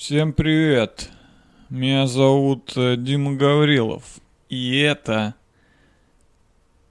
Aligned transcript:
Всем 0.00 0.32
привет! 0.32 1.10
Меня 1.68 2.06
зовут 2.06 2.72
э, 2.74 2.96
Дима 2.96 3.34
Гаврилов. 3.34 4.02
И 4.48 4.78
это 4.78 5.34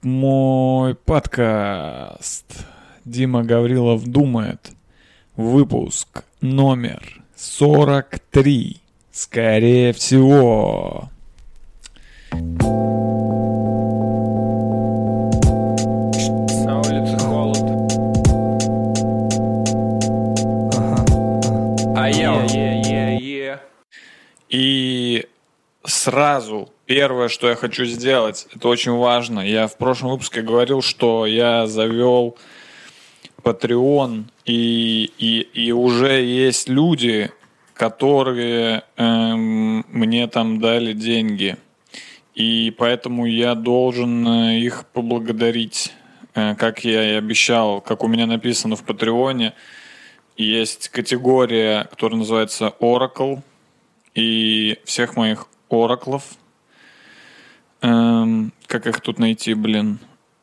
мой 0.00 0.94
подкаст. 0.94 2.64
Дима 3.04 3.42
Гаврилов 3.42 4.06
думает. 4.06 4.70
Выпуск 5.34 6.22
номер 6.40 7.20
43. 7.34 8.80
Скорее 9.10 9.92
всего. 9.92 11.10
На 12.30 12.79
сразу 26.00 26.70
первое, 26.86 27.28
что 27.28 27.48
я 27.48 27.54
хочу 27.54 27.84
сделать, 27.84 28.46
это 28.54 28.68
очень 28.68 28.92
важно. 28.92 29.40
Я 29.40 29.66
в 29.66 29.76
прошлом 29.76 30.10
выпуске 30.10 30.42
говорил, 30.42 30.82
что 30.82 31.26
я 31.26 31.66
завел 31.66 32.36
Patreon, 33.42 34.24
и, 34.44 35.12
и, 35.18 35.40
и 35.40 35.72
уже 35.72 36.22
есть 36.22 36.68
люди, 36.68 37.30
которые 37.74 38.84
эм, 38.96 39.84
мне 39.88 40.26
там 40.26 40.60
дали 40.60 40.92
деньги. 40.92 41.56
И 42.34 42.74
поэтому 42.76 43.26
я 43.26 43.54
должен 43.54 44.26
э, 44.26 44.58
их 44.60 44.86
поблагодарить, 44.92 45.92
Э, 46.34 46.54
как 46.54 46.84
я 46.84 47.12
и 47.12 47.14
обещал, 47.14 47.80
как 47.80 48.04
у 48.04 48.08
меня 48.08 48.26
написано 48.26 48.76
в 48.76 48.84
Патреоне. 48.84 49.54
Есть 50.36 50.88
категория, 50.88 51.84
которая 51.90 52.18
называется 52.18 52.72
Oracle, 52.80 53.42
и 54.14 54.78
всех 54.84 55.16
моих 55.16 55.46
ораклов. 55.70 56.24
Эм, 57.82 58.52
как 58.66 58.86
их 58.86 59.00
тут 59.00 59.18
найти, 59.18 59.54
блин? 59.54 59.98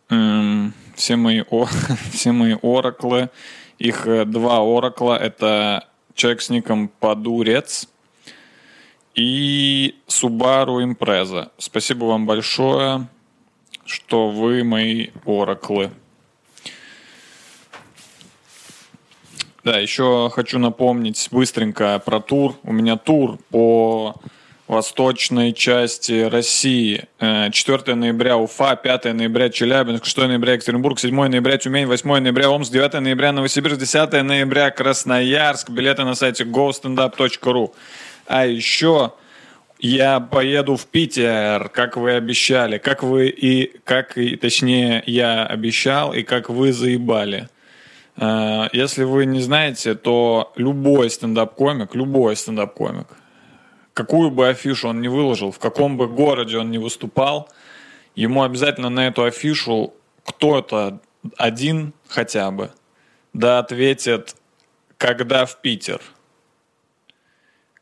Эм, 0.09 0.73
все 0.95 1.15
мои, 1.15 1.43
о, 1.49 1.67
все 2.11 2.31
мои 2.31 2.55
ораклы. 2.61 3.29
Их 3.77 4.07
э, 4.07 4.25
два 4.25 4.57
оракла. 4.59 5.17
Это 5.17 5.87
человек 6.15 6.41
с 6.41 6.49
ником 6.49 6.87
Подурец 6.87 7.87
и 9.13 9.95
Subaru 10.07 10.83
Impreza. 10.83 11.51
Спасибо 11.57 12.05
вам 12.05 12.25
большое, 12.25 13.07
что 13.85 14.29
вы 14.29 14.63
мои 14.63 15.09
ораклы. 15.25 15.91
Да, 19.63 19.79
еще 19.79 20.31
хочу 20.33 20.59
напомнить 20.59 21.27
быстренько 21.29 21.99
про 21.99 22.21
тур. 22.21 22.55
У 22.63 22.71
меня 22.71 22.95
тур 22.95 23.37
по 23.49 24.15
восточной 24.67 25.53
части 25.53 26.23
России. 26.23 27.05
Э, 27.19 27.49
4 27.51 27.95
ноября 27.95 28.37
Уфа, 28.37 28.75
5 28.75 29.13
ноября 29.13 29.49
Челябинск, 29.49 30.05
6 30.05 30.17
ноября 30.17 30.53
Екатеринбург, 30.53 30.99
7 30.99 31.27
ноября 31.27 31.57
Тюмень, 31.57 31.87
8 31.87 32.19
ноября 32.19 32.49
Омск, 32.49 32.71
9 32.71 33.01
ноября 33.01 33.31
Новосибирск, 33.31 33.79
10 33.79 34.23
ноября 34.23 34.71
Красноярск. 34.71 35.69
Билеты 35.69 36.03
на 36.03 36.15
сайте 36.15 36.43
gostandup.ru. 36.43 37.73
А 38.25 38.45
еще 38.45 39.13
я 39.79 40.19
поеду 40.19 40.75
в 40.75 40.85
Питер, 40.87 41.69
как 41.69 41.95
вы 41.95 42.13
обещали, 42.13 42.77
как 42.77 43.03
вы 43.03 43.29
и, 43.29 43.79
как 43.85 44.17
и, 44.17 44.35
точнее, 44.35 45.03
я 45.05 45.45
обещал, 45.45 46.13
и 46.13 46.23
как 46.23 46.49
вы 46.49 46.73
заебали. 46.73 47.47
Э, 48.17 48.67
Если 48.73 49.05
вы 49.05 49.25
не 49.25 49.39
знаете, 49.39 49.95
то 49.95 50.51
любой 50.57 51.09
стендап-комик, 51.09 51.95
любой 51.95 52.35
стендап-комик, 52.35 53.07
какую 53.97 54.29
бы 54.29 54.47
афишу 54.47 54.89
он 54.89 55.01
ни 55.01 55.07
выложил, 55.07 55.51
в 55.51 55.57
каком 55.57 55.97
бы 55.97 56.07
городе 56.07 56.59
он 56.59 56.69
ни 56.69 56.77
выступал, 56.77 57.49
ему 58.13 58.43
обязательно 58.43 58.89
на 58.89 59.07
эту 59.07 59.23
афишу 59.23 59.95
кто-то 60.23 60.99
один 61.35 61.93
хотя 62.07 62.51
бы, 62.51 62.69
да 63.33 63.57
ответит, 63.57 64.35
когда 64.99 65.47
в 65.47 65.61
Питер. 65.61 65.99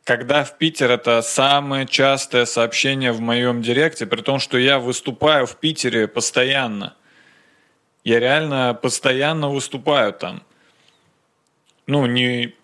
Когда 0.06 0.46
в 0.46 0.58
Питер 0.58 0.90
это 0.90 1.22
самое 1.22 1.86
частое 1.86 2.46
сообщение 2.46 3.12
в 3.12 3.20
моем 3.20 3.62
директе, 3.62 4.06
при 4.06 4.22
том, 4.22 4.40
что 4.40 4.58
я 4.58 4.80
выступаю 4.80 5.46
в 5.46 5.58
Питере 5.58 6.08
постоянно. 6.08 6.96
Я 8.06 8.22
реально 8.22 8.74
постоянно 8.74 9.50
выступаю 9.50 10.14
там. 10.14 10.44
Ну, 11.88 12.06
не, 12.06 12.56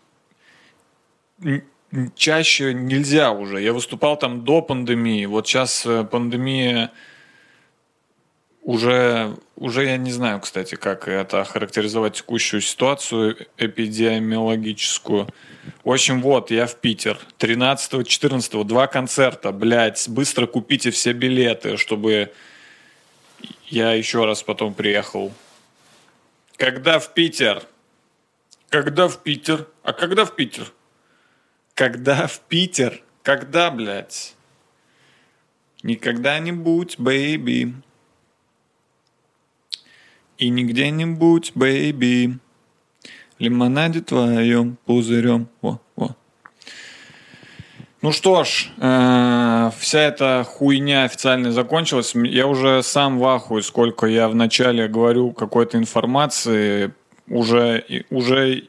чаще 2.16 2.74
нельзя 2.74 3.32
уже. 3.32 3.62
Я 3.62 3.74
выступал 3.74 4.18
там 4.18 4.44
до 4.44 4.62
пандемии. 4.62 5.26
Вот 5.26 5.48
сейчас 5.48 5.86
э, 5.86 6.04
пандемия 6.04 6.92
уже, 8.64 9.36
уже 9.56 9.86
я 9.86 9.98
не 9.98 10.12
знаю, 10.12 10.40
кстати, 10.40 10.76
как 10.76 11.08
это 11.08 11.42
охарактеризовать 11.42 12.14
текущую 12.14 12.62
ситуацию 12.62 13.48
эпидемиологическую. 13.58 15.28
В 15.84 15.92
общем, 15.92 16.22
вот, 16.22 16.52
я 16.52 16.68
в 16.68 16.76
Питер. 16.76 17.20
13-14, 17.40 18.64
два 18.64 18.88
концерта, 18.88 19.52
блядь. 19.52 20.08
Быстро 20.08 20.48
купите 20.48 20.92
все 20.92 21.14
билеты, 21.14 21.78
чтобы 21.78 22.32
я 23.68 23.94
еще 23.94 24.26
раз 24.26 24.44
потом 24.44 24.74
приехал. 24.74 25.34
Когда 26.56 27.00
в 27.00 27.14
Питер? 27.14 27.64
Когда 28.70 29.08
в 29.08 29.22
Питер? 29.24 29.68
А 29.84 29.94
когда 29.94 30.26
в 30.26 30.36
Питер? 30.36 30.72
Когда 31.74 32.28
в 32.28 32.40
Питер? 32.42 33.02
Когда, 33.24 33.72
блядь? 33.72 34.36
Не 35.84 35.96
когда-нибудь, 35.96 37.00
baby. 37.00 37.74
И 40.38 40.50
не 40.50 40.64
где-нибудь, 40.64 41.52
baby. 41.56 42.40
Лимонаде 43.40 44.02
твоем 44.02 44.78
пузырем. 44.86 45.48
Во, 45.62 45.82
во. 45.96 46.16
Ну 48.02 48.12
что 48.12 48.44
ж, 48.44 48.72
э, 48.78 49.72
вся 49.78 50.00
эта 50.00 50.44
хуйня 50.48 51.04
официально 51.04 51.52
закончилась. 51.52 52.14
Я 52.16 52.48
уже 52.48 52.82
сам 52.82 53.20
в 53.20 53.26
ахуе, 53.26 53.62
сколько 53.62 54.08
я 54.08 54.28
вначале 54.28 54.88
говорю 54.88 55.32
какой-то 55.32 55.78
информации. 55.78 56.94
Уже, 57.28 58.06
уже 58.10 58.68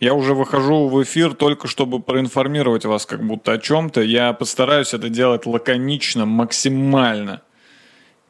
я 0.00 0.14
уже 0.14 0.34
выхожу 0.34 0.88
в 0.88 1.02
эфир 1.02 1.34
только 1.34 1.68
чтобы 1.68 2.00
проинформировать 2.00 2.86
вас 2.86 3.04
как 3.04 3.22
будто 3.22 3.52
о 3.52 3.58
чем-то. 3.58 4.00
Я 4.00 4.32
постараюсь 4.32 4.94
это 4.94 5.10
делать 5.10 5.44
лаконично, 5.44 6.24
максимально. 6.24 7.42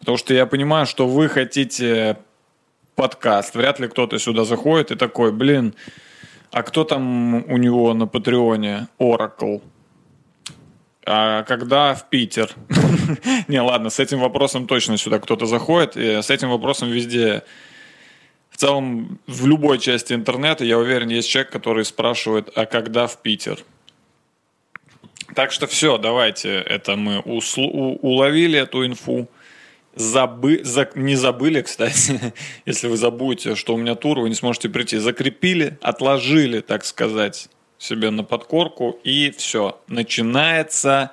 Потому 0.01 0.19
что 0.19 0.35
я 0.35 0.47
понимаю, 0.47 0.87
что 0.87 1.07
вы 1.07 1.29
хотите 1.29 2.19
подкаст. 2.97 3.55
Вряд 3.55 3.79
ли 3.79 3.87
кто-то 3.87 4.19
сюда 4.19 4.45
заходит 4.45 4.91
и 4.91 4.97
такой, 4.97 5.31
блин, 5.31 5.75
а 6.51 6.65
кто 6.65 6.83
там 6.83 7.45
у 7.51 7.57
него 7.57 7.95
на 7.95 8.09
Патреоне? 8.09 8.89
Oracle. 8.99 9.63
А 11.07 11.45
когда 11.45 11.95
в 11.95 12.11
Питер? 12.11 12.51
Не, 13.49 13.61
ладно, 13.61 13.91
с 13.91 14.01
этим 14.01 14.19
вопросом 14.19 14.67
точно 14.67 14.97
сюда 14.97 15.21
кто-то 15.21 15.47
заходит. 15.47 15.97
И 15.97 16.21
с 16.21 16.31
этим 16.31 16.51
вопросом 16.51 16.91
везде 16.91 17.45
целом, 18.61 19.19
в 19.27 19.47
любой 19.47 19.79
части 19.79 20.13
интернета, 20.13 20.65
я 20.65 20.79
уверен, 20.79 21.09
есть 21.09 21.29
человек, 21.29 21.51
который 21.51 21.85
спрашивает, 21.85 22.51
а 22.55 22.67
когда 22.67 23.07
в 23.07 23.21
Питер? 23.23 23.59
Так 25.35 25.53
что 25.53 25.67
все, 25.67 25.97
давайте, 25.99 26.57
это 26.57 26.97
мы 26.97 27.21
услу- 27.21 27.99
уловили 28.03 28.59
эту 28.59 28.85
инфу. 28.85 29.29
Забы... 29.95 30.61
за- 30.63 30.91
Не 30.95 31.17
забыли, 31.17 31.63
кстати, 31.63 32.21
если 32.67 32.89
вы 32.89 32.97
забудете, 32.97 33.55
что 33.55 33.75
у 33.75 33.77
меня 33.79 33.95
тур, 33.95 34.21
вы 34.21 34.29
не 34.29 34.35
сможете 34.35 34.69
прийти. 34.69 34.99
Закрепили, 34.99 35.79
отложили, 35.81 36.61
так 36.61 36.85
сказать, 36.85 37.49
себе 37.79 38.11
на 38.11 38.25
подкорку, 38.25 38.99
и 39.05 39.31
все. 39.31 39.81
Начинается 39.89 41.13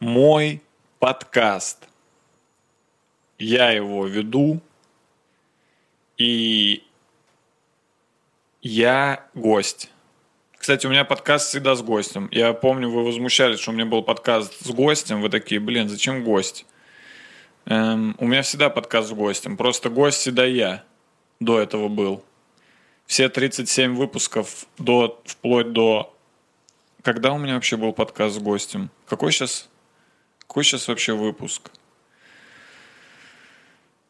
мой 0.00 0.62
подкаст. 0.98 1.88
Я 3.38 3.70
его 3.70 4.06
веду, 4.06 4.60
и 6.18 6.82
я 8.60 9.24
гость. 9.34 9.90
Кстати, 10.58 10.86
у 10.86 10.90
меня 10.90 11.04
подкаст 11.04 11.48
всегда 11.48 11.76
с 11.76 11.82
гостем. 11.82 12.28
Я 12.32 12.52
помню, 12.52 12.90
вы 12.90 13.04
возмущались, 13.04 13.60
что 13.60 13.70
у 13.70 13.74
меня 13.74 13.86
был 13.86 14.02
подкаст 14.02 14.54
с 14.60 14.70
гостем. 14.70 15.22
Вы 15.22 15.30
такие, 15.30 15.60
блин, 15.60 15.88
зачем 15.88 16.24
гость? 16.24 16.66
Эм, 17.66 18.16
у 18.18 18.26
меня 18.26 18.42
всегда 18.42 18.68
подкаст 18.68 19.08
с 19.08 19.12
гостем. 19.12 19.56
Просто 19.56 19.88
гость 19.88 20.18
всегда 20.18 20.44
я 20.44 20.82
до 21.38 21.60
этого 21.60 21.88
был. 21.88 22.24
Все 23.06 23.28
37 23.28 23.94
выпусков 23.94 24.66
до, 24.76 25.22
вплоть 25.24 25.72
до... 25.72 26.14
Когда 27.02 27.32
у 27.32 27.38
меня 27.38 27.54
вообще 27.54 27.76
был 27.76 27.92
подкаст 27.92 28.34
с 28.34 28.38
гостем? 28.38 28.90
Какой 29.06 29.30
сейчас? 29.30 29.68
Какой 30.40 30.64
сейчас 30.64 30.88
вообще 30.88 31.14
выпуск? 31.14 31.70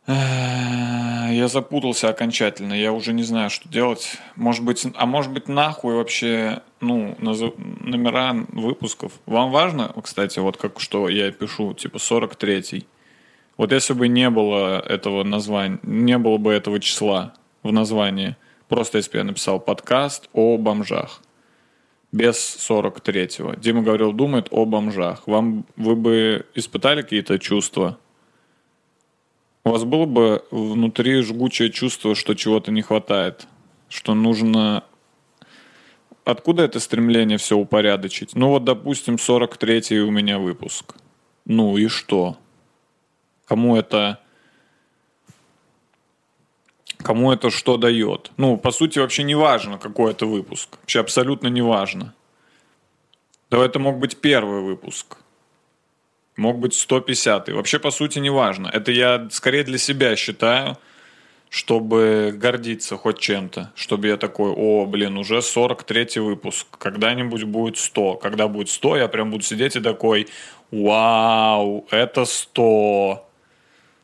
Я 0.09 1.49
запутался 1.49 2.09
окончательно. 2.09 2.73
Я 2.73 2.93
уже 2.93 3.13
не 3.13 3.23
знаю, 3.23 3.51
что 3.51 3.69
делать. 3.69 4.17
Может 4.37 4.65
быть, 4.65 4.87
а 4.95 5.05
может 5.05 5.31
быть 5.31 5.49
нахуй 5.49 5.95
вообще, 5.95 6.63
ну, 6.81 7.15
номера 7.19 8.33
выпусков. 8.53 9.13
Вам 9.27 9.51
важно, 9.51 9.93
кстати, 10.03 10.39
вот 10.39 10.57
как 10.57 10.81
что 10.81 11.11
я 11.11 11.31
пишу, 11.31 11.75
типа 11.75 11.99
43-й. 11.99 12.87
Вот 13.59 13.73
если 13.73 13.93
бы 13.93 14.09
не 14.09 14.31
было 14.31 14.81
этого 14.81 15.25
названия, 15.25 15.79
не 15.83 16.17
было 16.17 16.39
бы 16.39 16.53
этого 16.53 16.81
числа 16.81 17.35
в 17.63 17.71
названии, 17.71 18.37
просто 18.69 18.99
если 18.99 19.13
бы 19.13 19.19
я 19.19 19.25
написал 19.25 19.61
подкаст 19.61 20.31
о 20.33 20.57
бомжах 20.57 21.21
без 22.13 22.37
43-го. 22.37 23.55
Дима 23.57 23.83
говорил, 23.83 24.13
думает 24.13 24.49
о 24.51 24.65
бомжах. 24.65 25.27
Вам 25.27 25.67
вы 25.77 25.97
бы 25.97 26.47
испытали 26.55 27.03
какие-то 27.03 27.39
чувства? 27.39 27.99
У 29.69 29.70
вас 29.70 29.85
было 29.85 30.06
бы 30.06 30.47
внутри 30.50 31.20
жгучее 31.20 31.70
чувство, 31.70 32.15
что 32.15 32.32
чего-то 32.32 32.73
не 32.73 32.81
хватает, 32.81 33.47
что 33.91 34.15
нужно... 34.15 34.82
Откуда 36.25 36.62
это 36.62 36.81
стремление 36.81 37.37
все 37.37 37.55
упорядочить? 37.55 38.35
Ну 38.35 38.49
вот, 38.49 38.65
допустим, 38.65 39.17
43-й 39.17 40.00
у 40.00 40.11
меня 40.11 40.38
выпуск. 40.38 40.94
Ну 41.44 41.76
и 41.76 41.88
что? 41.88 42.38
Кому 43.44 43.76
это... 43.76 44.20
Кому 46.97 47.31
это 47.31 47.50
что 47.50 47.76
дает? 47.76 48.31
Ну, 48.38 48.56
по 48.56 48.71
сути, 48.71 48.99
вообще 48.99 49.23
не 49.23 49.35
важно, 49.35 49.76
какой 49.76 50.12
это 50.12 50.25
выпуск. 50.25 50.79
Вообще 50.81 51.00
абсолютно 51.00 51.49
не 51.49 51.61
важно. 51.61 52.14
Да 53.50 53.62
это 53.62 53.79
мог 53.79 53.99
быть 53.99 54.17
первый 54.17 54.62
выпуск. 54.62 55.19
Мог 56.38 56.58
быть 56.58 56.75
150 56.75 57.49
-й. 57.49 57.55
Вообще, 57.55 57.79
по 57.79 57.90
сути, 57.90 58.20
не 58.20 58.31
важно. 58.31 58.70
Это 58.73 58.93
я 58.93 59.29
скорее 59.31 59.64
для 59.64 59.79
себя 59.79 60.17
считаю, 60.17 60.76
чтобы 61.50 62.32
гордиться 62.32 62.96
хоть 62.96 63.19
чем-то. 63.19 63.73
Чтобы 63.75 64.06
я 64.06 64.17
такой, 64.17 64.52
о, 64.56 64.87
блин, 64.87 65.19
уже 65.19 65.43
43 65.43 66.20
выпуск. 66.20 66.67
Когда-нибудь 66.79 67.43
будет 67.43 67.76
100. 67.76 68.14
Когда 68.23 68.46
будет 68.46 68.69
100, 68.69 68.99
я 68.99 69.08
прям 69.08 69.31
буду 69.31 69.43
сидеть 69.43 69.76
и 69.76 69.81
такой, 69.81 70.29
вау, 70.70 71.85
это 71.90 72.25
100. 72.25 73.26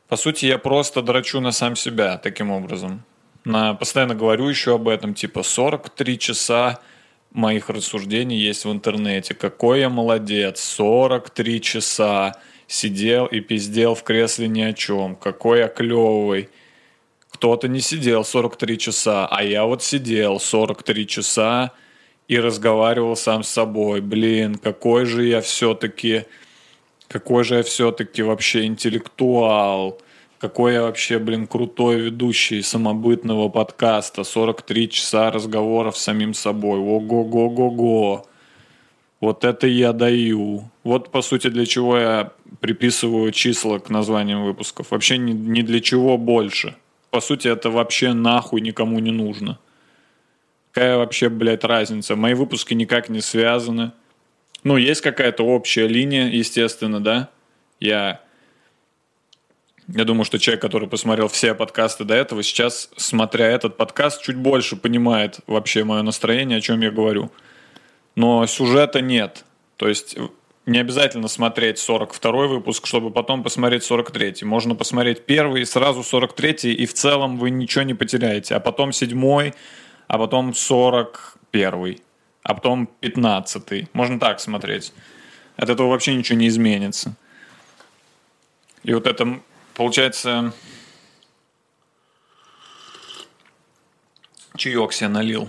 По 0.09 0.17
сути, 0.17 0.47
я 0.47 0.59
просто 0.59 1.03
драчу 1.03 1.41
на 1.41 1.53
сам 1.53 1.77
себя 1.77 2.19
таким 2.19 2.51
образом. 2.51 3.05
На, 3.45 3.75
постоянно 3.75 4.17
говорю 4.17 4.49
еще 4.49 4.75
об 4.75 4.89
этом, 4.89 5.15
типа 5.15 5.45
43 5.45 6.19
часа 6.19 6.81
моих 7.35 7.69
рассуждений 7.69 8.39
есть 8.39 8.65
в 8.65 8.73
интернете. 8.73 9.35
Какой 9.35 9.81
я 9.81 9.91
молодец, 9.91 10.61
43 10.61 11.61
часа 11.61 12.37
сидел 12.67 13.27
и 13.27 13.41
пиздел 13.41 13.95
в 13.95 14.03
кресле 14.03 14.49
ни 14.49 14.63
о 14.63 14.73
чем. 14.73 15.17
Какой 15.17 15.59
я 15.59 15.69
клевый. 15.69 16.49
Кто-то 17.31 17.69
не 17.69 17.81
сидел 17.81 18.25
43 18.25 18.79
часа, 18.79 19.27
а 19.27 19.43
я 19.43 19.65
вот 19.65 19.83
сидел 19.83 20.39
43 20.39 21.07
часа 21.07 21.73
и 22.29 22.39
разговаривал 22.39 23.17
сам 23.17 23.43
с 23.43 23.49
собой. 23.49 24.01
Блин, 24.01 24.55
какой 24.55 25.05
же 25.05 25.27
я 25.27 25.41
все-таки, 25.41 26.25
какой 27.09 27.43
же 27.43 27.57
я 27.57 27.63
все-таки 27.65 28.23
вообще 28.23 28.65
интеллектуал. 28.65 30.01
Какой 30.45 30.75
я 30.75 30.83
вообще, 30.83 31.19
блин, 31.19 31.47
крутой 31.47 32.01
ведущий 32.01 32.61
самобытного 32.61 33.49
подкаста. 33.49 34.25
43 34.25 34.91
часа 34.91 35.31
разговоров 35.31 35.97
с 35.97 36.03
самим 36.03 36.35
собой. 36.35 36.81
Ого-го-го-го. 36.81 38.27
Вот 39.23 39.45
это 39.47 39.67
я 39.67 39.95
даю. 39.95 40.71
Вот, 40.83 41.11
по 41.11 41.23
сути, 41.23 41.49
для 41.49 41.65
чего 41.65 41.97
я 41.97 42.33
приписываю 42.61 43.33
числа 43.33 43.79
к 43.79 43.89
названиям 43.89 44.45
выпусков. 44.45 44.91
Вообще 44.91 45.17
ни, 45.17 45.33
ни 45.33 45.63
для 45.63 45.81
чего 45.81 46.19
больше. 46.19 46.75
По 47.09 47.23
сути, 47.23 47.49
это 47.49 47.71
вообще 47.71 48.13
нахуй 48.13 48.61
никому 48.61 48.99
не 48.99 49.13
нужно. 49.13 49.59
Какая 50.73 50.99
вообще, 50.99 51.31
блядь, 51.31 51.65
разница? 51.65 52.17
Мои 52.17 52.35
выпуски 52.35 52.75
никак 52.75 53.09
не 53.09 53.23
связаны. 53.23 53.93
Ну, 54.63 54.77
есть 54.77 55.01
какая-то 55.01 55.43
общая 55.43 55.89
линия, 55.89 56.29
естественно, 56.29 57.01
да? 57.03 57.31
Я 57.81 58.21
я 59.89 60.05
думаю, 60.05 60.25
что 60.25 60.39
человек, 60.39 60.63
который 60.63 60.89
посмотрел 60.89 61.29
все 61.29 61.55
подкасты 61.55 62.05
до 62.05 62.15
этого, 62.15 62.43
сейчас, 62.43 62.89
смотря 62.97 63.47
этот 63.47 63.77
подкаст, 63.77 64.23
чуть 64.23 64.37
больше 64.37 64.77
понимает 64.77 65.41
вообще 65.47 65.85
мое 65.85 66.03
настроение, 66.03 66.59
о 66.59 66.61
чем 66.61 66.81
я 66.81 66.91
говорю. 66.91 67.31
Но 68.17 68.47
сюжета 68.47 69.01
нет. 69.01 69.45
То 69.77 69.89
есть 69.89 70.17
не 70.67 70.79
обязательно 70.79 71.29
смотреть 71.29 71.79
42 71.79 72.47
выпуск, 72.47 72.87
чтобы 72.87 73.11
потом 73.11 73.43
посмотреть 73.43 73.85
43. 73.85 74.37
Можно 74.43 74.75
посмотреть 74.75 75.27
первый 75.27 75.63
и 75.63 75.65
сразу 75.67 76.03
43, 76.03 76.73
и 76.73 76.87
в 76.87 76.95
целом 76.95 77.37
вы 77.37 77.51
ничего 77.51 77.83
не 77.83 77.95
потеряете. 77.95 78.55
А 78.55 78.61
потом 78.61 78.93
7, 78.93 79.53
а 80.07 80.19
потом 80.19 80.55
41, 80.55 81.99
а 82.43 82.55
потом 82.55 82.87
15. 83.01 83.93
Можно 83.93 84.19
так 84.19 84.41
смотреть. 84.41 84.95
От 85.57 85.69
этого 85.69 85.89
вообще 85.89 86.15
ничего 86.15 86.39
не 86.39 86.49
изменится. 86.49 87.15
И 88.83 88.95
вот 88.95 89.07
это 89.07 89.41
Получается, 89.75 90.53
чаек 94.57 94.93
себе 94.93 95.09
налил. 95.09 95.49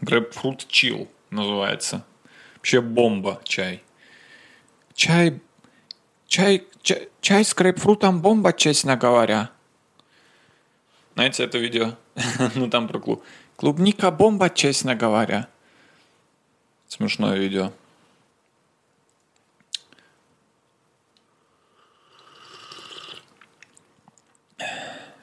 Грейпфрут 0.00 0.66
чил 0.66 1.08
называется. 1.30 2.04
Вообще 2.56 2.80
бомба 2.80 3.40
чай. 3.44 3.82
Чай, 4.94 5.40
чай, 6.26 6.66
чай, 6.82 7.08
чай 7.20 7.44
с 7.44 7.54
грейпфрутом 7.54 8.22
бомба, 8.22 8.52
честно 8.52 8.96
говоря. 8.96 9.50
Знаете 11.14 11.44
это 11.44 11.58
видео? 11.58 11.96
ну 12.54 12.68
там 12.70 12.88
про 12.88 12.98
клуб. 12.98 13.22
Клубника 13.56 14.10
бомба, 14.10 14.48
честно 14.48 14.94
говоря. 14.94 15.48
Смешное 16.88 17.36
видео. 17.36 17.72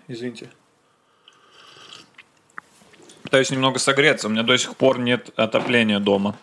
Извините. 0.08 0.50
Пытаюсь 3.24 3.50
немного 3.50 3.78
согреться. 3.78 4.28
У 4.28 4.32
меня 4.32 4.44
до 4.44 4.58
сих 4.58 4.76
пор 4.78 5.00
нет 5.00 5.32
отопления 5.36 6.00
дома. 6.00 6.38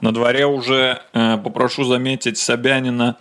На 0.00 0.12
дворе 0.12 0.46
уже, 0.46 1.02
э, 1.12 1.38
попрошу 1.38 1.84
заметить, 1.84 2.36
Собянина 2.36 3.16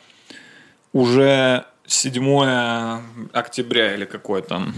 уже 0.91 1.65
7 1.85 3.01
октября 3.31 3.93
или 3.93 4.05
какой 4.05 4.41
там. 4.41 4.73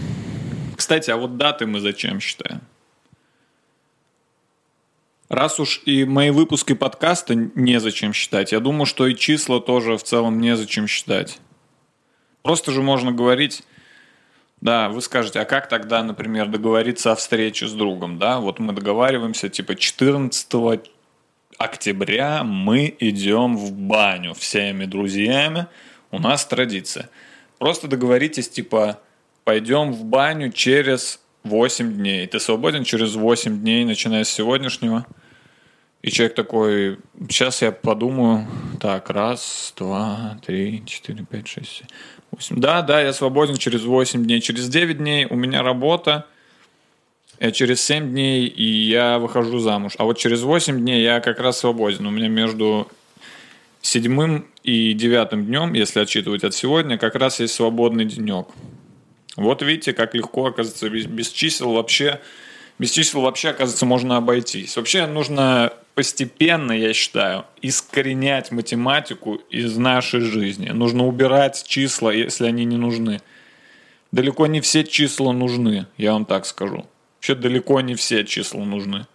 Кстати, 0.76 1.10
а 1.10 1.16
вот 1.16 1.38
даты 1.38 1.66
мы 1.66 1.80
зачем 1.80 2.20
считаем? 2.20 2.60
Раз 5.28 5.60
уж 5.60 5.82
и 5.84 6.04
мои 6.04 6.30
выпуски 6.30 6.74
подкаста 6.74 7.34
незачем 7.34 8.12
считать, 8.12 8.52
я 8.52 8.60
думаю, 8.60 8.86
что 8.86 9.06
и 9.06 9.14
числа 9.14 9.60
тоже 9.60 9.96
в 9.98 10.02
целом 10.02 10.40
незачем 10.40 10.86
считать. 10.86 11.38
Просто 12.42 12.72
же 12.72 12.80
можно 12.80 13.12
говорить 13.12 13.62
да, 14.60 14.88
вы 14.88 15.00
скажете, 15.02 15.40
а 15.40 15.44
как 15.44 15.68
тогда, 15.68 16.02
например, 16.02 16.48
договориться 16.48 17.12
о 17.12 17.14
встрече 17.14 17.68
с 17.68 17.72
другом, 17.72 18.18
да? 18.18 18.40
Вот 18.40 18.58
мы 18.58 18.72
договариваемся, 18.72 19.48
типа, 19.48 19.76
14 19.76 20.52
октября 21.58 22.44
мы 22.44 22.96
идем 22.98 23.56
в 23.56 23.72
баню 23.72 24.34
всеми 24.34 24.84
друзьями, 24.84 25.66
у 26.10 26.18
нас 26.18 26.44
традиция. 26.46 27.10
Просто 27.58 27.88
договоритесь, 27.88 28.48
типа, 28.48 29.00
пойдем 29.44 29.92
в 29.92 30.04
баню 30.04 30.50
через 30.52 31.20
8 31.44 31.92
дней. 31.94 32.26
Ты 32.26 32.40
свободен 32.40 32.84
через 32.84 33.14
8 33.14 33.60
дней, 33.60 33.84
начиная 33.84 34.24
с 34.24 34.28
сегодняшнего? 34.28 35.06
И 36.02 36.10
человек 36.10 36.36
такой, 36.36 36.98
сейчас 37.28 37.60
я 37.60 37.72
подумаю, 37.72 38.46
так, 38.80 39.10
раз, 39.10 39.74
два, 39.76 40.38
три, 40.46 40.84
четыре, 40.86 41.24
пять, 41.24 41.48
шесть, 41.48 41.78
семь, 41.78 41.88
восемь. 42.38 42.60
Да, 42.60 42.82
да, 42.82 43.02
я 43.02 43.12
свободен 43.12 43.56
через 43.56 43.82
8 43.82 44.24
дней. 44.24 44.40
Через 44.40 44.68
9 44.68 44.98
дней 44.98 45.26
у 45.28 45.36
меня 45.36 45.62
работа, 45.62 46.26
а 47.38 47.50
через 47.50 47.82
7 47.82 48.10
дней 48.10 48.46
и 48.46 48.64
я 48.64 49.18
выхожу 49.18 49.58
замуж. 49.58 49.94
А 49.98 50.04
вот 50.04 50.18
через 50.18 50.42
8 50.42 50.78
дней 50.80 51.02
я 51.02 51.20
как 51.20 51.40
раз 51.40 51.58
свободен. 51.58 52.06
У 52.06 52.10
меня 52.10 52.28
между 52.28 52.88
седьмым 53.82 54.46
и 54.62 54.92
девятым 54.92 55.46
днем, 55.46 55.72
если 55.72 56.00
отчитывать 56.00 56.44
от 56.44 56.54
сегодня, 56.54 56.98
как 56.98 57.14
раз 57.14 57.40
есть 57.40 57.54
свободный 57.54 58.04
денек. 58.04 58.48
Вот 59.36 59.62
видите, 59.62 59.92
как 59.92 60.14
легко, 60.14 60.46
оказывается, 60.46 60.88
без, 60.88 61.06
без 61.06 61.30
чисел 61.30 61.72
вообще 61.72 62.20
без 62.78 62.92
чисел 62.92 63.22
вообще, 63.22 63.48
оказывается, 63.48 63.86
можно 63.86 64.16
обойтись. 64.16 64.76
Вообще 64.76 65.06
нужно 65.06 65.72
постепенно, 65.98 66.70
я 66.70 66.92
считаю, 66.92 67.44
искоренять 67.60 68.52
математику 68.52 69.40
из 69.50 69.76
нашей 69.76 70.20
жизни. 70.20 70.68
Нужно 70.68 71.04
убирать 71.04 71.64
числа, 71.66 72.12
если 72.12 72.46
они 72.46 72.64
не 72.64 72.76
нужны. 72.76 73.20
Далеко 74.12 74.46
не 74.46 74.60
все 74.60 74.84
числа 74.84 75.32
нужны, 75.32 75.88
я 75.96 76.12
вам 76.12 76.24
так 76.24 76.46
скажу. 76.46 76.86
Вообще 77.16 77.34
далеко 77.34 77.80
не 77.80 77.96
все 77.96 78.24
числа 78.24 78.64
нужны. 78.64 79.08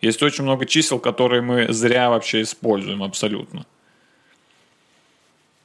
Есть 0.00 0.22
очень 0.22 0.44
много 0.44 0.66
чисел, 0.66 1.00
которые 1.00 1.42
мы 1.42 1.72
зря 1.72 2.10
вообще 2.10 2.42
используем 2.42 3.02
абсолютно. 3.02 3.66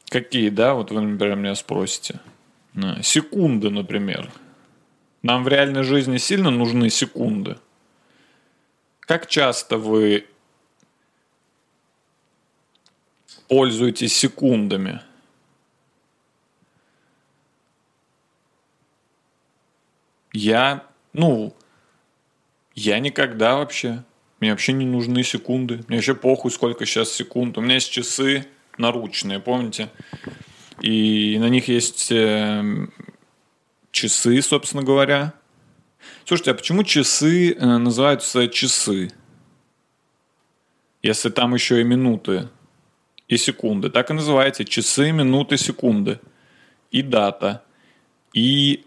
Какие, 0.09 0.49
да? 0.49 0.73
Вот 0.73 0.89
вы, 0.89 1.01
например, 1.01 1.35
меня 1.35 1.53
спросите. 1.53 2.19
Секунды, 3.03 3.69
например. 3.69 4.31
Нам 5.21 5.43
в 5.43 5.47
реальной 5.47 5.83
жизни 5.83 6.17
сильно 6.17 6.49
нужны 6.49 6.89
секунды. 6.89 7.57
Как 9.01 9.27
часто 9.27 9.77
вы 9.77 10.25
пользуетесь 13.47 14.15
секундами? 14.15 15.01
Я, 20.33 20.85
ну, 21.13 21.55
я 22.73 22.99
никогда 22.99 23.55
вообще. 23.55 24.03
Мне 24.39 24.51
вообще 24.51 24.73
не 24.73 24.85
нужны 24.85 25.23
секунды. 25.23 25.83
Мне 25.87 25.97
вообще 25.97 26.13
похуй, 26.13 26.51
сколько 26.51 26.85
сейчас 26.85 27.11
секунд. 27.11 27.57
У 27.57 27.61
меня 27.61 27.75
есть 27.75 27.89
часы 27.89 28.45
наручные, 28.77 29.39
помните? 29.39 29.89
И 30.81 31.37
на 31.39 31.47
них 31.47 31.69
есть 31.69 32.11
э, 32.11 32.87
часы, 33.91 34.41
собственно 34.41 34.83
говоря. 34.83 35.33
Слушайте, 36.25 36.51
а 36.51 36.53
почему 36.53 36.83
часы 36.83 37.53
э, 37.53 37.65
называются 37.77 38.49
часы? 38.49 39.09
Если 41.01 41.29
там 41.29 41.53
еще 41.53 41.79
и 41.79 41.85
минуты 41.85 42.49
и 43.27 43.37
секунды. 43.37 43.89
Так 43.89 44.09
и 44.09 44.13
называется. 44.13 44.65
Часы, 44.65 45.11
минуты, 45.11 45.57
секунды. 45.57 46.19
И 46.91 47.01
дата. 47.01 47.63
И 48.33 48.85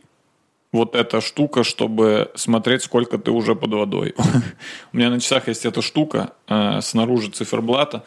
вот 0.73 0.95
эта 0.95 1.21
штука, 1.21 1.65
чтобы 1.65 2.31
смотреть, 2.35 2.83
сколько 2.83 3.19
ты 3.19 3.31
уже 3.31 3.55
под 3.55 3.73
водой. 3.73 4.15
У 4.93 4.97
меня 4.97 5.11
на 5.11 5.21
часах 5.21 5.49
есть 5.49 5.65
эта 5.65 5.83
штука 5.83 6.33
э, 6.47 6.81
снаружи 6.83 7.31
циферблата, 7.31 8.05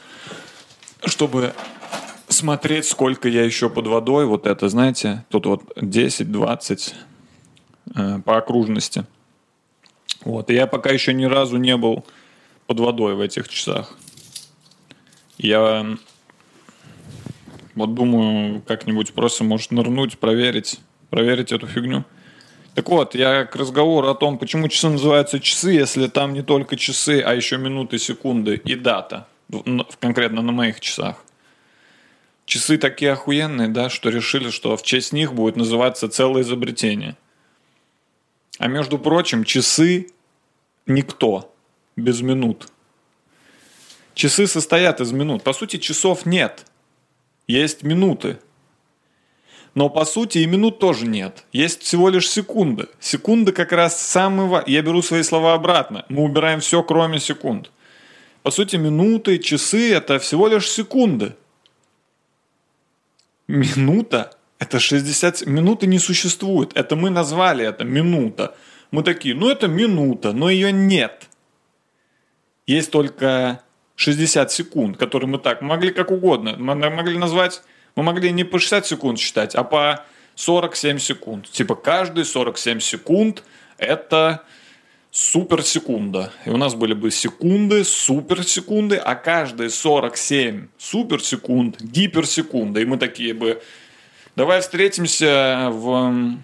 чтобы 1.04 1.54
смотреть, 2.28 2.86
сколько 2.86 3.28
я 3.28 3.44
еще 3.44 3.70
под 3.70 3.88
водой. 3.88 4.26
Вот 4.26 4.46
это, 4.46 4.70
знаете, 4.70 5.26
тут 5.30 5.46
вот 5.48 5.64
10-20 5.76 6.94
э, 7.96 8.20
по 8.24 8.38
окружности. 8.38 9.06
Вот. 10.24 10.50
И 10.50 10.54
я 10.54 10.68
пока 10.68 10.92
еще 10.92 11.14
ни 11.14 11.26
разу 11.26 11.58
не 11.58 11.76
был 11.78 12.06
под 12.68 12.80
водой 12.80 13.16
в 13.16 13.22
этих 13.22 13.50
часах. 13.50 13.98
Я 15.38 15.98
вот 17.82 17.94
думаю, 17.94 18.62
как-нибудь 18.66 19.14
просто, 19.14 19.44
может, 19.44 19.72
нырнуть, 19.72 20.18
проверить, 20.18 20.80
проверить 21.10 21.52
эту 21.52 21.68
фигню. 21.68 22.06
Так 22.74 22.88
вот, 22.88 23.16
я 23.16 23.46
к 23.46 23.56
разговору 23.56 24.08
о 24.08 24.16
том, 24.16 24.38
почему 24.38 24.70
часы 24.70 24.88
называются 24.90 25.40
часы, 25.40 25.72
если 25.72 26.08
там 26.08 26.34
не 26.34 26.42
только 26.42 26.78
часы, 26.78 27.22
а 27.22 27.34
еще 27.34 27.58
минуты, 27.58 28.00
секунды 28.00 28.62
и 28.64 28.76
дата, 28.76 29.28
конкретно 30.00 30.42
на 30.42 30.54
моих 30.54 30.80
часах. 30.80 31.24
Часы 32.46 32.78
такие 32.78 33.12
охуенные, 33.12 33.68
да, 33.68 33.90
что 33.90 34.10
решили, 34.10 34.50
что 34.50 34.78
в 34.78 34.84
честь 34.84 35.14
них 35.14 35.34
будет 35.34 35.58
называться 35.58 36.08
целое 36.08 36.44
изобретение. 36.44 37.18
А 38.58 38.68
между 38.68 38.98
прочим, 38.98 39.44
часы 39.44 40.08
никто 40.86 41.54
без 41.96 42.22
минут. 42.22 42.68
Часы 44.14 44.48
состоят 44.48 45.02
из 45.02 45.12
минут. 45.12 45.44
По 45.44 45.54
сути, 45.54 45.78
часов 45.78 46.26
нет. 46.26 46.66
Есть 47.52 47.84
минуты. 47.84 48.40
Но 49.76 49.90
по 49.90 50.06
сути 50.06 50.38
и 50.38 50.46
минут 50.46 50.80
тоже 50.80 51.06
нет. 51.06 51.44
Есть 51.52 51.82
всего 51.84 52.08
лишь 52.08 52.30
секунды. 52.30 52.88
Секунды 53.02 53.52
как 53.52 53.74
раз 53.74 54.02
самые... 54.02 54.64
Я 54.68 54.82
беру 54.82 55.02
свои 55.02 55.24
слова 55.24 55.54
обратно. 55.54 56.06
Мы 56.08 56.24
убираем 56.24 56.62
все, 56.62 56.82
кроме 56.82 57.20
секунд. 57.20 57.72
По 58.44 58.52
сути, 58.52 58.78
минуты, 58.78 59.38
часы– 59.38 59.94
это 59.94 60.18
всего 60.20 60.48
лишь 60.48 60.70
секунды. 60.70 61.36
Минута– 63.48 64.32
это 64.60 64.80
60... 64.80 65.46
Минуты 65.46 65.88
не 65.88 66.00
существует. 66.00 66.72
Это 66.76 66.96
мы 66.96 67.10
назвали 67.10 67.66
это 67.66 67.84
минута. 67.84 68.56
Мы 68.92 69.04
такие, 69.04 69.36
ну 69.36 69.50
это 69.50 69.68
минута, 69.68 70.32
но 70.32 70.50
ее 70.50 70.72
нет. 70.72 71.28
Есть 72.66 72.92
только 72.92 73.62
60 73.96 74.52
секунд, 74.52 74.98
которые 74.98 75.30
мы 75.30 75.38
так 75.38 75.62
могли 75.62 75.92
как 75.92 76.12
угодно. 76.12 76.56
Мы 76.58 76.76
могли 76.76 77.18
назвать 77.18 77.62
мы 77.96 78.04
могли 78.04 78.32
не 78.32 78.44
по 78.44 78.60
60 78.60 78.86
секунд 78.86 79.20
считать, 79.20 79.56
а 79.56 79.64
по 79.64 80.04
47 80.36 80.98
секунд. 81.00 81.50
Типа 81.50 81.76
каждые 81.76 82.26
47 82.26 82.80
секунд 82.80 83.44
это 83.78 84.44
суперсекунда. 85.12 86.32
И 86.46 86.50
у 86.50 86.58
нас 86.58 86.74
были 86.74 86.94
бы 86.94 87.12
секунды, 87.12 87.84
суперсекунды, 87.84 88.96
а 88.96 89.16
каждые 89.16 89.70
47 89.70 90.68
суперсекунд 90.78 91.82
гиперсекунда. 91.82 92.80
И 92.80 92.86
мы 92.86 92.98
такие 92.98 93.34
бы, 93.34 93.62
давай 94.36 94.62
встретимся 94.62 95.68
в... 95.72 96.38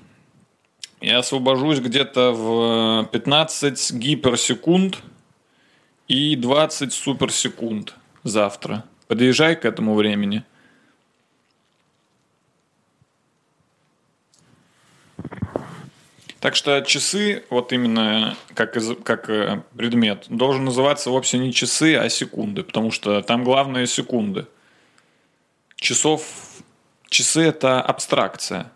Я 1.00 1.20
освобожусь 1.20 1.80
где-то 1.80 2.32
в 2.32 3.10
15 3.12 3.94
гиперсекунд 3.94 4.98
и 6.08 6.36
20 6.36 6.94
суперсекунд 6.94 7.96
завтра. 8.24 8.84
Подъезжай 9.08 9.56
к 9.56 9.66
этому 9.66 9.96
времени– 9.96 10.44
Так 16.40 16.56
что 16.56 16.82
часы, 16.82 17.44
вот 17.50 17.74
именно 17.74 18.38
как, 18.54 18.78
как 19.04 19.30
э, 19.30 19.64
предмет, 19.76 20.26
должен 20.30 20.66
называться 20.66 21.10
вовсе 21.10 21.40
не 21.40 21.52
часы, 21.52 21.96
а 21.96 22.10
секунды, 22.10 22.64
потому 22.64 22.92
что 22.92 23.22
там 23.22 23.44
главное 23.44 23.88
секунды. 23.88 24.46
Часов, 25.76 26.24
часы 27.10 27.42
это 27.42 27.82
абстракция. 27.82 28.72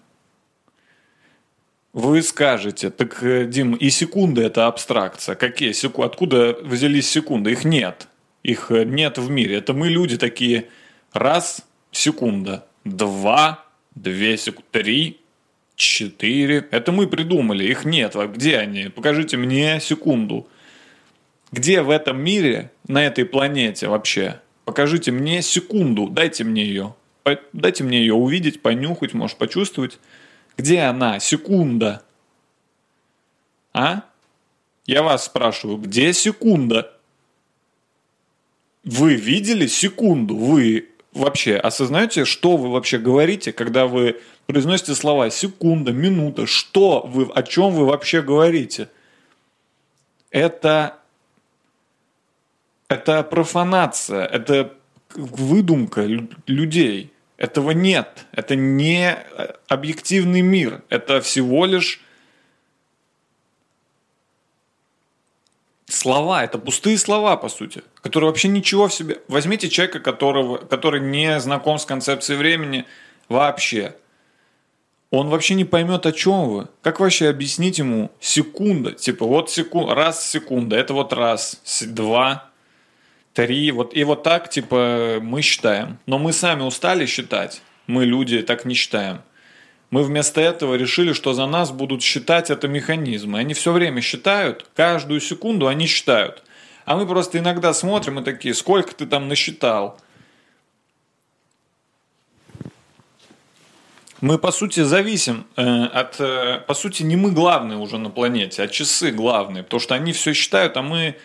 Вы 1.94 2.22
скажете, 2.22 2.90
так, 2.90 3.22
э, 3.22 3.46
Дим, 3.46 3.74
и 3.74 3.90
секунды 3.90 4.44
это 4.44 4.68
абстракция. 4.68 5.36
Какие 5.36 5.74
секунды? 5.74 6.08
Откуда 6.08 6.58
взялись 6.62 7.10
секунды? 7.10 7.52
Их 7.52 7.66
нет. 7.66 8.08
Их 8.44 8.72
э, 8.72 8.86
нет 8.86 9.18
в 9.18 9.30
мире. 9.30 9.58
Это 9.58 9.74
мы 9.74 9.90
люди 9.90 10.18
такие. 10.18 10.68
Раз, 11.12 11.66
секунда. 11.92 12.66
Два, 12.86 13.66
две 13.94 14.38
секунды. 14.38 14.68
Три, 14.72 15.20
четыре. 15.76 16.66
Это 16.72 16.94
мы 16.94 17.08
придумали, 17.08 17.66
их 17.66 17.84
нет. 17.84 18.16
А 18.16 18.28
где 18.28 18.58
они? 18.58 18.86
Покажите 18.86 19.36
мне 19.36 19.80
секунду. 19.82 20.48
Где 21.52 21.82
в 21.82 21.90
этом 21.90 22.24
мире, 22.24 22.72
на 22.88 23.06
этой 23.06 23.26
планете 23.26 23.90
вообще? 23.90 24.40
Покажите 24.64 25.12
мне 25.12 25.42
секунду, 25.42 26.08
дайте 26.08 26.46
мне 26.46 26.64
ее. 26.64 26.96
Дайте 27.52 27.84
мне 27.84 28.00
ее 28.00 28.14
увидеть, 28.14 28.62
понюхать, 28.62 29.14
может, 29.14 29.38
почувствовать. 29.38 30.00
Где 30.58 30.82
она? 30.82 31.20
Секунда. 31.20 32.04
А? 33.74 34.04
Я 34.86 35.04
вас 35.04 35.26
спрашиваю, 35.26 35.78
где 35.78 36.14
секунда? 36.14 36.94
Вы 38.84 39.16
видели 39.16 39.68
секунду? 39.68 40.36
Вы 40.36 40.90
вообще 41.14 41.58
осознаете, 41.58 42.26
что 42.26 42.58
вы 42.58 42.70
вообще 42.70 42.98
говорите, 42.98 43.54
когда 43.54 43.88
вы 43.88 44.20
произносите 44.48 44.96
слова 44.96 45.30
секунда, 45.30 45.92
минута, 45.92 46.46
что 46.46 47.02
вы, 47.06 47.32
о 47.34 47.44
чем 47.44 47.74
вы 47.74 47.86
вообще 47.86 48.22
говорите? 48.22 48.90
Это, 50.30 50.98
это 52.88 53.24
профанация, 53.24 54.26
это 54.26 54.74
выдумка 55.14 56.06
людей. 56.48 57.12
Этого 57.42 57.72
нет. 57.72 58.28
Это 58.34 58.56
не 58.56 59.18
объективный 59.68 60.42
мир. 60.42 60.84
Это 60.90 61.22
всего 61.22 61.66
лишь 61.66 62.00
слова, 65.88 66.44
это 66.44 66.60
пустые 66.60 67.00
слова, 67.00 67.38
по 67.38 67.50
сути, 67.50 67.84
которые 68.04 68.30
вообще 68.30 68.48
ничего 68.48 68.90
в 68.90 68.94
себе... 68.94 69.24
Возьмите 69.28 69.70
человека, 69.70 70.00
которого, 70.00 70.60
который 70.60 71.02
не 71.02 71.40
знаком 71.40 71.80
с 71.80 71.86
концепцией 71.88 72.38
времени 72.38 72.86
вообще. 73.28 73.96
Он 75.10 75.30
вообще 75.30 75.56
не 75.56 75.66
поймет, 75.66 76.06
о 76.06 76.12
чем 76.12 76.48
вы. 76.48 76.68
Как 76.84 77.00
вообще 77.00 77.28
объяснить 77.28 77.80
ему 77.80 78.12
секунда? 78.20 78.92
Типа, 78.92 79.26
вот 79.26 79.50
секунда, 79.50 79.96
раз 79.96 80.30
секунда, 80.30 80.76
это 80.76 80.94
вот 80.94 81.12
раз, 81.12 81.60
два, 81.88 82.51
три, 83.34 83.72
вот 83.72 83.96
и 83.96 84.04
вот 84.04 84.24
так, 84.24 84.50
типа, 84.50 85.20
мы 85.22 85.42
считаем. 85.42 86.00
Но 86.06 86.18
мы 86.18 86.34
сами 86.34 86.64
устали 86.64 87.06
считать. 87.06 87.62
Мы 87.88 88.06
люди 88.06 88.42
так 88.42 88.66
не 88.66 88.76
считаем. 88.76 89.22
Мы 89.90 90.04
вместо 90.04 90.40
этого 90.40 90.76
решили, 90.76 91.12
что 91.12 91.34
за 91.34 91.46
нас 91.46 91.72
будут 91.72 92.02
считать 92.02 92.50
это 92.50 92.68
механизмы. 92.70 93.40
Они 93.40 93.54
все 93.54 93.74
время 93.74 94.02
считают, 94.02 94.70
каждую 94.74 95.20
секунду 95.20 95.68
они 95.68 95.86
считают. 95.86 96.44
А 96.86 96.96
мы 96.96 97.06
просто 97.06 97.40
иногда 97.40 97.74
смотрим 97.74 98.20
и 98.20 98.24
такие, 98.24 98.54
сколько 98.54 98.96
ты 98.96 99.06
там 99.06 99.28
насчитал? 99.28 100.00
Мы, 104.22 104.38
по 104.38 104.52
сути, 104.52 104.82
зависим 104.82 105.48
э, 105.58 105.86
от... 105.86 106.20
Э, 106.20 106.62
по 106.68 106.74
сути, 106.74 107.02
не 107.04 107.16
мы 107.16 107.32
главные 107.32 107.80
уже 107.80 107.98
на 107.98 108.10
планете, 108.10 108.64
а 108.64 108.68
часы 108.68 109.12
главные. 109.12 109.64
Потому 109.64 109.80
что 109.80 109.96
они 109.96 110.14
все 110.14 110.34
считают, 110.34 110.78
а 110.78 110.84
мы, 110.84 111.18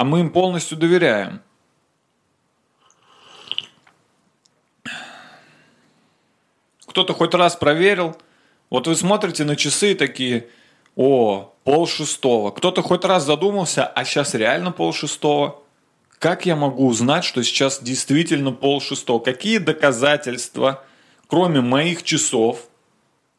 а 0.00 0.04
мы 0.04 0.20
им 0.20 0.30
полностью 0.30 0.78
доверяем. 0.78 1.42
Кто-то 6.86 7.12
хоть 7.12 7.34
раз 7.34 7.54
проверил. 7.54 8.16
Вот 8.70 8.86
вы 8.86 8.96
смотрите 8.96 9.44
на 9.44 9.56
часы 9.56 9.94
такие, 9.94 10.48
О, 10.96 11.52
пол 11.64 11.86
шестого. 11.86 12.50
Кто-то 12.50 12.80
хоть 12.80 13.04
раз 13.04 13.26
задумался, 13.26 13.84
а 13.84 14.06
сейчас 14.06 14.32
реально 14.32 14.72
пол 14.72 14.94
шестого? 14.94 15.62
Как 16.18 16.46
я 16.46 16.56
могу 16.56 16.86
узнать, 16.86 17.24
что 17.24 17.42
сейчас 17.42 17.82
действительно 17.82 18.52
пол 18.52 18.80
шестого? 18.80 19.18
Какие 19.18 19.58
доказательства, 19.58 20.82
кроме 21.26 21.60
моих 21.60 22.04
часов, 22.04 22.70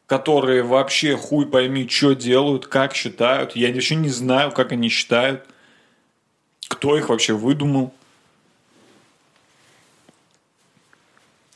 которые 0.06 0.62
вообще 0.62 1.16
хуй 1.16 1.44
пойми, 1.44 1.88
что 1.88 2.12
делают, 2.12 2.68
как 2.68 2.94
считают. 2.94 3.56
Я 3.56 3.72
вообще 3.72 3.96
не 3.96 4.10
знаю, 4.10 4.52
как 4.52 4.70
они 4.70 4.88
считают. 4.90 5.48
Кто 6.72 6.96
их 6.96 7.10
вообще 7.10 7.34
выдумал. 7.34 7.92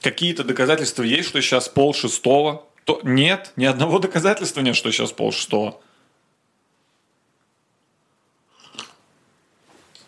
Какие-то 0.03 0.45
доказательства 0.45 1.03
есть, 1.03 1.31
что 1.31 1.41
сейчас 1.41 1.71
пол 1.71 1.95
шестого? 1.95 2.67
То... 2.85 3.01
Нет, 3.03 3.55
ни 3.57 3.65
одного 3.65 3.99
доказательства 4.07 4.61
нет, 4.61 4.77
что 4.77 4.93
сейчас 4.93 5.13
пол 5.13 5.33
шестого. 5.33 5.81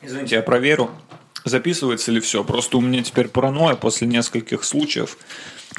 Извините, 0.03 0.37
я 0.37 0.43
проверю, 0.43 0.91
записывается 1.47 2.13
ли 2.13 2.21
все. 2.21 2.45
Просто 2.45 2.77
у 2.77 2.83
меня 2.83 3.03
теперь 3.03 3.29
паранойя 3.29 3.77
после 3.77 4.07
нескольких 4.07 4.63
случаев, 4.63 5.17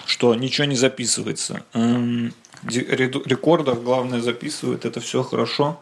что 0.08 0.34
ничего 0.34 0.66
не 0.66 0.76
записывается. 0.76 1.64
Эм, 1.74 2.34
рекордах 2.64 3.80
главное 3.82 4.22
записывает, 4.22 4.86
это 4.86 5.00
все 5.00 5.22
хорошо. 5.22 5.80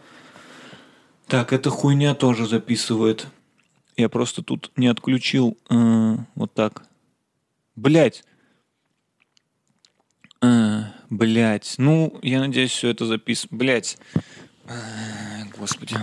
Так, 1.28 1.54
эта 1.54 1.70
хуйня 1.70 2.14
тоже 2.14 2.46
записывает. 2.46 3.28
Я 3.98 4.10
просто 4.10 4.44
тут 4.44 4.72
не 4.76 4.88
отключил 4.88 5.58
э, 5.72 6.18
вот 6.36 6.54
так. 6.54 6.84
Блять. 7.76 8.24
Э, 10.42 10.84
блять. 11.10 11.76
Ну, 11.80 12.20
я 12.22 12.40
надеюсь, 12.40 12.72
все 12.72 12.90
это 12.90 13.08
записано. 13.08 13.58
Блять. 13.58 13.98
Э, 14.66 15.46
господи. 15.58 15.96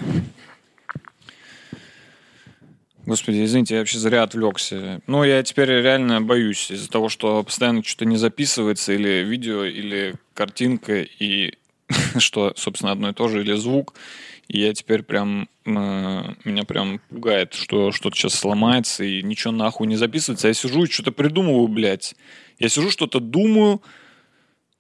Господи, 3.07 3.45
извините, 3.45 3.75
я 3.75 3.81
вообще 3.81 3.99
зря 3.99 4.25
отвлекся. 4.25 5.01
Ну, 5.07 5.23
я 5.23 5.43
теперь 5.45 5.69
реально 5.69 6.21
боюсь 6.21 6.71
из-за 6.73 6.91
того, 6.91 7.09
что 7.09 7.45
постоянно 7.45 7.85
что-то 7.85 8.07
не 8.07 8.17
записывается, 8.17 8.93
или 8.93 9.23
видео, 9.23 9.65
или 9.65 10.17
картинка, 10.33 11.03
и 11.03 11.55
что, 12.19 12.53
собственно, 12.57 12.93
одно 12.93 13.11
и 13.11 13.15
то 13.15 13.29
же, 13.29 13.41
или 13.41 13.55
звук. 13.55 13.95
И 14.49 14.61
я 14.61 14.75
теперь 14.75 15.03
прям, 15.03 15.49
э, 15.65 15.71
меня 16.45 16.65
прям 16.65 17.01
пугает, 17.09 17.55
что 17.55 17.93
что-то 17.93 18.17
сейчас 18.17 18.35
сломается, 18.35 19.05
и 19.05 19.23
ничего 19.23 19.53
нахуй 19.53 19.87
не 19.87 19.97
записывается. 19.97 20.49
Я 20.49 20.55
сижу 20.55 20.85
и 20.85 20.91
что-то 20.91 21.13
придумываю, 21.13 21.69
блядь. 21.69 22.15
Я 22.59 22.69
сижу, 22.69 22.91
что-то 22.91 23.21
думаю, 23.21 23.83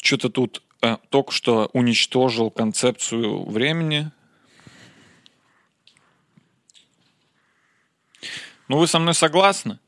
что-то 0.02 0.28
тут 0.28 0.62
э, 0.83 0.99
только 1.09 1.33
что 1.33 1.71
уничтожил 1.73 2.50
концепцию 2.50 3.44
времени, 3.44 4.11
Ну, 8.68 8.78
вы 8.78 8.87
со 8.87 8.99
мной 8.99 9.14
согласны? 9.14 9.78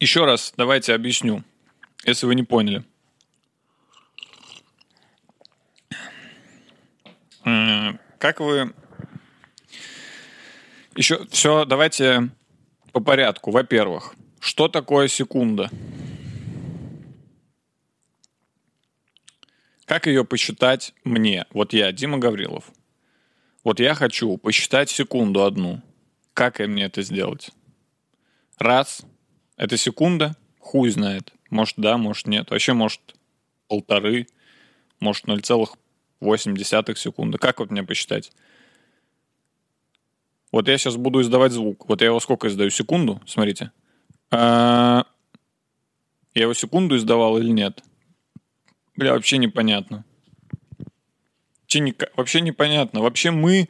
Еще 0.00 0.24
раз 0.24 0.54
давайте 0.56 0.94
объясню, 0.94 1.44
если 2.04 2.26
вы 2.26 2.34
не 2.34 2.42
поняли. 2.42 2.84
Как 7.44 8.40
вы... 8.40 8.74
Еще 10.96 11.26
все, 11.26 11.64
давайте 11.64 12.30
по 12.92 13.00
порядку. 13.00 13.50
Во-первых, 13.50 14.14
что 14.40 14.68
такое 14.68 15.08
секунда? 15.08 15.70
Как 19.84 20.06
ее 20.06 20.24
посчитать 20.24 20.94
мне? 21.04 21.46
Вот 21.50 21.72
я, 21.72 21.92
Дима 21.92 22.18
Гаврилов. 22.18 22.70
Вот 23.62 23.80
я 23.80 23.94
хочу 23.94 24.38
посчитать 24.38 24.88
секунду 24.88 25.44
одну. 25.44 25.82
Как 26.32 26.60
мне 26.60 26.84
это 26.84 27.02
сделать? 27.02 27.50
Раз. 28.58 29.02
Это 29.56 29.76
секунда? 29.76 30.36
Хуй 30.58 30.90
знает. 30.90 31.32
Может 31.50 31.76
да, 31.76 31.98
может 31.98 32.26
нет. 32.26 32.50
Вообще 32.50 32.72
может 32.72 33.00
полторы, 33.68 34.26
может 35.00 35.26
0,8 36.24 36.94
секунды. 36.96 37.38
Как 37.38 37.60
вот 37.60 37.70
мне 37.70 37.82
посчитать? 37.82 38.32
Вот 40.52 40.68
я 40.68 40.78
сейчас 40.78 40.96
буду 40.96 41.20
издавать 41.20 41.52
звук. 41.52 41.88
Вот 41.88 42.00
я 42.00 42.08
его 42.08 42.20
сколько 42.20 42.48
издаю? 42.48 42.70
Секунду? 42.70 43.20
Смотрите. 43.26 43.70
А... 44.30 45.04
Я 46.34 46.42
его 46.42 46.54
секунду 46.54 46.96
издавал 46.96 47.38
или 47.38 47.50
нет? 47.50 47.82
Бля, 48.96 49.12
вообще 49.12 49.38
непонятно 49.38 50.04
вообще, 51.82 52.08
вообще 52.16 52.40
непонятно. 52.40 53.00
Вообще 53.00 53.30
мы, 53.30 53.68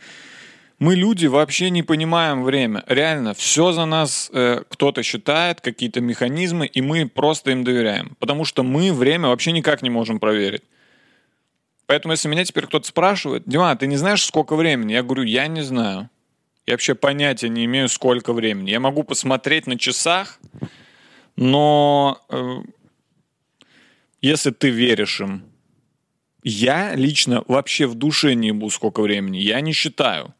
мы 0.78 0.94
люди 0.94 1.26
вообще 1.26 1.70
не 1.70 1.82
понимаем 1.82 2.42
время. 2.42 2.84
Реально, 2.86 3.34
все 3.34 3.72
за 3.72 3.84
нас 3.84 4.30
э, 4.32 4.62
кто-то 4.68 5.02
считает, 5.02 5.60
какие-то 5.60 6.00
механизмы, 6.00 6.66
и 6.66 6.80
мы 6.82 7.08
просто 7.08 7.50
им 7.50 7.64
доверяем. 7.64 8.16
Потому 8.18 8.44
что 8.44 8.62
мы 8.62 8.92
время 8.92 9.28
вообще 9.28 9.52
никак 9.52 9.82
не 9.82 9.90
можем 9.90 10.18
проверить. 10.18 10.62
Поэтому, 11.86 12.12
если 12.12 12.28
меня 12.28 12.44
теперь 12.44 12.66
кто-то 12.66 12.86
спрашивает, 12.86 13.44
Дима, 13.46 13.74
ты 13.76 13.86
не 13.86 13.96
знаешь, 13.96 14.24
сколько 14.24 14.56
времени? 14.56 14.92
Я 14.92 15.02
говорю, 15.02 15.24
я 15.24 15.46
не 15.46 15.62
знаю. 15.62 16.08
Я 16.66 16.74
вообще 16.74 16.94
понятия 16.94 17.48
не 17.48 17.66
имею, 17.66 17.88
сколько 17.88 18.32
времени. 18.32 18.70
Я 18.70 18.80
могу 18.80 19.02
посмотреть 19.02 19.66
на 19.66 19.78
часах, 19.78 20.40
но 21.36 22.24
э, 22.30 22.62
если 24.22 24.50
ты 24.50 24.70
веришь 24.70 25.20
им, 25.20 25.44
я 26.42 26.94
лично 26.94 27.44
вообще 27.48 27.86
в 27.86 27.94
душе 27.94 28.34
не 28.34 28.52
был 28.52 28.70
сколько 28.70 29.02
времени. 29.02 29.38
Я 29.38 29.60
не 29.60 29.72
считаю. 29.72 30.34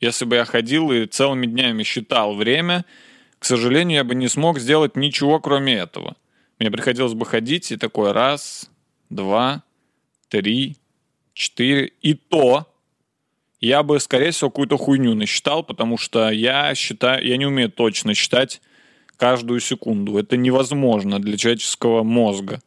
Если 0.00 0.24
бы 0.24 0.36
я 0.36 0.44
ходил 0.44 0.90
и 0.90 1.06
целыми 1.06 1.46
днями 1.46 1.82
считал 1.84 2.34
время, 2.34 2.84
к 3.38 3.44
сожалению, 3.44 3.98
я 3.98 4.04
бы 4.04 4.14
не 4.14 4.28
смог 4.28 4.58
сделать 4.58 4.96
ничего, 4.96 5.40
кроме 5.40 5.74
этого. 5.74 6.16
Мне 6.58 6.70
приходилось 6.70 7.14
бы 7.14 7.24
ходить 7.26 7.70
и 7.70 7.76
такой 7.76 8.12
раз, 8.12 8.70
два, 9.08 9.62
три, 10.30 10.78
четыре. 11.34 11.92
И 12.00 12.14
то 12.14 12.66
я 13.60 13.82
бы, 13.82 14.00
скорее 14.00 14.30
всего, 14.30 14.48
какую-то 14.48 14.78
хуйню 14.78 15.14
насчитал, 15.14 15.62
потому 15.62 15.98
что 15.98 16.30
я 16.30 16.74
считаю, 16.74 17.26
я 17.26 17.36
не 17.36 17.44
умею 17.44 17.70
точно 17.70 18.14
считать 18.14 18.62
каждую 19.18 19.60
секунду. 19.60 20.16
Это 20.16 20.38
невозможно 20.38 21.18
для 21.18 21.36
человеческого 21.36 22.02
мозга. 22.02 22.62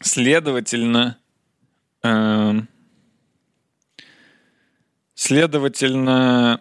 Следовательно, 0.00 1.18
э, 2.02 2.52
следовательно, 5.14 6.60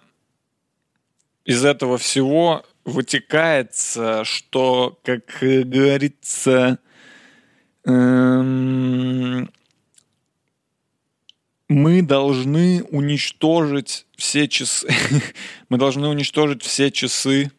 из 1.44 1.66
этого 1.66 1.98
всего 1.98 2.66
вытекает, 2.86 3.76
что, 4.24 5.00
как 5.04 5.38
говорится, 5.42 6.80
мы 7.86 9.48
должны 12.02 12.84
уничтожить 12.84 14.06
все 14.16 14.48
часы, 14.48 14.88
мы 15.70 15.78
должны 15.78 16.08
уничтожить 16.08 16.64
все 16.64 16.92
часы 16.92 17.52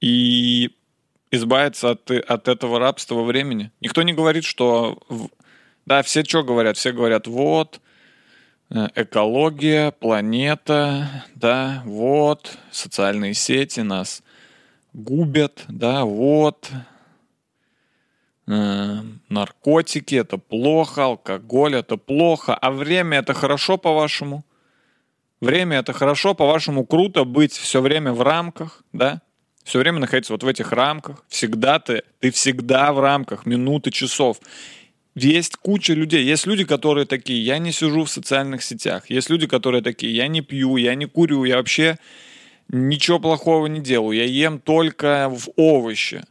и 0.00 0.70
избавиться 1.30 1.90
от, 1.90 2.10
от 2.10 2.48
этого 2.48 2.78
рабства 2.78 3.22
времени. 3.22 3.70
Никто 3.80 4.02
не 4.02 4.12
говорит, 4.12 4.44
что... 4.44 4.98
Да, 5.86 6.02
все 6.02 6.24
что 6.24 6.42
говорят? 6.42 6.76
Все 6.78 6.92
говорят, 6.92 7.26
вот, 7.26 7.80
э, 8.70 8.88
экология, 8.94 9.90
планета, 9.90 11.26
да, 11.34 11.82
вот, 11.84 12.56
социальные 12.70 13.34
сети 13.34 13.80
нас 13.80 14.22
губят, 14.94 15.64
да, 15.68 16.04
вот, 16.04 16.70
наркотики 18.46 20.14
это 20.14 20.38
плохо, 20.38 21.04
алкоголь 21.04 21.76
это 21.76 21.96
плохо, 21.96 22.54
а 22.54 22.70
время 22.70 23.18
это 23.18 23.34
хорошо, 23.34 23.78
по-вашему? 23.78 24.44
Время 25.40 25.78
это 25.78 25.92
хорошо, 25.92 26.34
по-вашему, 26.34 26.84
круто 26.84 27.24
быть 27.24 27.52
все 27.52 27.80
время 27.80 28.12
в 28.12 28.22
рамках, 28.22 28.82
да? 28.92 29.20
все 29.64 29.78
время 29.78 29.98
находиться 29.98 30.32
вот 30.32 30.42
в 30.42 30.46
этих 30.46 30.72
рамках, 30.72 31.24
всегда 31.28 31.78
ты, 31.78 32.02
ты 32.20 32.30
всегда 32.30 32.92
в 32.92 33.00
рамках 33.00 33.46
минуты, 33.46 33.90
часов. 33.90 34.38
Есть 35.14 35.56
куча 35.56 35.94
людей. 35.94 36.24
Есть 36.24 36.46
люди, 36.46 36.64
которые 36.64 37.06
такие, 37.06 37.44
я 37.44 37.58
не 37.58 37.72
сижу 37.72 38.04
в 38.04 38.10
социальных 38.10 38.62
сетях. 38.62 39.08
Есть 39.08 39.30
люди, 39.30 39.46
которые 39.46 39.82
такие, 39.82 40.14
я 40.14 40.28
не 40.28 40.42
пью, 40.42 40.76
я 40.76 40.94
не 40.94 41.06
курю, 41.06 41.44
я 41.44 41.56
вообще 41.56 41.98
ничего 42.68 43.18
плохого 43.18 43.66
не 43.66 43.80
делаю. 43.80 44.16
Я 44.16 44.24
ем 44.24 44.58
только 44.58 45.28
в 45.30 45.48
овощи. 45.56 46.24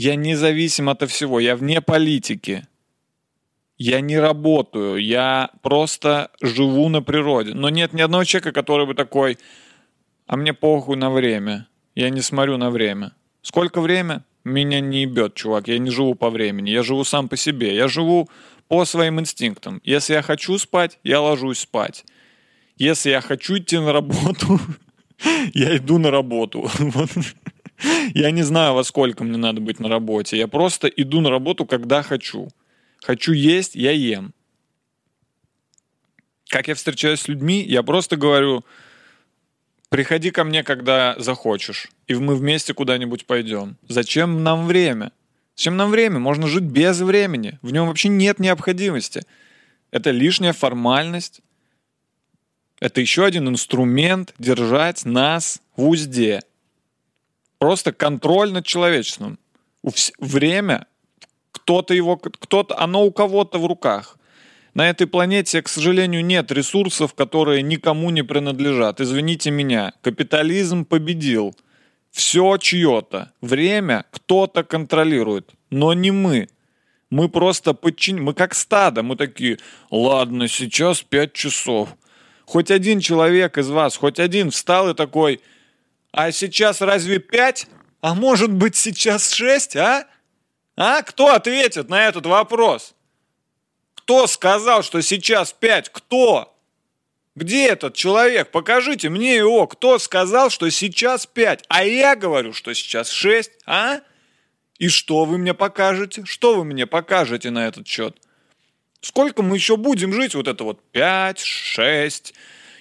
Я 0.00 0.16
независим 0.16 0.88
от 0.88 1.02
всего. 1.10 1.40
Я 1.40 1.56
вне 1.56 1.82
политики. 1.82 2.66
Я 3.76 4.00
не 4.00 4.18
работаю. 4.18 4.96
Я 4.96 5.50
просто 5.60 6.30
живу 6.40 6.88
на 6.88 7.02
природе. 7.02 7.52
Но 7.52 7.68
нет 7.68 7.92
ни 7.92 8.00
одного 8.00 8.24
человека, 8.24 8.52
который 8.52 8.86
бы 8.86 8.94
такой, 8.94 9.36
а 10.26 10.38
мне 10.38 10.54
похуй 10.54 10.96
на 10.96 11.10
время. 11.10 11.66
Я 11.94 12.08
не 12.08 12.22
смотрю 12.22 12.56
на 12.56 12.70
время. 12.70 13.12
Сколько 13.42 13.82
время? 13.82 14.24
меня 14.42 14.80
не 14.80 15.02
ебет, 15.02 15.34
чувак. 15.34 15.68
Я 15.68 15.78
не 15.78 15.90
живу 15.90 16.14
по 16.14 16.30
времени. 16.30 16.70
Я 16.70 16.82
живу 16.82 17.04
сам 17.04 17.28
по 17.28 17.36
себе. 17.36 17.76
Я 17.76 17.86
живу 17.86 18.30
по 18.68 18.86
своим 18.86 19.20
инстинктам. 19.20 19.82
Если 19.84 20.14
я 20.14 20.22
хочу 20.22 20.56
спать, 20.56 20.98
я 21.04 21.20
ложусь 21.20 21.58
спать. 21.58 22.06
Если 22.78 23.10
я 23.10 23.20
хочу 23.20 23.58
идти 23.58 23.76
на 23.76 23.92
работу, 23.92 24.58
я 25.52 25.76
иду 25.76 25.98
на 25.98 26.10
работу. 26.10 26.70
Я 28.14 28.30
не 28.30 28.42
знаю, 28.42 28.74
во 28.74 28.84
сколько 28.84 29.24
мне 29.24 29.36
надо 29.36 29.60
быть 29.60 29.80
на 29.80 29.88
работе. 29.88 30.36
Я 30.36 30.48
просто 30.48 30.88
иду 30.88 31.20
на 31.20 31.30
работу, 31.30 31.64
когда 31.64 32.02
хочу. 32.02 32.48
Хочу 33.02 33.32
есть, 33.32 33.74
я 33.74 33.92
ем. 33.92 34.32
Как 36.48 36.68
я 36.68 36.74
встречаюсь 36.74 37.20
с 37.20 37.28
людьми, 37.28 37.62
я 37.62 37.82
просто 37.82 38.16
говорю, 38.16 38.64
приходи 39.88 40.30
ко 40.30 40.44
мне, 40.44 40.64
когда 40.64 41.14
захочешь, 41.18 41.88
и 42.08 42.14
мы 42.14 42.34
вместе 42.34 42.74
куда-нибудь 42.74 43.24
пойдем. 43.26 43.76
Зачем 43.88 44.42
нам 44.42 44.66
время? 44.66 45.12
Зачем 45.54 45.76
нам 45.76 45.90
время? 45.90 46.18
Можно 46.18 46.48
жить 46.48 46.64
без 46.64 47.00
времени. 47.00 47.58
В 47.62 47.72
нем 47.72 47.86
вообще 47.86 48.08
нет 48.08 48.38
необходимости. 48.40 49.22
Это 49.90 50.10
лишняя 50.10 50.52
формальность. 50.52 51.40
Это 52.80 53.00
еще 53.00 53.24
один 53.24 53.48
инструмент 53.48 54.34
держать 54.38 55.04
нас 55.04 55.60
в 55.76 55.86
узде. 55.86 56.40
Просто 57.60 57.92
контроль 57.92 58.52
над 58.52 58.64
человечеством. 58.64 59.38
Время, 60.18 60.86
кто-то 61.52 61.92
его, 61.92 62.16
кто-то, 62.16 62.78
оно 62.78 63.04
у 63.04 63.12
кого-то 63.12 63.58
в 63.58 63.66
руках. 63.66 64.16
На 64.72 64.88
этой 64.88 65.06
планете, 65.06 65.60
к 65.60 65.68
сожалению, 65.68 66.24
нет 66.24 66.50
ресурсов, 66.50 67.12
которые 67.12 67.62
никому 67.62 68.08
не 68.08 68.22
принадлежат. 68.22 69.02
Извините 69.02 69.50
меня, 69.50 69.92
капитализм 70.00 70.86
победил. 70.86 71.54
Все 72.10 72.56
чье-то. 72.56 73.30
Время 73.42 74.06
кто-то 74.10 74.64
контролирует, 74.64 75.50
но 75.68 75.92
не 75.92 76.10
мы. 76.10 76.48
Мы 77.10 77.28
просто 77.28 77.74
подчин... 77.74 78.22
Мы 78.22 78.32
как 78.32 78.54
стадо, 78.54 79.02
мы 79.02 79.16
такие, 79.16 79.58
ладно, 79.90 80.48
сейчас 80.48 81.02
пять 81.02 81.34
часов. 81.34 81.90
Хоть 82.46 82.70
один 82.70 83.00
человек 83.00 83.58
из 83.58 83.68
вас, 83.68 83.98
хоть 83.98 84.18
один 84.18 84.50
встал 84.50 84.88
и 84.88 84.94
такой, 84.94 85.40
а 86.12 86.32
сейчас 86.32 86.80
разве 86.80 87.18
пять? 87.18 87.66
А 88.00 88.14
может 88.14 88.52
быть 88.52 88.76
сейчас 88.76 89.30
шесть, 89.30 89.76
а? 89.76 90.06
А? 90.76 91.02
Кто 91.02 91.34
ответит 91.34 91.88
на 91.88 92.06
этот 92.06 92.26
вопрос? 92.26 92.94
Кто 93.94 94.26
сказал, 94.26 94.82
что 94.82 95.02
сейчас 95.02 95.52
пять? 95.52 95.88
Кто? 95.90 96.56
Где 97.36 97.68
этот 97.68 97.94
человек? 97.94 98.50
Покажите 98.50 99.08
мне 99.08 99.36
его. 99.36 99.66
Кто 99.66 99.98
сказал, 99.98 100.50
что 100.50 100.68
сейчас 100.70 101.26
пять? 101.26 101.64
А 101.68 101.84
я 101.84 102.16
говорю, 102.16 102.52
что 102.52 102.74
сейчас 102.74 103.10
шесть, 103.10 103.52
а? 103.66 104.00
И 104.78 104.88
что 104.88 105.26
вы 105.26 105.38
мне 105.38 105.54
покажете? 105.54 106.24
Что 106.24 106.56
вы 106.56 106.64
мне 106.64 106.86
покажете 106.86 107.50
на 107.50 107.68
этот 107.68 107.86
счет? 107.86 108.16
Сколько 109.00 109.42
мы 109.42 109.56
еще 109.56 109.76
будем 109.76 110.12
жить? 110.12 110.34
Вот 110.34 110.48
это 110.48 110.64
вот 110.64 110.82
пять, 110.90 111.40
шесть. 111.40 112.34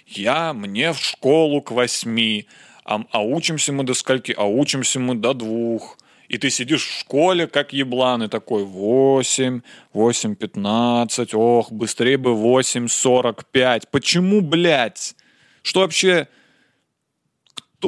Я, 0.07 0.53
мне 0.53 0.93
в 0.93 0.99
школу 0.99 1.61
к 1.61 1.71
восьми 1.71 2.47
а, 2.89 3.05
а 3.11 3.21
учимся 3.21 3.71
мы 3.71 3.83
до 3.83 3.93
скольки? 3.93 4.33
А 4.35 4.45
учимся 4.45 4.99
мы 4.99 5.13
до 5.13 5.35
двух. 5.35 5.95
И 6.27 6.39
ты 6.39 6.49
сидишь 6.49 6.87
в 6.87 6.99
школе, 6.99 7.45
как 7.45 7.71
еблан, 7.71 8.23
и 8.23 8.27
такой 8.27 8.63
8, 8.63 9.61
8, 9.93 10.35
15, 10.35 11.33
ох, 11.35 11.71
быстрее 11.71 12.17
бы 12.17 12.33
8, 12.33 12.87
45. 12.87 13.89
Почему, 13.89 14.41
блядь? 14.41 15.15
Что 15.61 15.81
вообще? 15.81 16.27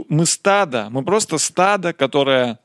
Мы 0.07 0.27
стадо, 0.27 0.89
мы 0.91 1.03
просто 1.03 1.39
стадо, 1.39 1.93
которое 1.93 2.59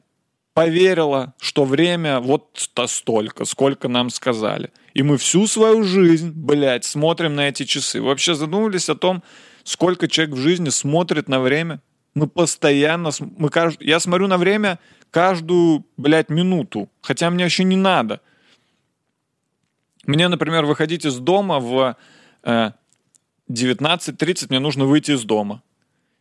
поверило, 0.52 1.34
что 1.40 1.64
время 1.64 2.20
вот-то 2.20 2.86
столько, 2.86 3.46
сколько 3.46 3.88
нам 3.88 4.10
сказали. 4.10 4.72
И 4.92 5.02
мы 5.02 5.16
всю 5.16 5.46
свою 5.46 5.84
жизнь, 5.84 6.32
блядь, 6.34 6.84
смотрим 6.84 7.34
на 7.34 7.48
эти 7.48 7.64
часы. 7.64 8.02
Вы 8.02 8.08
вообще 8.08 8.34
задумывались 8.34 8.90
о 8.90 8.94
том, 8.94 9.22
сколько 9.64 10.06
человек 10.06 10.34
в 10.36 10.40
жизни 10.40 10.68
смотрит 10.68 11.28
на 11.28 11.40
время? 11.40 11.80
Мы 12.16 12.26
постоянно, 12.28 13.10
мы, 13.20 13.50
я 13.80 14.00
смотрю 14.00 14.26
на 14.26 14.38
время 14.38 14.78
каждую, 15.10 15.84
блядь, 15.98 16.30
минуту, 16.30 16.88
хотя 17.02 17.28
мне 17.28 17.44
вообще 17.44 17.62
не 17.62 17.76
надо. 17.76 18.22
Мне, 20.06 20.26
например, 20.28 20.64
выходить 20.64 21.04
из 21.04 21.18
дома 21.18 21.60
в 21.60 21.94
э, 22.42 22.70
19.30, 23.50 24.46
мне 24.48 24.60
нужно 24.60 24.86
выйти 24.86 25.10
из 25.10 25.24
дома. 25.24 25.62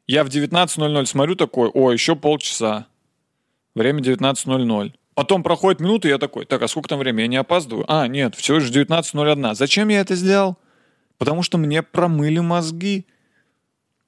Я 0.05 0.25
в 0.25 0.27
19.00 0.27 1.05
смотрю 1.05 1.35
такой, 1.35 1.69
о, 1.69 1.93
еще 1.93 2.17
полчаса. 2.17 2.87
Время 3.73 4.01
19.00. 4.01 4.93
Потом 5.13 5.43
проходит 5.43 5.79
минута, 5.79 6.09
и 6.09 6.11
я 6.11 6.17
такой, 6.17 6.45
так, 6.45 6.61
а 6.61 6.67
сколько 6.67 6.89
там 6.89 6.99
времени? 6.99 7.21
Я 7.21 7.27
не 7.27 7.37
опаздываю? 7.37 7.85
А, 7.87 8.09
нет, 8.09 8.35
всего 8.35 8.57
лишь 8.57 8.69
19.01. 8.69 9.55
Зачем 9.55 9.87
я 9.87 10.01
это 10.01 10.15
сделал? 10.15 10.57
Потому 11.17 11.41
что 11.41 11.57
мне 11.57 11.81
промыли 11.83 12.39
мозги. 12.39 13.05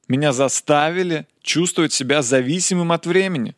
Меня 0.07 0.31
заставили 0.31 1.27
чувствовать 1.41 1.91
себя 1.91 2.21
зависимым 2.21 2.91
от 2.91 3.05
времени. 3.05 3.55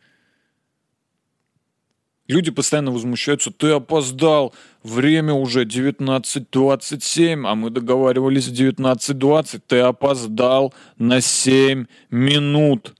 Люди 2.27 2.51
постоянно 2.51 2.91
возмущаются, 2.91 3.51
ты 3.51 3.71
опоздал, 3.71 4.53
время 4.83 5.33
уже 5.33 5.65
19.27, 5.65 7.47
а 7.47 7.55
мы 7.55 7.71
договаривались 7.71 8.47
в 8.47 8.53
19.20, 8.53 9.61
ты 9.65 9.79
опоздал 9.79 10.73
на 10.97 11.21
7 11.21 11.87
минут. 12.11 12.95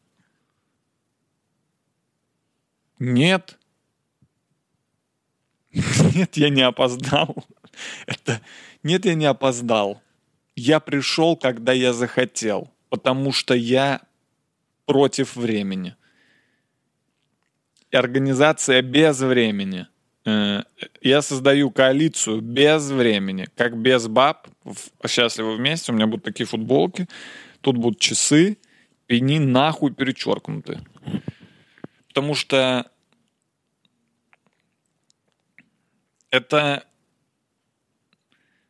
Нет. 2.98 3.60
Нет, 5.72 6.36
я 6.38 6.50
не 6.50 6.62
опоздал. 6.62 7.36
Это... 8.08 8.42
Нет, 8.82 9.06
я 9.06 9.14
не 9.14 9.26
опоздал. 9.26 10.02
Я 10.56 10.80
пришел, 10.80 11.36
когда 11.36 11.72
я 11.72 11.94
захотел 11.94 12.72
потому 12.90 13.32
что 13.32 13.54
я 13.54 14.02
против 14.86 15.36
времени. 15.36 15.96
И 17.92 17.96
организация 17.98 18.82
без 18.82 19.20
времени. 19.22 19.88
Э, 20.26 20.64
я 21.02 21.22
создаю 21.22 21.72
коалицию 21.72 22.42
без 22.42 22.90
времени, 22.90 23.48
как 23.56 23.78
без 23.78 24.08
баб. 24.08 24.48
Счастливы 25.08 25.56
вместе. 25.56 25.92
У 25.92 25.96
меня 25.96 26.08
будут 26.08 26.26
такие 26.26 26.46
футболки. 26.46 27.08
Тут 27.62 27.78
будут 27.78 28.00
часы. 28.00 28.58
Пени 29.08 29.40
нахуй 29.40 29.94
перечеркнуты. 29.94 30.82
Потому 32.10 32.36
что 32.36 32.90
это, 36.30 36.84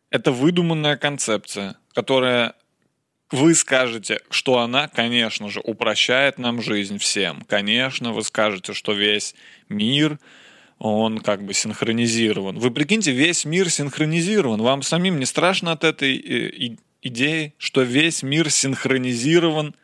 это 0.09 0.31
выдуманная 0.31 0.97
концепция, 0.97 1.75
которая 1.93 2.55
вы 3.31 3.53
скажете, 3.53 4.21
что 4.29 4.59
она, 4.59 4.87
конечно 4.87 5.49
же, 5.49 5.59
упрощает 5.59 6.39
нам 6.39 6.61
жизнь 6.61 6.97
всем. 6.97 7.43
Конечно, 7.47 8.11
вы 8.11 8.23
скажете, 8.23 8.73
что 8.73 8.93
весь 8.93 9.35
мир, 9.69 10.19
он 10.79 11.19
как 11.19 11.43
бы 11.43 11.53
синхронизирован. 11.53 12.57
Вы 12.57 12.71
прикиньте, 12.71 13.11
весь 13.11 13.45
мир 13.45 13.69
синхронизирован. 13.69 14.61
Вам 14.61 14.81
самим 14.81 15.19
не 15.19 15.25
страшно 15.25 15.73
от 15.73 15.83
этой 15.83 16.17
э, 16.17 16.77
идеи, 17.03 17.53
что 17.57 17.83
весь 17.83 18.23
мир 18.23 18.49
синхронизирован? 18.49 19.75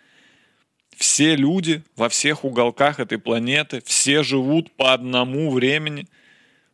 Все 0.95 1.35
люди 1.35 1.83
во 1.97 2.07
всех 2.09 2.45
уголках 2.45 2.99
этой 2.99 3.19
планеты, 3.19 3.83
все 3.85 4.23
живут 4.23 4.71
по 4.71 4.93
одному 4.93 5.51
времени. 5.51 6.07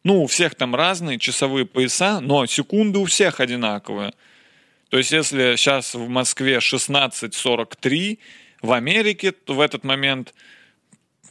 Ну, 0.03 0.23
у 0.23 0.27
всех 0.27 0.55
там 0.55 0.75
разные 0.75 1.17
часовые 1.17 1.65
пояса, 1.65 2.19
но 2.21 2.45
секунды 2.45 2.99
у 2.99 3.05
всех 3.05 3.39
одинаковые– 3.39 4.13
то 4.91 4.97
есть, 4.97 5.11
если 5.13 5.55
сейчас 5.55 5.95
в 5.95 6.09
Москве 6.09 6.57
16.43, 6.57 8.19
в 8.61 8.73
Америке 8.73 9.33
в 9.47 9.61
этот 9.61 9.85
момент 9.85 10.33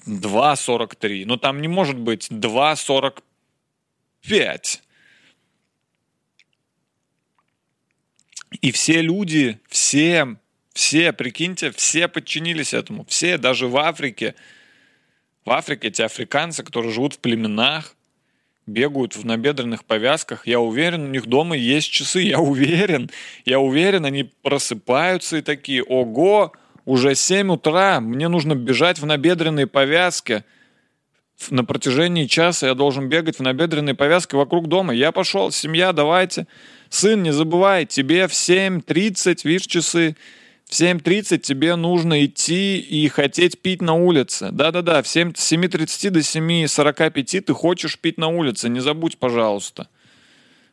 2.43. 0.07 1.27
Но 1.27 1.37
там 1.37 1.61
не 1.61 1.68
может 1.68 1.99
быть 1.99 2.31
2.45. 2.31 4.81
И 8.62 8.73
все 8.73 9.03
люди, 9.03 9.61
все, 9.68 10.38
все, 10.73 11.12
прикиньте, 11.12 11.70
все 11.70 12.09
подчинились 12.09 12.73
этому. 12.73 13.05
Все, 13.05 13.37
даже 13.37 13.68
в 13.68 13.77
Африке. 13.77 14.35
В 15.44 15.51
Африке 15.51 15.88
эти 15.88 16.01
африканцы, 16.01 16.64
которые 16.64 16.94
живут 16.94 17.16
в 17.16 17.18
племенах, 17.18 17.94
бегают 18.72 19.16
в 19.16 19.24
набедренных 19.24 19.85
повязках. 19.85 20.46
Я 20.46 20.61
уверен, 20.61 21.04
у 21.04 21.09
них 21.09 21.26
дома 21.26 21.56
есть 21.56 21.90
часы, 21.90 22.20
я 22.20 22.38
уверен. 22.38 23.11
Я 23.44 23.61
уверен, 23.61 24.04
они 24.04 24.24
просыпаются 24.42 25.38
и 25.38 25.42
такие, 25.42 25.83
ого, 25.83 26.52
уже 26.85 27.14
7 27.14 27.52
утра, 27.52 28.00
мне 28.00 28.28
нужно 28.28 28.54
бежать 28.54 28.98
в 28.98 29.06
набедренной 29.06 29.66
повязке. 29.66 30.44
На 31.48 31.64
протяжении 31.64 32.26
часа 32.26 32.66
я 32.66 32.74
должен 32.74 33.09
бегать 33.09 33.38
в 33.38 33.42
набедренной 33.42 33.94
повязке 33.94 34.37
вокруг 34.37 34.68
дома. 34.68 34.94
Я 34.94 35.11
пошел, 35.11 35.50
семья, 35.50 35.92
давайте. 35.92 36.46
Сын, 36.90 37.22
не 37.22 37.33
забывай, 37.33 37.87
тебе 37.87 38.26
в 38.26 38.33
7.30, 38.33 39.40
видишь, 39.44 39.66
часы, 39.66 40.16
В 40.70 40.72
7.30 40.72 41.38
тебе 41.38 41.74
нужно 41.74 42.24
идти 42.24 42.78
и 42.78 43.09
хотеть 43.09 43.61
пить 43.61 43.83
на 43.83 43.94
улице. 43.94 44.50
Да-да-да, 44.52 45.02
в 45.02 45.09
7, 45.09 45.35
с 45.35 45.52
7.30 45.52 46.11
до 46.11 46.20
7.45 46.20 47.40
ты 47.40 47.52
хочешь 47.52 47.98
пить 47.98 48.18
на 48.18 48.28
улице. 48.28 48.68
Не 48.68 48.78
забудь, 48.78 49.18
пожалуйста. 49.18 49.88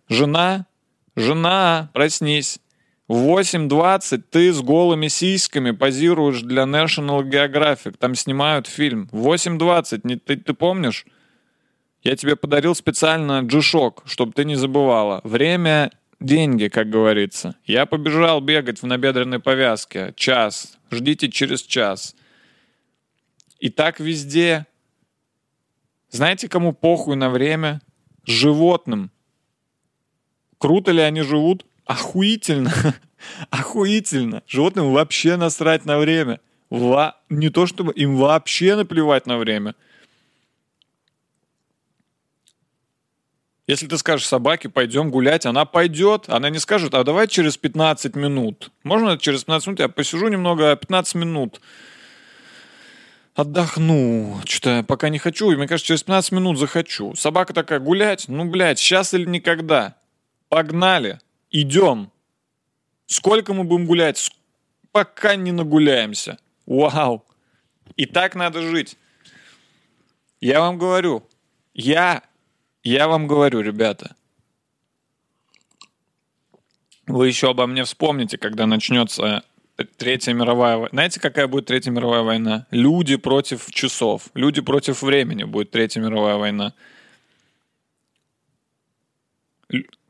Жена, 0.07 0.67
жена, 1.15 1.89
проснись. 1.93 2.59
В 3.07 3.15
8.20 3.39 4.21
ты 4.29 4.53
с 4.53 4.61
голыми 4.61 5.07
сиськами 5.07 5.71
позируешь 5.71 6.41
для 6.41 6.63
National 6.65 7.23
Geographic. 7.23 7.95
Там 7.97 8.13
снимают 8.13 8.67
фильм. 8.67 9.09
В 9.11 9.27
8.20, 9.27 10.01
не, 10.03 10.17
ты, 10.17 10.37
ты 10.37 10.53
помнишь? 10.53 11.07
Я 12.03 12.15
тебе 12.15 12.35
подарил 12.35 12.75
специально 12.75 13.41
G-Shock, 13.41 14.03
чтобы 14.05 14.33
ты 14.33 14.45
не 14.45 14.55
забывала. 14.55 15.21
Время 15.23 15.89
деньги, 16.19 16.67
как 16.67 16.89
говорится. 16.89 17.55
Я 17.65 17.85
побежал 17.85 18.41
бегать 18.41 18.81
в 18.81 18.85
набедренной 18.85 19.39
повязке. 19.39 20.13
Час. 20.15 20.77
Ждите 20.91 21.29
через 21.29 21.61
час. 21.61 22.15
И 23.59 23.69
так 23.69 23.99
везде. 23.99 24.65
Знаете, 26.09 26.47
кому 26.47 26.73
похуй 26.73 27.15
на 27.15 27.29
время? 27.29 27.81
Животным. 28.25 29.11
Круто 30.57 30.91
ли 30.91 31.01
они 31.01 31.21
живут? 31.21 31.65
Охуительно. 31.85 32.71
Охуительно. 33.49 34.43
Животным 34.47 34.91
вообще 34.91 35.37
насрать 35.37 35.85
на 35.85 35.97
время. 35.97 36.39
Во... 36.69 37.15
Не 37.29 37.49
то 37.49 37.65
чтобы 37.65 37.93
им 37.93 38.15
вообще 38.15 38.75
наплевать 38.75 39.25
на 39.25 39.37
время. 39.37 39.75
Если 43.67 43.85
ты 43.85 43.97
скажешь 43.97 44.25
собаке, 44.25 44.69
пойдем 44.69 45.11
гулять, 45.11 45.45
она 45.45 45.65
пойдет, 45.65 46.29
она 46.29 46.49
не 46.49 46.57
скажет, 46.57 46.93
а 46.93 47.03
давай 47.03 47.27
через 47.27 47.57
15 47.57 48.15
минут. 48.15 48.71
Можно 48.83 49.17
через 49.17 49.43
15 49.43 49.67
минут 49.67 49.79
я 49.81 49.89
посижу 49.89 50.29
немного, 50.29 50.75
15 50.75 51.15
минут 51.15 51.59
отдохну. 53.35 54.39
Что-то 54.45 54.83
пока 54.83 55.09
не 55.09 55.19
хочу, 55.19 55.51
и 55.51 55.55
мне 55.55 55.67
кажется, 55.67 55.87
через 55.87 56.03
15 56.03 56.31
минут 56.31 56.57
захочу. 56.57 57.13
Собака 57.15 57.53
такая, 57.53 57.79
гулять? 57.79 58.29
Ну, 58.29 58.45
блядь, 58.45 58.79
сейчас 58.79 59.13
или 59.13 59.25
никогда. 59.25 59.95
Погнали, 60.49 61.19
идем. 61.51 62.09
Сколько 63.05 63.53
мы 63.53 63.63
будем 63.63 63.85
гулять? 63.85 64.31
Пока 64.91 65.35
не 65.35 65.51
нагуляемся. 65.51 66.39
Вау. 66.65 67.25
И 67.95 68.05
так 68.05 68.33
надо 68.33 68.61
жить. 68.61 68.97
Я 70.41 70.61
вам 70.61 70.77
говорю, 70.77 71.23
я 71.73 72.23
я 72.83 73.07
вам 73.07 73.27
говорю, 73.27 73.61
ребята, 73.61 74.15
вы 77.05 77.27
еще 77.27 77.49
обо 77.49 77.67
мне 77.67 77.83
вспомните, 77.83 78.37
когда 78.37 78.65
начнется 78.65 79.43
Третья 79.97 80.33
мировая 80.33 80.77
война. 80.77 80.89
Знаете, 80.91 81.19
какая 81.19 81.47
будет 81.47 81.67
Третья 81.67 81.91
мировая 81.91 82.23
война? 82.23 82.65
Люди 82.71 83.15
против 83.15 83.71
часов. 83.71 84.29
Люди 84.33 84.61
против 84.61 85.01
времени 85.03 85.43
будет 85.43 85.71
Третья 85.71 86.01
мировая 86.01 86.37
война. 86.37 86.73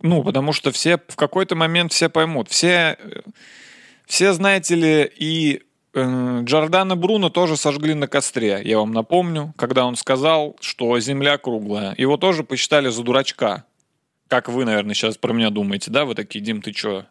Ну, 0.01 0.23
потому 0.23 0.53
что 0.53 0.71
все 0.71 0.97
в 1.08 1.15
какой-то 1.15 1.56
момент 1.56 1.91
все 1.91 2.10
поймут. 2.10 2.49
Все, 2.49 2.97
все 4.06 4.34
знаете 4.34 4.75
ли, 4.75 5.12
и 5.17 5.66
Э, 5.66 5.66
Джордана 5.95 6.95
Бруно 6.95 7.30
тоже 7.30 7.58
сожгли 7.58 7.93
на 7.93 8.08
костре, 8.08 8.62
я 8.63 8.78
вам 8.80 8.91
напомню, 8.91 9.54
когда 9.58 9.86
он 9.86 9.95
сказал, 9.95 10.56
что 10.60 11.00
Земля 11.00 11.38
круглая. 11.38 11.95
Его 11.97 12.17
тоже 12.17 12.43
посчитали 12.43 12.89
за 12.89 13.04
дурачка. 13.04 13.65
Как 14.28 14.50
вы, 14.50 14.65
наверное, 14.65 14.93
сейчас 14.93 15.17
про 15.17 15.34
меня 15.34 15.50
думаете, 15.50 15.89
да? 15.89 16.06
Вы 16.06 16.13
такие, 16.13 16.43
Дим, 16.43 16.62
ты 16.62 16.73
чё, 16.73 17.06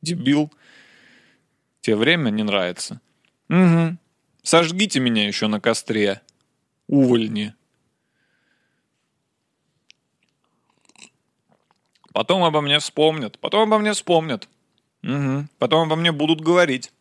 дебил? 0.00 0.50
Тебе 1.80 1.96
время 1.96 2.30
не 2.30 2.42
нравится? 2.42 3.00
Угу. 3.48 3.96
Сожгите 4.42 5.00
меня 5.00 5.26
еще 5.26 5.48
на 5.48 5.60
костре. 5.60 6.20
Увольни. 6.86 7.54
Потом 12.12 12.44
обо 12.44 12.60
мне 12.60 12.78
вспомнят. 12.78 13.38
Потом 13.40 13.62
обо 13.62 13.78
мне 13.78 13.92
вспомнят. 13.92 14.48
Угу. 15.02 15.48
Потом 15.58 15.82
обо 15.82 15.96
мне 15.96 16.12
будут 16.12 16.40
говорить. 16.40 16.92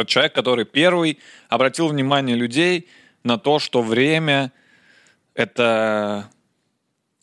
Тот 0.00 0.08
человек, 0.08 0.32
который 0.32 0.64
первый 0.64 1.18
обратил 1.50 1.88
внимание 1.88 2.34
людей 2.34 2.88
на 3.22 3.36
то, 3.36 3.58
что 3.58 3.82
время— 3.82 4.50
это 5.34 6.30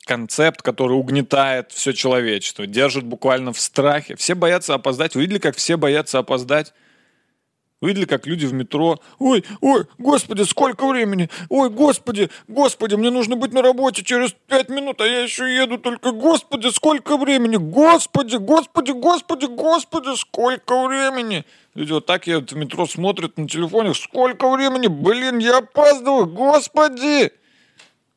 концепт, 0.05 0.61
который 0.61 0.91
угнетает 0.95 1.71
все 1.71 1.91
человечество, 1.91 2.67
держит 2.67 3.03
буквально 3.03 3.51
в 3.51 3.59
страхе. 3.59 4.15
Все 4.15 4.35
боятся 4.35 4.75
опоздать. 4.75 5.15
Вы 5.15 5.21
видели, 5.21 5.39
как 5.39 5.55
все 5.55 5.75
боятся 5.75 6.19
опоздать? 6.19 6.75
Вы 7.79 7.89
видели, 7.89 8.05
как 8.05 8.25
люди 8.25 8.47
в 8.47 8.53
метро? 8.53 8.99
Ой, 9.19 9.45
ой, 9.61 9.85
господи, 9.99 10.41
сколько 10.43 10.87
времени? 10.87 11.29
Ой, 11.49 11.69
господи, 11.69 12.31
господи, 12.47 12.95
мне 12.95 13.11
нужно 13.11 13.35
быть 13.35 13.53
на 13.53 13.61
работе 13.61 14.03
через 14.03 14.33
пять 14.47 14.69
минут, 14.69 14.99
а 14.99 15.05
я 15.05 15.21
еще 15.21 15.55
еду 15.55 15.77
только. 15.77 16.11
Господи, 16.11 16.69
сколько 16.69 17.17
времени? 17.17 17.57
Господи, 17.57 18.37
господи, 18.37 18.91
господи, 18.91 19.45
господи, 19.45 20.15
сколько 20.17 20.87
времени? 20.87 21.45
Люди 21.75 21.91
вот 21.91 22.07
так 22.07 22.25
едут 22.25 22.51
в 22.51 22.55
метро, 22.55 22.87
смотрят 22.87 23.37
на 23.37 23.47
телефоне. 23.47 23.93
Сколько 23.93 24.49
времени? 24.49 24.87
Блин, 24.87 25.37
я 25.37 25.59
опаздываю, 25.59 26.25
господи! 26.25 27.31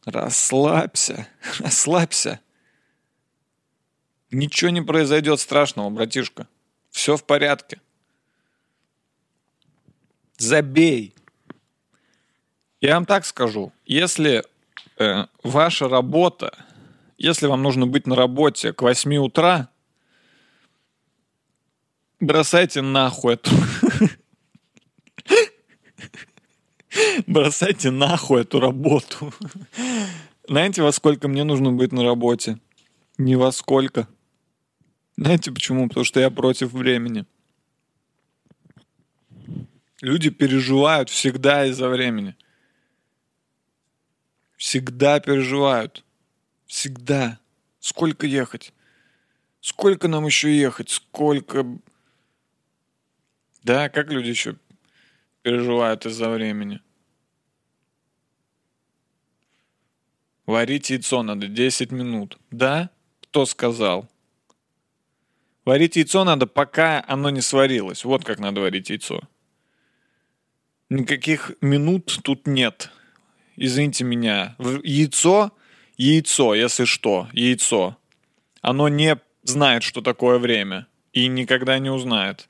Расслабься, 0.07 1.29
расслабься. 1.59 2.41
Ничего 4.31 4.71
не 4.71 4.81
произойдет 4.81 5.39
страшного, 5.39 5.91
братишка. 5.91 6.49
Все 6.91 7.19
в 7.19 7.25
порядке 7.25 7.79
забей. 10.43 11.15
Я 12.81 12.95
вам 12.95 13.07
так 13.07 13.27
скажу, 13.27 13.73
если 13.85 14.43
э, 14.99 15.27
ваша 15.43 15.89
работа, 15.89 16.53
если 17.19 17.47
вам 17.47 17.63
нужно 17.63 17.87
быть 17.87 18.07
на 18.07 18.17
работе 18.17 18.73
к 18.73 18.83
8 18.83 19.17
утра, 19.17 19.69
бросайте 22.21 22.81
нахуй 22.81 23.35
эту... 23.35 23.51
Бросайте 27.27 27.91
нахуй 27.91 28.41
эту 28.41 28.59
работу. 28.59 29.33
Знаете, 30.49 30.83
во 30.83 30.91
сколько 30.91 31.29
мне 31.29 31.45
нужно 31.45 31.71
быть 31.73 31.93
на 31.93 32.03
работе? 32.03 32.59
Ни 33.19 33.37
во 33.37 33.53
сколько. 33.53 34.09
Знаете 35.17 35.53
почему? 35.53 35.87
Потому 35.89 36.05
что 36.05 36.19
я 36.19 36.31
против 36.31 36.73
времени. 36.73 37.27
Люди 40.01 40.31
переживают 40.31 41.11
всегда 41.11 41.67
из-за 41.67 41.89
времени. 41.89 42.37
Всегда 44.57 45.21
переживают. 45.21 46.05
Всегда. 46.67 47.39
Сколько 47.81 48.27
ехать? 48.27 48.73
Сколько 49.61 50.09
нам 50.09 50.25
еще 50.27 50.57
ехать? 50.57 50.91
Сколько... 50.91 51.67
Да, 53.63 53.91
как 53.91 54.11
люди 54.11 54.29
еще 54.29 54.57
переживают 55.43 56.07
из-за 56.07 56.31
времени? 56.31 56.81
Варить 60.47 60.91
яйцо 60.91 61.23
надо 61.23 61.47
10 61.47 61.93
минут. 61.93 62.39
Да? 62.51 62.91
Кто 63.23 63.45
сказал? 63.45 64.09
Варить 65.67 65.97
яйцо 65.97 66.25
надо, 66.25 66.47
пока 66.47 67.05
оно 67.07 67.29
не 67.29 67.43
сварилось. 67.43 68.05
Вот 68.05 68.25
как 68.25 68.39
надо 68.39 68.63
варить 68.63 68.89
яйцо. 68.89 69.21
Никаких 70.91 71.53
минут 71.61 72.19
тут 72.25 72.49
нет. 72.49 72.91
Извините 73.57 74.03
меня. 74.03 74.57
Яйцо, 74.59 75.53
яйцо, 75.97 76.53
если 76.57 76.85
что, 76.85 77.29
яйцо. 77.33 77.97
Оно 78.61 78.89
не 78.89 79.17
знает, 79.45 79.85
что 79.85 80.01
такое 80.01 80.39
время. 80.39 80.89
И 81.13 81.29
никогда 81.29 81.79
не 81.79 81.91
узнает. 81.91 82.49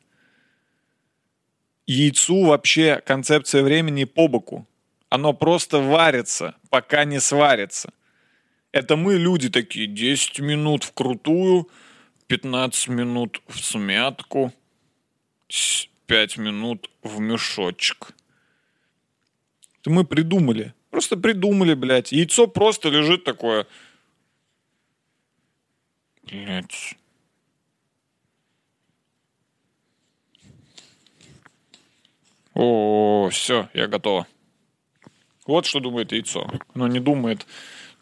Яйцу 1.86 2.46
вообще 2.46 3.02
концепция 3.04 3.62
времени 3.62 4.04
по 4.04 4.26
боку. 4.26 4.66
Оно 5.10 5.34
просто 5.34 5.78
варится, 5.78 6.54
пока 6.70 7.04
не 7.04 7.20
сварится. 7.20 7.92
Это 8.72 8.96
мы, 8.96 9.16
люди, 9.16 9.50
такие 9.50 9.86
10 9.86 10.40
минут 10.40 10.84
в 10.84 10.92
крутую, 10.92 11.68
15 12.28 12.88
минут 12.88 13.42
в 13.48 13.58
смятку, 13.58 14.50
5 16.06 16.38
минут 16.38 16.88
в 17.02 17.20
мешочек. 17.20 18.14
Это 19.80 19.90
мы 19.90 20.04
придумали. 20.04 20.74
Просто 20.90 21.16
придумали, 21.16 21.74
блядь. 21.74 22.12
Яйцо 22.12 22.46
просто 22.46 22.88
лежит 22.88 23.24
такое. 23.24 23.66
Блядь. 26.24 26.96
О, 32.54 33.28
все, 33.30 33.70
я 33.72 33.86
готова. 33.86 34.26
Вот 35.46 35.66
что 35.66 35.80
думает 35.80 36.12
яйцо. 36.12 36.46
Оно 36.74 36.88
не 36.88 37.00
думает. 37.00 37.46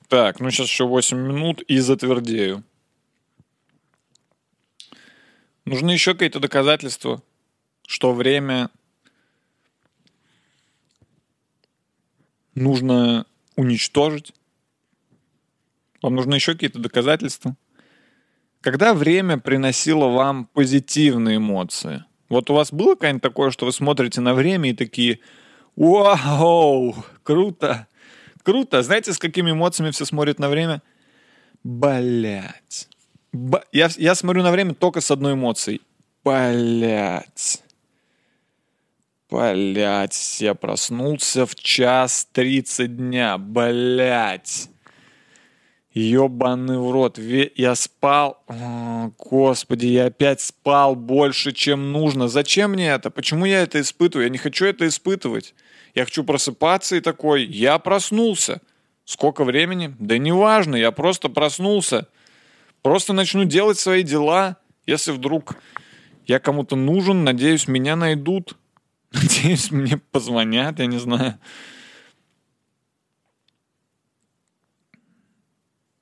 Так, 0.08 0.40
ну 0.40 0.50
сейчас 0.50 0.68
еще 0.68 0.86
8 0.86 1.16
минут 1.16 1.62
и 1.62 1.78
затвердею. 1.78 2.64
Нужны 5.64 5.90
еще 5.90 6.14
какие-то 6.14 6.40
доказательства. 6.40 7.22
что 7.86 8.12
время 8.12 8.70
нужно 12.54 13.26
уничтожить? 13.56 14.32
Вам 16.02 16.14
нужны 16.14 16.34
еще 16.34 16.52
какие-то 16.52 16.78
доказательства? 16.78 17.56
Когда 18.60 18.94
время 18.94 19.38
приносило 19.38 20.08
вам 20.08 20.46
позитивные 20.46 21.36
эмоции? 21.36 22.04
Вот 22.28 22.50
у 22.50 22.54
вас 22.54 22.72
было 22.72 22.94
какое-нибудь 22.94 23.22
такое, 23.22 23.50
что 23.50 23.66
вы 23.66 23.72
смотрите 23.72 24.20
на 24.20 24.34
время 24.34 24.70
и 24.70 24.74
такие 24.74 25.20
«Вау! 25.76 26.94
Круто! 27.22 27.86
Круто!» 28.42 28.82
Знаете, 28.82 29.12
с 29.12 29.18
какими 29.18 29.52
эмоциями 29.52 29.92
все 29.92 30.04
смотрят 30.04 30.38
на 30.38 30.48
время? 30.48 30.82
Блять. 31.64 32.88
Б... 33.32 33.62
Я, 33.72 33.88
я 33.96 34.14
смотрю 34.14 34.42
на 34.42 34.50
время 34.50 34.74
только 34.74 35.00
с 35.00 35.10
одной 35.10 35.34
эмоцией. 35.34 35.80
Блять. 36.24 37.62
Блять, 39.30 40.40
я 40.40 40.54
проснулся 40.54 41.44
в 41.44 41.54
час 41.54 42.26
тридцать 42.32 42.96
дня. 42.96 43.36
Блять. 43.36 44.70
Ёбаный 45.92 46.78
в 46.78 46.90
рот. 46.90 47.18
Я 47.18 47.74
спал. 47.74 48.42
О, 48.46 49.10
господи, 49.18 49.86
я 49.86 50.06
опять 50.06 50.40
спал 50.40 50.96
больше, 50.96 51.52
чем 51.52 51.92
нужно. 51.92 52.28
Зачем 52.28 52.72
мне 52.72 52.88
это? 52.88 53.10
Почему 53.10 53.44
я 53.44 53.60
это 53.60 53.82
испытываю? 53.82 54.24
Я 54.24 54.30
не 54.30 54.38
хочу 54.38 54.64
это 54.64 54.88
испытывать. 54.88 55.54
Я 55.94 56.06
хочу 56.06 56.24
просыпаться 56.24 56.96
и 56.96 57.00
такой, 57.00 57.44
я 57.44 57.78
проснулся. 57.78 58.62
Сколько 59.04 59.44
времени? 59.44 59.94
Да 59.98 60.16
неважно, 60.16 60.74
я 60.76 60.90
просто 60.90 61.28
проснулся. 61.28 62.08
Просто 62.80 63.12
начну 63.12 63.44
делать 63.44 63.78
свои 63.78 64.02
дела. 64.02 64.56
Если 64.86 65.12
вдруг 65.12 65.56
я 66.26 66.38
кому-то 66.38 66.76
нужен, 66.76 67.24
надеюсь, 67.24 67.68
меня 67.68 67.94
найдут. 67.94 68.56
Надеюсь, 69.12 69.70
мне 69.70 69.96
позвонят, 69.96 70.78
я 70.78 70.86
не 70.86 70.98
знаю. 70.98 71.38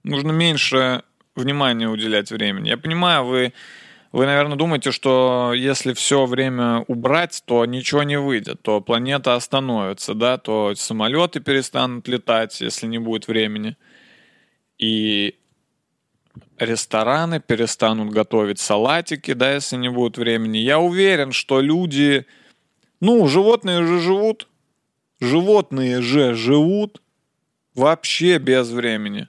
Нужно 0.02 0.32
меньше 0.32 1.02
внимания 1.34 1.88
уделять 1.88 2.30
времени. 2.30 2.68
Я 2.68 2.76
понимаю, 2.76 3.24
вы, 3.24 3.52
вы, 4.12 4.26
наверное, 4.26 4.56
думаете, 4.56 4.90
что 4.90 5.52
если 5.54 5.92
все 5.92 6.26
время 6.26 6.84
убрать, 6.88 7.42
то 7.44 7.64
ничего 7.64 8.02
не 8.02 8.18
выйдет, 8.18 8.62
то 8.62 8.80
планета 8.80 9.34
остановится, 9.34 10.14
да, 10.14 10.38
то 10.38 10.74
самолеты 10.74 11.40
перестанут 11.40 12.08
летать, 12.08 12.60
если 12.60 12.86
не 12.86 12.98
будет 12.98 13.28
времени. 13.28 13.76
И 14.78 15.36
рестораны 16.58 17.40
перестанут 17.40 18.10
готовить 18.12 18.58
салатики, 18.58 19.32
да, 19.32 19.54
если 19.54 19.76
не 19.76 19.90
будет 19.90 20.18
времени. 20.18 20.58
Я 20.58 20.78
уверен, 20.78 21.32
что 21.32 21.60
люди 21.60 22.26
ну, 23.00 23.26
животные 23.26 23.84
же 23.84 24.00
живут. 24.00 24.48
Животные 25.20 26.02
же 26.02 26.34
живут 26.34 27.02
вообще 27.74 28.38
без 28.38 28.70
времени. 28.70 29.28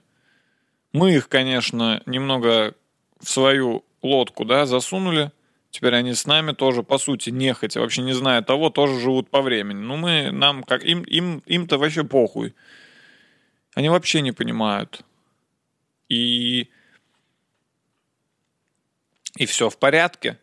Мы 0.92 1.14
их, 1.14 1.28
конечно, 1.28 2.02
немного 2.06 2.74
в 3.20 3.28
свою 3.28 3.84
лодку, 4.02 4.44
да, 4.44 4.66
засунули. 4.66 5.32
Теперь 5.70 5.94
они 5.94 6.14
с 6.14 6.26
нами 6.26 6.52
тоже, 6.52 6.82
по 6.82 6.98
сути, 6.98 7.30
нехотя, 7.30 7.80
вообще 7.80 8.02
не 8.02 8.14
зная 8.14 8.42
того, 8.42 8.70
тоже 8.70 8.98
живут 9.00 9.28
по 9.28 9.42
времени. 9.42 9.78
Ну, 9.78 9.96
мы, 9.96 10.30
нам, 10.30 10.62
как, 10.62 10.82
им, 10.82 11.02
им, 11.02 11.42
им-то 11.46 11.78
вообще 11.78 12.04
похуй. 12.04 12.54
Они 13.74 13.90
вообще 13.90 14.22
не 14.22 14.32
понимают. 14.32 15.02
И, 16.08 16.70
и 19.36 19.46
все 19.46 19.68
в 19.68 19.78
порядке 19.78 20.38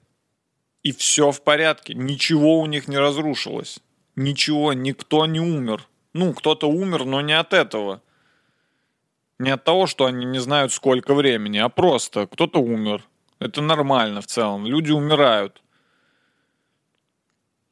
и 0.85 0.91
все 0.91 1.31
в 1.31 1.41
порядке. 1.41 1.95
Ничего 1.95 2.59
у 2.59 2.67
них 2.67 2.87
не 2.87 2.99
разрушилось. 2.99 3.79
Ничего, 4.15 4.71
никто 4.73 5.25
не 5.25 5.39
умер. 5.39 5.87
Ну, 6.13 6.31
кто-то 6.33 6.69
умер, 6.69 7.05
но 7.05 7.21
не 7.21 7.33
от 7.33 7.53
этого. 7.53 8.03
Не 9.39 9.49
от 9.49 9.63
того, 9.63 9.87
что 9.87 10.05
они 10.05 10.25
не 10.25 10.37
знают, 10.37 10.71
сколько 10.71 11.15
времени, 11.15 11.57
а 11.57 11.69
просто 11.69 12.27
кто-то 12.27 12.59
умер. 12.59 13.03
Это 13.39 13.61
нормально 13.61 14.21
в 14.21 14.27
целом. 14.27 14.67
Люди 14.67 14.91
умирают. 14.91 15.63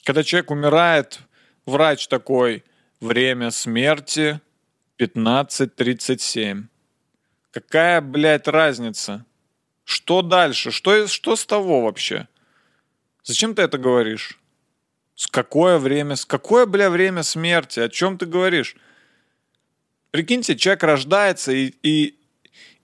Когда 0.04 0.24
человек 0.24 0.50
умирает, 0.50 1.20
врач 1.68 2.08
такой, 2.08 2.64
время 3.00 3.52
смерти 3.52 4.42
15.37. 4.98 6.64
Какая, 7.52 8.02
блядь, 8.02 8.48
разница? 8.48 9.24
Что 9.84 10.24
дальше? 10.24 10.72
Что, 10.72 11.06
что 11.06 11.36
с 11.36 11.46
того 11.46 11.82
вообще? 11.84 12.28
Зачем 13.24 13.56
ты 13.56 13.62
это 13.62 13.78
говоришь? 13.78 14.40
С 15.16 15.28
какое 15.28 15.78
время? 15.78 16.16
С 16.16 16.26
какое, 16.26 16.66
бля, 16.66 16.90
время 16.90 17.24
смерти? 17.24 17.80
О 17.80 17.90
чем 17.90 18.18
ты 18.18 18.26
говоришь? 18.26 18.76
Прикиньте, 20.12 20.56
человек 20.56 20.84
рождается, 20.84 21.52
и, 21.54 21.74
и, 21.82 22.16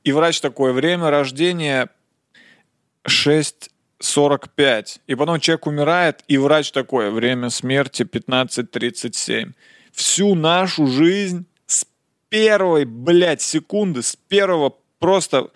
и 0.03 0.11
врач 0.11 0.39
такое, 0.39 0.71
время 0.71 1.09
рождения 1.09 1.89
6.45. 3.05 5.01
И 5.07 5.15
потом 5.15 5.39
человек 5.39 5.67
умирает, 5.67 6.23
и 6.27 6.37
врач 6.37 6.71
такое, 6.71 7.11
время 7.11 7.49
смерти 7.49 8.03
15.37. 8.03 9.51
Всю 9.91 10.35
нашу 10.35 10.87
жизнь 10.87 11.45
с 11.65 11.85
первой, 12.29 12.85
блядь, 12.85 13.41
секунды, 13.41 14.01
с 14.01 14.15
первого 14.15 14.75
просто 14.99 15.49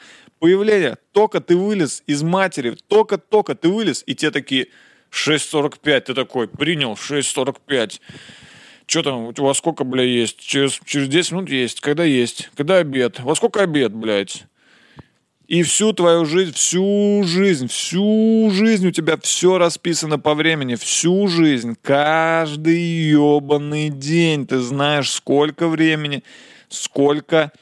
появления, 0.44 0.98
только 1.14 1.40
ты 1.40 1.56
вылез 1.56 2.04
из 2.06 2.22
матери, 2.22 2.76
только-только 2.90 3.56
ты 3.56 3.70
вылез, 3.70 4.04
и 4.06 4.14
те 4.14 4.30
такие 4.30 4.68
6.45, 5.10 6.02
ты 6.02 6.14
такой, 6.14 6.50
принял 6.50 6.96
6.45. 6.96 8.02
Что 8.86 9.04
там, 9.04 9.28
у 9.28 9.34
вас 9.42 9.60
сколько, 9.60 9.86
бля, 9.86 10.04
есть? 10.04 10.42
Через, 10.42 10.82
через 10.84 11.08
10 11.08 11.32
минут 11.32 11.50
есть. 11.50 11.80
Когда 11.80 12.04
есть? 12.04 12.50
Когда 12.58 12.80
обед? 12.80 13.22
Во 13.22 13.36
сколько 13.36 13.64
обед, 13.64 13.94
блядь? 13.94 14.44
И 15.48 15.64
всю 15.64 15.94
твою 15.94 16.26
жизнь, 16.26 16.52
всю 16.52 17.24
жизнь, 17.24 17.70
всю 17.70 18.52
жизнь 18.52 18.86
у 18.86 18.92
тебя 18.92 19.16
все 19.16 19.58
расписано 19.58 20.20
по 20.20 20.34
времени, 20.34 20.76
всю 20.76 21.26
жизнь, 21.30 21.78
каждый 21.82 22.82
ебаный 22.82 23.88
день 23.88 24.46
ты 24.46 24.60
знаешь, 24.60 25.10
сколько 25.10 25.70
времени, 25.70 26.22
сколько 26.68 27.54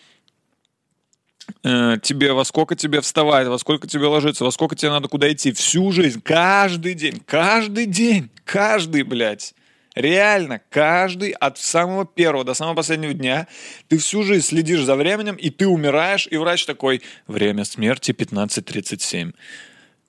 тебе, 1.63 2.33
во 2.33 2.43
сколько 2.45 2.75
тебе 2.75 3.01
вставать, 3.01 3.47
во 3.47 3.57
сколько 3.57 3.87
тебе 3.87 4.07
ложиться, 4.07 4.43
во 4.43 4.51
сколько 4.51 4.75
тебе 4.75 4.91
надо 4.91 5.07
куда 5.07 5.31
идти. 5.31 5.51
Всю 5.51 5.91
жизнь, 5.91 6.21
каждый 6.21 6.93
день, 6.93 7.21
каждый 7.25 7.85
день, 7.85 8.29
каждый, 8.45 9.03
блядь. 9.03 9.53
Реально, 9.93 10.61
каждый 10.69 11.31
от 11.31 11.57
самого 11.57 12.05
первого 12.05 12.45
до 12.45 12.53
самого 12.53 12.75
последнего 12.75 13.13
дня 13.13 13.47
ты 13.89 13.97
всю 13.97 14.23
жизнь 14.23 14.45
следишь 14.45 14.83
за 14.83 14.95
временем, 14.95 15.35
и 15.35 15.49
ты 15.49 15.67
умираешь, 15.67 16.27
и 16.31 16.37
врач 16.37 16.65
такой, 16.65 17.01
время 17.27 17.65
смерти 17.65 18.11
15.37. 18.11 19.33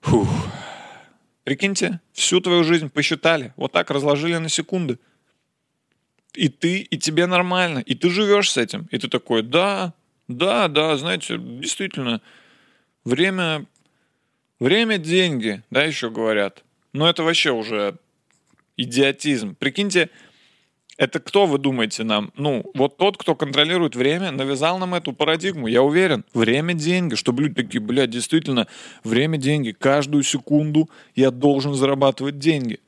Фух. 0.01 0.29
Прикиньте, 1.43 1.99
всю 2.13 2.39
твою 2.39 2.63
жизнь 2.63 2.89
посчитали, 2.89 3.53
вот 3.57 3.73
так 3.73 3.91
разложили 3.91 4.37
на 4.37 4.47
секунды. 4.47 4.99
И 6.33 6.47
ты, 6.47 6.79
и 6.79 6.97
тебе 6.97 7.25
нормально, 7.25 7.79
и 7.79 7.93
ты 7.93 8.09
живешь 8.09 8.51
с 8.51 8.57
этим. 8.57 8.87
И 8.89 8.97
ты 8.97 9.09
такой, 9.09 9.43
да, 9.43 9.93
да, 10.27 10.67
да, 10.67 10.95
знаете, 10.97 11.37
действительно, 11.37 12.21
время, 13.03 13.65
время– 14.59 14.97
деньги, 14.99 15.61
да, 15.69 15.83
еще 15.83 16.09
говорят. 16.09 16.63
Но 16.93 17.09
это 17.09 17.23
вообще 17.23 17.51
уже 17.51 17.97
идиотизм. 18.77 19.55
Прикиньте, 19.55 20.09
это 20.97 21.19
кто, 21.19 21.45
вы 21.45 21.57
думаете, 21.57 22.03
нам? 22.03 22.31
Ну, 22.35 22.63
вот 22.73 22.97
тот, 22.97 23.17
кто 23.17 23.35
контролирует 23.35 23.95
время, 23.95 24.31
навязал 24.31 24.77
нам 24.77 24.95
эту 24.95 25.11
парадигму. 25.11 25.67
Я 25.67 25.81
уверен, 25.81 26.23
время– 26.33 26.73
деньги. 26.75 27.15
Чтобы 27.15 27.43
люди 27.43 27.55
такие, 27.55 27.81
блядь, 27.81 28.11
действительно, 28.11 28.67
время– 29.03 29.37
деньги. 29.39 29.71
Каждую 29.71 30.23
секунду 30.23 30.89
я 31.15 31.31
должен 31.31 31.73
зарабатывать 31.73 32.39
деньги. 32.39 32.79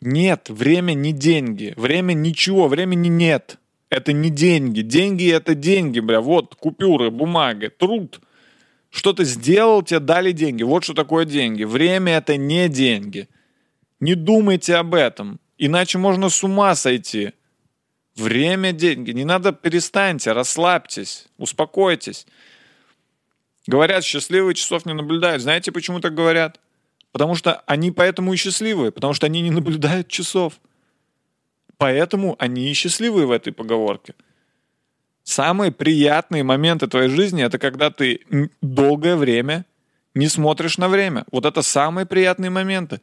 Нет, 0.00 0.48
время 0.48 0.94
не 0.94 1.12
деньги. 1.12 1.74
Время 1.76 2.14
ничего, 2.14 2.68
времени 2.68 3.08
нет. 3.08 3.59
Это 3.90 4.12
не 4.12 4.30
деньги. 4.30 4.82
Деньги— 4.82 5.30
это 5.32 5.56
деньги, 5.56 5.98
бля. 5.98 6.20
Вот 6.20 6.54
купюры, 6.54 7.10
бумага, 7.10 7.70
труд. 7.70 8.20
Что 8.88 9.12
ты 9.12 9.24
сделал, 9.24 9.82
тебе 9.82 10.00
дали 10.00 10.32
деньги. 10.32 10.62
Вот 10.62 10.84
что 10.84 10.94
такое 10.94 11.24
деньги. 11.24 11.64
Время— 11.64 12.12
это 12.18 12.36
не 12.36 12.68
деньги. 12.68 13.28
Не 13.98 14.14
думайте 14.14 14.76
об 14.76 14.94
этом. 14.94 15.40
Иначе 15.58 15.98
можно 15.98 16.28
с 16.28 16.42
ума 16.44 16.74
сойти. 16.76 17.32
Время— 18.16 18.72
деньги. 18.72 19.10
Не 19.10 19.24
надо, 19.24 19.52
перестаньте, 19.52 20.32
расслабьтесь, 20.32 21.26
успокойтесь. 21.36 22.26
Говорят, 23.66 24.04
счастливые 24.04 24.54
часов 24.54 24.86
не 24.86 24.94
наблюдают. 24.94 25.42
Знаете, 25.42 25.72
почему 25.72 26.00
так 26.00 26.14
говорят? 26.14 26.60
Потому 27.12 27.34
что 27.34 27.62
они 27.66 27.90
поэтому 27.90 28.32
и 28.32 28.36
счастливые, 28.36 28.92
потому 28.92 29.14
что 29.14 29.26
они 29.26 29.40
не 29.42 29.50
наблюдают 29.50 30.08
часов. 30.08 30.60
Поэтому 31.80 32.36
они 32.38 32.70
и 32.70 32.74
счастливые 32.74 33.26
в 33.26 33.30
этой 33.30 33.54
поговорке. 33.54 34.14
Самые 35.22 35.72
приятные 35.72 36.42
моменты 36.42 36.86
твоей 36.88 37.08
жизни 37.08 37.42
это 37.42 37.58
когда 37.58 37.90
ты 37.90 38.20
долгое 38.60 39.16
время 39.16 39.64
не 40.14 40.28
смотришь 40.28 40.76
на 40.76 40.90
время. 40.90 41.24
Вот 41.32 41.46
это 41.46 41.62
самые 41.62 42.04
приятные 42.04 42.50
моменты. 42.50 43.00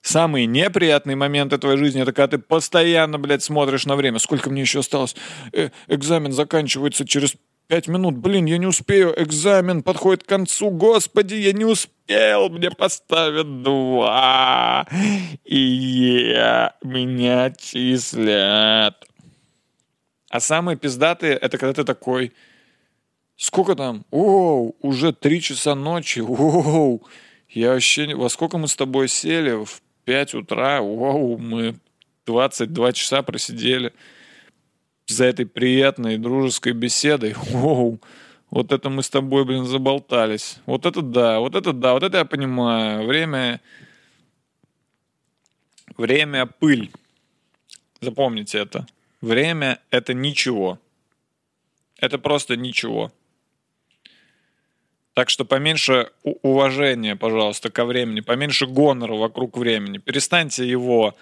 Самый 0.00 0.46
неприятный 0.46 1.16
момент 1.16 1.60
твоей 1.60 1.76
жизни, 1.76 2.02
это 2.02 2.12
когда 2.12 2.36
ты 2.36 2.38
постоянно, 2.38 3.18
блядь, 3.18 3.42
смотришь 3.42 3.84
на 3.84 3.96
время. 3.96 4.20
Сколько 4.20 4.48
мне 4.48 4.60
еще 4.60 4.78
осталось? 4.78 5.16
Э, 5.52 5.70
экзамен 5.88 6.30
заканчивается 6.30 7.04
через 7.04 7.34
пять 7.66 7.88
минут. 7.88 8.16
Блин, 8.16 8.46
я 8.46 8.58
не 8.58 8.66
успею. 8.66 9.14
Экзамен 9.16 9.82
подходит 9.82 10.24
к 10.24 10.28
концу. 10.28 10.70
Господи, 10.70 11.34
я 11.34 11.52
не 11.52 11.64
успел. 11.64 12.48
Мне 12.50 12.70
поставят 12.70 13.62
два. 13.62 14.86
И 15.44 15.58
я, 16.34 16.74
меня 16.82 17.50
числят. 17.50 19.04
А 20.30 20.40
самые 20.40 20.76
пиздатые, 20.76 21.34
это 21.34 21.58
когда 21.58 21.74
ты 21.74 21.84
такой... 21.84 22.32
Сколько 23.36 23.74
там? 23.74 24.04
Оу, 24.10 24.76
уже 24.80 25.12
три 25.12 25.40
часа 25.40 25.74
ночи. 25.74 26.20
Оу, 26.20 27.02
я 27.48 27.72
вообще... 27.72 28.14
Во 28.14 28.28
сколько 28.28 28.58
мы 28.58 28.68
с 28.68 28.76
тобой 28.76 29.08
сели? 29.08 29.64
В 29.64 29.82
5 30.04 30.34
утра. 30.34 30.80
Оу, 30.80 31.38
мы 31.38 31.76
22 32.26 32.92
часа 32.92 33.22
просидели 33.22 33.92
за 35.06 35.24
этой 35.24 35.46
приятной 35.46 36.18
дружеской 36.18 36.72
беседой. 36.72 37.34
Оу, 37.52 38.00
вот 38.50 38.72
это 38.72 38.90
мы 38.90 39.02
с 39.02 39.10
тобой, 39.10 39.44
блин, 39.44 39.64
заболтались. 39.64 40.58
Вот 40.66 40.86
это 40.86 41.02
да, 41.02 41.40
вот 41.40 41.54
это 41.54 41.72
да, 41.72 41.94
вот 41.94 42.02
это 42.02 42.18
я 42.18 42.24
понимаю. 42.24 43.06
Время... 43.06 43.60
Время— 45.96 46.46
пыль. 46.58 46.90
Запомните 48.00 48.58
это. 48.58 48.86
Время— 49.20 49.78
это 49.90 50.14
ничего. 50.14 50.78
Это 51.98 52.18
просто 52.18 52.56
ничего. 52.56 53.12
Так 55.14 55.28
что 55.28 55.44
поменьше 55.44 56.10
уважения, 56.22 57.16
пожалуйста, 57.16 57.70
ко 57.70 57.84
времени, 57.84 58.20
поменьше 58.20 58.66
гонора 58.66 59.14
вокруг 59.14 59.58
времени. 59.58 59.98
Перестаньте 59.98 60.66
его, 60.66 61.14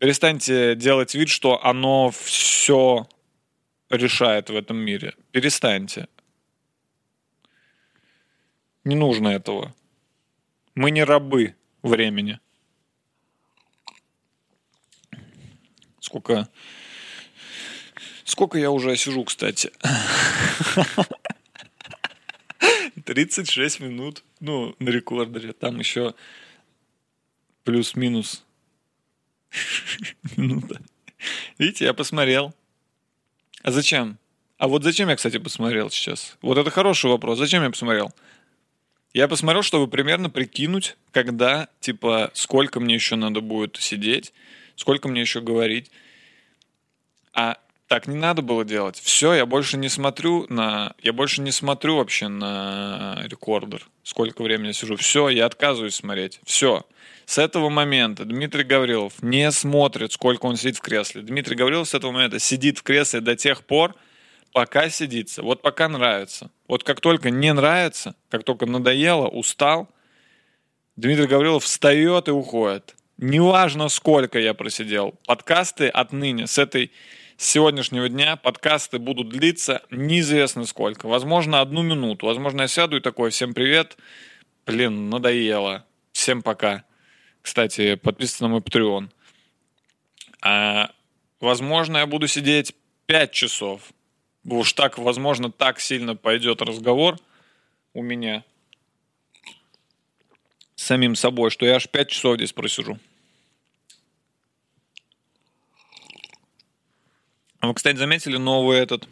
перестаньте 0.00 0.74
делать 0.74 1.14
вид, 1.14 1.28
что 1.28 1.62
оно 1.62 2.10
все 2.10 3.06
решает 3.90 4.48
в 4.48 4.56
этом 4.56 4.78
мире. 4.78 5.14
Перестаньте. 5.30 6.08
Не 8.82 8.96
нужно 8.96 9.28
этого. 9.28 9.74
Мы 10.74 10.90
не 10.90 11.04
рабы 11.04 11.54
времени. 11.82 12.40
Сколько... 16.00 16.48
Сколько 18.24 18.58
я 18.58 18.70
уже 18.70 18.96
сижу, 18.96 19.24
кстати? 19.24 19.70
36 23.04 23.80
минут. 23.80 24.24
Ну, 24.38 24.74
на 24.78 24.88
рекордере. 24.88 25.52
Там 25.52 25.78
еще 25.78 26.14
плюс-минус 27.64 28.44
минута. 30.36 30.80
Видите, 31.58 31.84
я 31.84 31.94
посмотрел. 31.94 32.54
А 33.62 33.70
зачем? 33.70 34.18
А 34.58 34.68
вот 34.68 34.84
зачем 34.84 35.08
я, 35.08 35.16
кстати, 35.16 35.38
посмотрел 35.38 35.90
сейчас? 35.90 36.36
Вот 36.42 36.58
это 36.58 36.70
хороший 36.70 37.10
вопрос. 37.10 37.38
Зачем 37.38 37.62
я 37.62 37.70
посмотрел? 37.70 38.12
Я 39.12 39.26
посмотрел, 39.26 39.62
чтобы 39.62 39.88
примерно 39.88 40.30
прикинуть, 40.30 40.96
когда, 41.10 41.68
типа, 41.80 42.30
сколько 42.34 42.78
мне 42.78 42.94
еще 42.94 43.16
надо 43.16 43.40
будет 43.40 43.76
сидеть, 43.76 44.32
сколько 44.76 45.08
мне 45.08 45.20
еще 45.22 45.40
говорить. 45.40 45.90
А 47.32 47.58
так 47.90 48.06
не 48.06 48.16
надо 48.16 48.40
было 48.40 48.64
делать. 48.64 49.00
Все, 49.02 49.34
я 49.34 49.46
больше 49.46 49.76
не 49.76 49.88
смотрю 49.88 50.46
на... 50.48 50.94
Я 51.02 51.12
больше 51.12 51.40
не 51.40 51.50
смотрю 51.50 51.96
вообще 51.96 52.28
на 52.28 53.20
рекордер, 53.24 53.84
сколько 54.04 54.44
времени 54.44 54.68
я 54.68 54.72
сижу. 54.74 54.94
Все, 54.94 55.28
я 55.28 55.44
отказываюсь 55.44 55.96
смотреть. 55.96 56.38
Все. 56.44 56.86
С 57.26 57.38
этого 57.38 57.68
момента 57.68 58.24
Дмитрий 58.24 58.62
Гаврилов 58.62 59.20
не 59.22 59.50
смотрит, 59.50 60.12
сколько 60.12 60.46
он 60.46 60.56
сидит 60.56 60.76
в 60.76 60.82
кресле. 60.82 61.22
Дмитрий 61.22 61.56
Гаврилов 61.56 61.88
с 61.88 61.94
этого 61.94 62.12
момента 62.12 62.38
сидит 62.38 62.78
в 62.78 62.84
кресле 62.84 63.22
до 63.22 63.34
тех 63.34 63.64
пор, 63.64 63.96
пока 64.52 64.88
сидится. 64.88 65.42
Вот 65.42 65.60
пока 65.60 65.88
нравится. 65.88 66.52
Вот 66.68 66.84
как 66.84 67.00
только 67.00 67.30
не 67.30 67.52
нравится, 67.52 68.14
как 68.28 68.44
только 68.44 68.66
надоело, 68.66 69.26
устал, 69.26 69.88
Дмитрий 70.94 71.26
Гаврилов 71.26 71.64
встает 71.64 72.28
и 72.28 72.30
уходит. 72.30 72.94
Неважно, 73.18 73.88
сколько 73.88 74.38
я 74.38 74.54
просидел. 74.54 75.16
Подкасты 75.26 75.88
отныне, 75.88 76.46
с 76.46 76.56
этой 76.56 76.92
с 77.40 77.52
сегодняшнего 77.52 78.06
дня 78.10 78.36
подкасты 78.36 78.98
будут 78.98 79.30
длиться 79.30 79.82
неизвестно 79.90 80.66
сколько. 80.66 81.08
Возможно, 81.08 81.62
одну 81.62 81.80
минуту. 81.80 82.26
Возможно, 82.26 82.62
я 82.62 82.68
сяду 82.68 82.98
и 82.98 83.00
такой, 83.00 83.30
всем 83.30 83.54
привет. 83.54 83.96
Блин, 84.66 85.08
надоело. 85.08 85.86
Всем 86.12 86.42
пока. 86.42 86.84
Кстати, 87.40 87.94
подписывайтесь 87.94 88.40
на 88.42 88.48
мой 88.48 88.60
Patreon. 88.60 89.08
А, 90.42 90.90
возможно, 91.40 91.96
я 91.96 92.06
буду 92.06 92.26
сидеть 92.26 92.74
5 93.06 93.32
часов. 93.32 93.90
Уж 94.44 94.74
так, 94.74 94.98
возможно, 94.98 95.50
так 95.50 95.80
сильно 95.80 96.14
пойдет 96.14 96.60
разговор 96.60 97.16
у 97.94 98.02
меня 98.02 98.44
с 100.76 100.82
самим 100.82 101.14
собой, 101.14 101.48
что 101.48 101.64
я 101.64 101.76
аж 101.76 101.88
5 101.88 102.10
часов 102.10 102.36
здесь 102.36 102.52
просижу. 102.52 102.98
А 107.60 107.68
вы, 107.68 107.74
кстати, 107.74 107.98
заметили 107.98 108.38
новый 108.38 108.78
этот, 108.78 109.06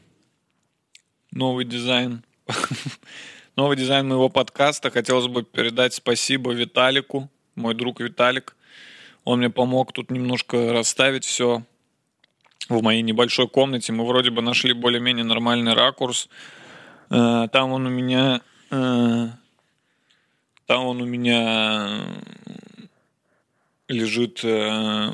новый 1.30 1.66
дизайн? 1.66 2.24
новый 3.56 3.76
дизайн 3.76 4.08
моего 4.08 4.30
подкаста. 4.30 4.90
Хотелось 4.90 5.26
бы 5.26 5.42
передать 5.42 5.92
спасибо 5.92 6.52
Виталику, 6.52 7.28
мой 7.54 7.74
друг 7.74 8.00
Виталик. 8.00 8.56
Он 9.24 9.40
мне 9.40 9.50
помог 9.50 9.92
тут 9.92 10.10
немножко 10.10 10.72
расставить 10.72 11.26
все 11.26 11.62
в 12.70 12.82
моей 12.82 13.02
небольшой 13.02 13.48
комнате. 13.48 13.92
Мы 13.92 14.06
вроде 14.06 14.30
бы 14.30 14.40
нашли 14.40 14.72
более-менее 14.72 15.24
нормальный 15.24 15.74
ракурс. 15.74 16.30
Э, 17.10 17.48
Там 17.52 17.72
он 17.72 17.86
у 17.86 17.90
меня... 17.90 18.40
э, 18.70 19.28
Там 20.64 20.86
он 20.86 21.02
у 21.02 21.04
меня 21.04 22.00
лежит 23.88 24.40
э, 24.42 25.10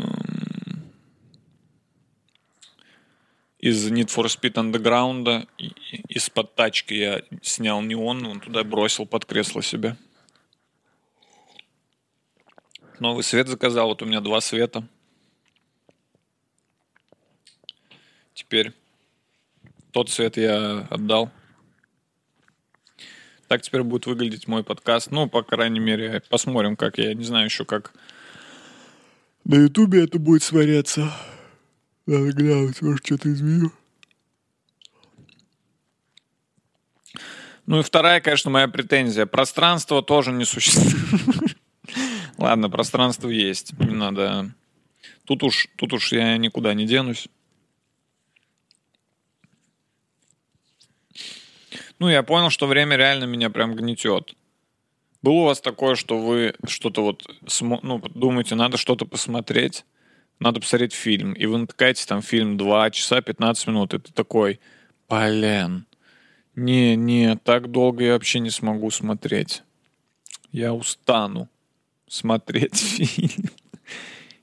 из 3.65 3.91
Need 3.91 4.09
for 4.15 4.27
Speed 4.27 4.57
Underground. 4.57 5.49
Из-под 6.09 6.55
тачки 6.55 6.93
я 6.93 7.23
снял 7.41 7.81
неон, 7.81 8.27
он 8.27 8.41
туда 8.41 8.63
бросил 8.63 9.07
под 9.07 9.25
кресло 9.25 9.63
себе. 9.63 9.97
Новый 13.01 13.25
свет 13.25 13.49
заказал. 13.49 13.89
Вот 13.89 14.03
у 14.03 14.05
меня 14.05 14.21
два 14.21 14.43
света. 14.43 14.87
Теперь 18.35 18.75
тот 19.93 20.11
свет 20.11 20.37
я 20.37 20.87
отдал. 20.91 21.31
Так 23.49 23.63
теперь 23.63 23.83
будет 23.83 24.05
выглядеть 24.05 24.47
мой 24.47 24.63
подкаст. 24.63 25.11
Ну, 25.11 25.27
по 25.27 25.43
крайней 25.43 25.81
мере, 25.81 26.23
посмотрим, 26.29 26.77
как 26.77 26.99
я 26.99 27.15
не 27.15 27.25
знаю 27.25 27.47
еще, 27.47 27.65
как 27.65 27.95
на 29.45 29.55
Ютубе 29.55 30.05
это 30.05 30.19
будет 30.19 30.43
смотреться. 30.43 31.11
Надо 32.07 32.33
глянуть, 32.33 32.83
может, 32.83 33.07
что-то 33.07 33.33
изменю. 33.33 33.73
Ну 37.67 37.81
и 37.81 37.83
вторая, 37.83 38.21
конечно, 38.21 38.51
моя 38.51 38.69
претензия. 38.69 39.25
Пространство 39.25 40.03
тоже 40.03 40.33
не 40.33 40.45
существует. 40.45 41.57
Ладно, 42.37 42.69
пространство 42.69 43.29
есть. 43.29 43.73
Не 43.79 43.95
надо... 43.95 44.55
Тут 45.25 45.43
уж, 45.43 45.69
тут 45.77 45.95
уж 45.95 46.13
я 46.13 46.37
никуда 46.37 46.75
не 46.75 46.87
денусь. 46.87 47.29
Ну, 51.99 52.11
я 52.11 52.23
понял, 52.23 52.51
что 52.51 52.67
время 52.67 52.97
реально 52.97 53.25
меня 53.25 53.49
прям 53.49 53.75
гнетет. 53.75 54.35
Было 55.23 55.33
у 55.35 55.45
вас 55.45 55.63
такое, 55.63 55.95
что 55.95 56.19
вы 56.19 56.55
что-то 56.67 57.03
вот 57.03 57.27
смо- 57.47 57.81
ну, 57.83 57.99
думаете, 57.99 58.57
надо 58.57 58.77
что-то 58.77 59.07
посмотреть, 59.07 59.87
надо 60.39 60.61
посмотреть 60.61 60.93
фильм, 60.93 61.33
и 61.33 61.47
вы 61.47 61.59
натыкаете 61.59 62.07
там 62.07 62.23
фильм 62.23 62.57
2 62.57 62.91
часа 62.91 63.21
15 63.21 63.67
минут, 63.69 63.95
и 63.95 63.99
ты 63.99 64.13
такой, 64.13 64.61
блин, 65.09 65.87
не, 66.57 66.97
не, 66.97 67.37
так 67.37 67.71
долго 67.71 68.05
я 68.05 68.13
вообще 68.13 68.41
не 68.41 68.51
смогу 68.51 68.91
смотреть. 68.91 69.63
Я 70.53 70.73
устану 70.73 71.49
смотреть 72.07 72.77
фильм. 72.79 73.51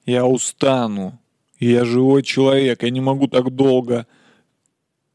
Я 0.05 0.25
устану. 0.25 1.19
Я 1.59 1.85
живой 1.85 2.23
человек, 2.23 2.83
я 2.83 2.89
не 2.89 3.01
могу 3.01 3.27
так 3.27 3.53
долго 3.53 4.07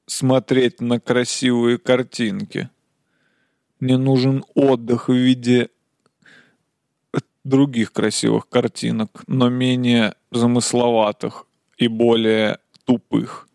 смотреть 0.06 0.80
на 0.80 1.00
красивые 1.00 1.76
картинки. 1.76 2.70
Мне 3.80 3.98
нужен 3.98 4.44
отдых 4.54 5.08
в 5.08 5.12
виде 5.12 5.70
других 7.46 7.92
красивых 7.92 8.48
картинок, 8.48 9.22
но 9.28 9.48
менее 9.48 10.14
замысловатых 10.32 11.46
и 11.78 11.86
более 11.86 12.58
тупых. 12.84 13.48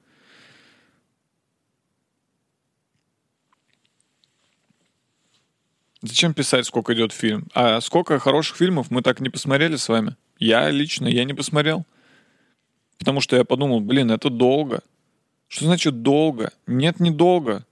Зачем 6.02 6.34
писать, 6.34 6.66
сколько 6.66 6.94
идет 6.94 7.12
фильм? 7.12 7.48
А 7.54 7.80
сколько 7.82 8.18
хороших 8.18 8.58
фильмов 8.58 8.89
мы 8.89 9.02
так 9.02 9.20
не 9.20 9.30
посмотрели 9.30 9.76
с 9.76 9.88
вами? 9.88 10.16
Я 10.39 10.70
лично, 10.70 11.08
я 11.08 11.26
не 11.26 11.34
посмотрел. 11.34 11.86
Потому 12.98 13.20
что 13.20 13.36
я 13.36 13.44
подумал, 13.44 13.82
блин, 13.82 14.10
это 14.10 14.30
долго. 14.30 14.82
Что 15.48 15.66
значит 15.66 16.02
долго? 16.02 16.54
Нет, 16.66 17.00
недолго. 17.00 17.66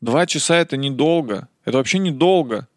Два 0.00 0.26
часа 0.26 0.56
это 0.56 0.76
недолго. 0.76 1.48
Это 1.64 1.78
вообще 1.78 1.98
недолго. 1.98 2.68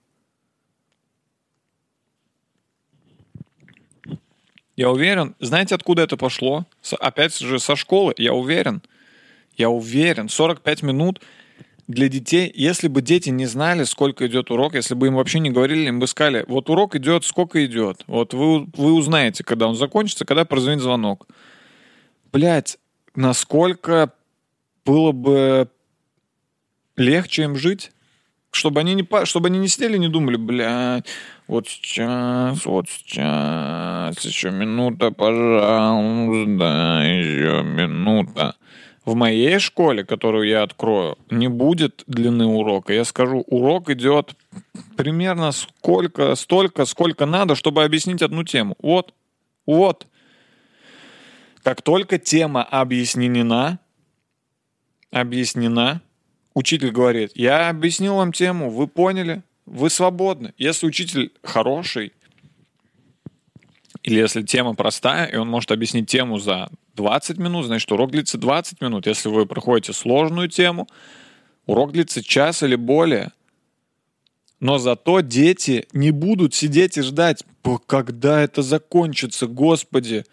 Я 4.76 4.92
уверен, 4.92 5.36
знаете, 5.40 5.76
откуда 5.76 6.04
это 6.04 6.18
пошло? 6.18 6.66
С- 6.82 6.96
опять 6.98 7.38
же, 7.38 7.60
со 7.60 7.76
школы, 7.76 8.14
я 8.18 8.34
уверен. 8.34 8.82
Я 9.56 9.70
уверен, 9.70 10.28
45 10.28 10.84
минут 10.84 11.22
для 11.88 12.10
детей, 12.10 12.52
если 12.54 12.88
бы 12.88 13.02
дети 13.02 13.30
не 13.30 13.46
знали, 13.46 13.84
сколько 13.84 14.28
идет 14.28 14.52
урок, 14.52 14.74
если 14.74 14.96
бы 14.96 15.08
им 15.08 15.16
вообще 15.16 15.40
не 15.40 15.52
говорили, 15.52 15.88
им 15.88 16.00
бы 16.00 16.08
сказали, 16.08 16.44
вот 16.48 16.70
урок 16.70 16.96
идет, 16.96 17.24
сколько 17.24 17.64
идет. 17.66 18.04
Вот 18.08 18.34
вы, 18.34 18.66
вы 18.76 18.94
узнаете, 18.94 19.44
когда 19.44 19.68
он 19.68 19.76
закончится, 19.76 20.26
когда 20.26 20.46
прозвонит 20.46 20.82
звонок. 20.82 21.28
Блять, 22.34 22.78
насколько 23.16 24.12
было 24.84 25.12
бы 25.12 25.70
легче 26.98 27.44
им 27.44 27.56
жить, 27.56 27.92
чтобы 28.56 28.80
они 28.80 28.96
не, 28.96 29.06
чтобы 29.26 29.48
они 29.48 29.60
не 29.60 29.68
сидели 29.68 29.98
не 29.98 30.08
думали, 30.08 30.38
блядь, 30.38 31.06
вот 31.48 31.68
сейчас, 31.68 32.66
вот 32.66 32.88
сейчас, 32.90 34.18
еще 34.24 34.50
минута, 34.52 35.12
пожалуйста, 35.12 37.02
еще 37.04 37.64
минута. 37.64 38.56
В 39.04 39.14
моей 39.14 39.60
школе, 39.60 40.04
которую 40.04 40.48
я 40.48 40.64
открою, 40.64 41.18
не 41.30 41.48
будет 41.48 42.04
длины 42.08 42.46
урока. 42.46 42.94
Я 42.94 43.06
скажу, 43.06 43.44
урок 43.46 43.92
идет 43.92 44.36
примерно 44.96 45.52
сколько, 45.52 46.34
столько, 46.36 46.86
сколько 46.86 47.28
надо, 47.28 47.56
чтобы 47.56 47.84
объяснить 47.84 48.24
одну 48.24 48.44
тему. 48.44 48.76
Вот, 48.82 49.14
вот. 49.68 50.08
Как 51.62 51.82
только 51.84 52.18
тема 52.18 52.64
объяснена, 52.64 53.80
объяснена, 55.12 56.02
учитель 56.56 56.90
говорит, 56.90 57.32
я 57.36 57.70
объяснил 57.70 58.16
вам 58.16 58.32
тему, 58.32 58.72
вы 58.72 58.88
поняли, 58.88 59.44
вы 59.68 59.90
свободны. 59.92 60.54
Если 60.58 60.88
учитель 60.88 61.32
хороший, 61.44 62.14
или 64.02 64.20
если 64.20 64.42
тема 64.44 64.74
простая, 64.76 65.26
и 65.26 65.36
он 65.36 65.50
может 65.50 65.72
объяснить 65.72 66.10
тему 66.10 66.40
за 66.40 66.70
20 66.96 67.38
минут, 67.38 67.66
значит, 67.66 67.92
урок 67.92 68.12
длится 68.12 68.38
20 68.38 68.82
минут. 68.82 69.06
Если 69.08 69.30
вы 69.30 69.46
проходите 69.46 69.94
сложную 69.94 70.48
тему, 70.48 70.88
урок 71.66 71.92
длится 71.92 72.24
час 72.24 72.64
или 72.64 72.76
более. 72.76 73.32
Но 74.60 74.78
зато 74.78 75.20
дети 75.20 75.88
не 75.92 76.12
будут 76.12 76.54
сидеть 76.54 76.98
и 76.98 77.02
ждать, 77.02 77.44
«П- 77.62 77.78
когда 77.86 78.42
это 78.42 78.62
закончится, 78.62 79.48
Господи. 79.48 80.24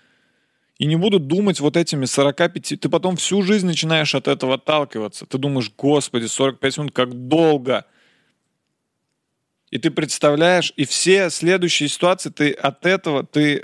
И 0.82 0.84
не 0.84 0.96
будут 0.96 1.28
думать 1.28 1.60
вот 1.60 1.76
этими 1.76 2.06
45... 2.06 2.80
Ты 2.80 2.88
потом 2.88 3.14
всю 3.14 3.42
жизнь 3.42 3.66
начинаешь 3.66 4.16
от 4.16 4.26
этого 4.26 4.54
отталкиваться. 4.54 5.26
Ты 5.26 5.38
думаешь, 5.38 5.70
Господи, 5.78 6.26
45 6.26 6.78
минут, 6.78 6.92
как 6.92 7.28
долго. 7.28 7.84
И 9.70 9.78
ты 9.78 9.92
представляешь, 9.92 10.72
и 10.74 10.84
все 10.84 11.30
следующие 11.30 11.88
ситуации 11.88 12.30
ты 12.30 12.50
от 12.50 12.84
этого, 12.84 13.24
ты 13.24 13.62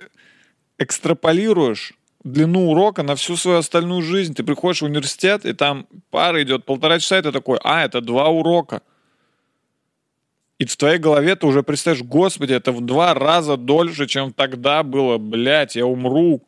экстраполируешь 0.78 1.94
длину 2.22 2.70
урока 2.70 3.02
на 3.02 3.16
всю 3.16 3.34
свою 3.34 3.58
остальную 3.58 4.02
жизнь. 4.02 4.36
Ты 4.36 4.44
приходишь 4.44 4.82
в 4.82 4.84
университет, 4.84 5.44
и 5.44 5.54
там 5.54 5.88
пара 6.10 6.40
идет 6.44 6.66
полтора 6.66 7.00
часа, 7.00 7.18
и 7.18 7.22
ты 7.22 7.32
такой, 7.32 7.58
а, 7.64 7.84
это 7.84 8.00
два 8.00 8.28
урока. 8.28 8.80
И 10.60 10.66
в 10.66 10.76
твоей 10.76 10.98
голове 10.98 11.34
ты 11.34 11.48
уже 11.48 11.64
представляешь, 11.64 12.06
господи, 12.06 12.52
это 12.52 12.70
в 12.70 12.80
два 12.80 13.12
раза 13.12 13.56
дольше, 13.56 14.06
чем 14.06 14.32
тогда 14.32 14.84
было, 14.84 15.18
блядь, 15.18 15.74
я 15.74 15.84
умру. 15.84 16.44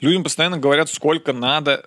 Людям 0.00 0.22
постоянно 0.22 0.58
говорят, 0.58 0.88
сколько 0.88 1.32
надо 1.32 1.84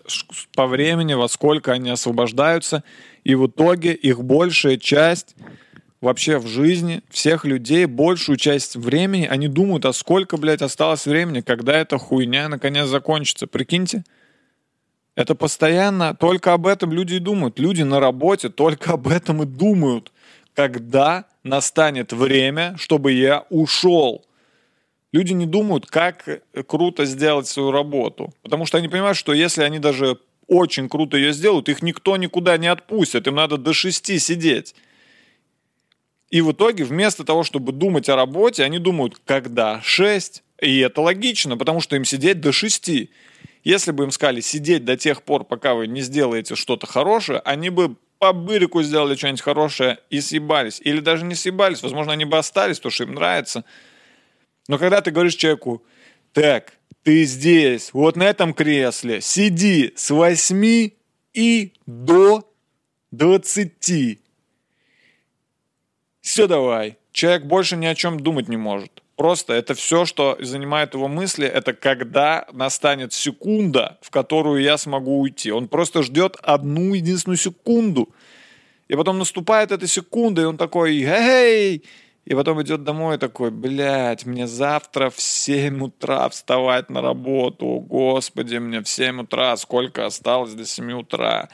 по 0.56 0.68
времени, 0.68 1.14
во 1.14 1.28
сколько 1.28 1.72
они 1.72 1.90
освобождаются, 1.90 2.84
и 3.24 3.36
в 3.36 3.48
итоге 3.48 3.94
их 3.94 4.24
большая 4.24 4.78
часть 4.78 5.36
вообще 6.02 6.40
в 6.40 6.48
жизни 6.48 7.02
всех 7.10 7.46
людей, 7.46 7.86
большую 7.86 8.38
часть 8.38 8.76
времени, 8.76 9.28
они 9.28 9.48
думают, 9.48 9.86
а 9.86 9.94
сколько, 9.94 10.38
блядь, 10.38 10.62
осталось 10.62 11.06
времени, 11.06 11.42
когда 11.42 11.74
эта 11.78 11.98
хуйня 11.98 12.50
наконец 12.50 12.88
закончится. 12.88 13.48
Прикиньте. 13.48 14.04
Это 15.16 15.36
постоянно 15.36 16.16
только 16.16 16.54
об 16.54 16.68
этом 16.68 16.92
люди 16.92 17.16
и 17.16 17.20
думают. 17.20 17.60
Люди 17.60 17.84
на 17.84 18.00
работе 18.00 18.50
только 18.50 18.94
об 18.94 19.08
этом 19.08 19.44
и 19.44 19.46
думают. 19.46 20.12
Когда 20.56 21.26
настанет 21.44 22.12
время, 22.12 22.76
чтобы 22.78 23.12
я 23.12 23.46
ушел. 23.50 24.26
Люди 25.12 25.34
не 25.34 25.46
думают, 25.46 25.88
как 25.88 26.42
круто 26.68 27.06
сделать 27.06 27.48
свою 27.48 27.72
работу. 27.72 28.34
Потому 28.44 28.66
что 28.66 28.78
они 28.78 28.88
понимают, 28.88 29.18
что 29.18 29.34
если 29.34 29.64
они 29.64 29.80
даже 29.80 30.18
очень 30.48 30.88
круто 30.90 31.18
ее 31.18 31.34
сделают, 31.34 31.70
их 31.70 31.82
никто 31.82 32.16
никуда 32.18 32.58
не 32.58 32.68
отпустит. 32.68 33.28
Им 33.28 33.36
надо 33.36 33.58
до 33.58 33.74
шести 33.74 34.20
сидеть. 34.20 34.74
И 36.30 36.40
в 36.42 36.54
итоге, 36.54 36.86
вместо 36.86 37.26
того, 37.26 37.44
чтобы 37.44 37.74
думать 37.74 38.08
о 38.08 38.16
работе, 38.16 38.64
они 38.64 38.80
думают, 38.80 39.20
когда 39.26 39.82
6. 39.82 40.44
И 40.62 40.80
это 40.80 41.02
логично, 41.02 41.58
потому 41.58 41.82
что 41.82 41.98
им 41.98 42.06
сидеть 42.06 42.40
до 42.40 42.54
6. 42.54 43.10
Если 43.66 43.92
бы 43.92 44.06
им 44.06 44.12
сказали 44.12 44.40
сидеть 44.40 44.86
до 44.86 44.96
тех 44.96 45.24
пор, 45.24 45.44
пока 45.44 45.74
вы 45.74 45.88
не 45.88 46.02
сделаете 46.02 46.56
что-то 46.56 46.88
хорошее, 46.88 47.42
они 47.44 47.70
бы 47.70 47.96
по 48.18 48.32
бырику 48.32 48.82
сделали 48.82 49.16
что-нибудь 49.16 49.42
хорошее 49.42 49.98
и 50.10 50.22
съебались. 50.22 50.80
Или 50.80 51.00
даже 51.00 51.26
не 51.26 51.36
съебались. 51.36 51.84
Возможно, 51.84 52.14
они 52.14 52.24
бы 52.24 52.38
остались, 52.38 52.78
потому 52.78 52.92
что 52.92 53.04
им 53.04 53.16
нравится. 53.16 53.66
Но 54.72 54.78
когда 54.78 55.02
ты 55.02 55.12
говоришь 55.12 55.36
человеку, 55.36 55.84
так, 56.32 56.72
ты 57.04 57.26
здесь, 57.26 57.92
вот 57.92 58.16
на 58.16 58.24
этом 58.24 58.54
кресле, 58.54 59.20
сиди 59.20 59.92
с 59.98 60.10
8 60.10 60.92
и 61.34 61.74
до 61.86 62.50
20. 63.12 64.18
Все 66.22 66.48
давай. 66.48 66.98
Человек 67.12 67.44
больше 67.44 67.76
ни 67.76 67.86
о 67.86 67.96
чем 67.96 68.18
думать 68.22 68.48
не 68.48 68.56
может. 68.56 69.04
Просто 69.18 69.52
это 69.52 69.74
все, 69.74 70.06
что 70.06 70.38
занимает 70.40 70.94
его 70.94 71.10
мысли, 71.10 71.46
это 71.46 71.74
когда 71.74 72.48
настанет 72.54 73.12
секунда, 73.12 73.98
в 74.02 74.10
которую 74.10 74.62
я 74.64 74.78
смогу 74.78 75.20
уйти. 75.20 75.52
Он 75.52 75.68
просто 75.68 76.02
ждет 76.02 76.38
одну 76.42 76.94
единственную 76.94 77.38
секунду. 77.38 78.08
И 78.88 78.96
потом 78.96 79.20
наступает 79.20 79.74
эта 79.74 79.86
секунда, 79.86 80.44
и 80.44 80.46
он 80.46 80.56
такой, 80.56 80.98
эй, 81.02 81.84
и 82.24 82.36
потом 82.36 82.62
идет 82.62 82.84
домой 82.84 83.18
такой, 83.18 83.50
блядь, 83.50 84.26
мне 84.28 84.46
завтра 84.46 85.10
в 85.10 85.20
7 85.20 85.84
утра 85.84 86.30
вставать 86.30 86.90
на 86.90 87.02
работу. 87.02 87.66
Господи, 87.80 88.58
мне 88.58 88.82
в 88.82 88.88
7 88.88 89.22
утра, 89.22 89.58
сколько 89.58 90.06
осталось 90.06 90.54
до 90.54 90.64
7 90.64 90.92
утра. 90.94 91.50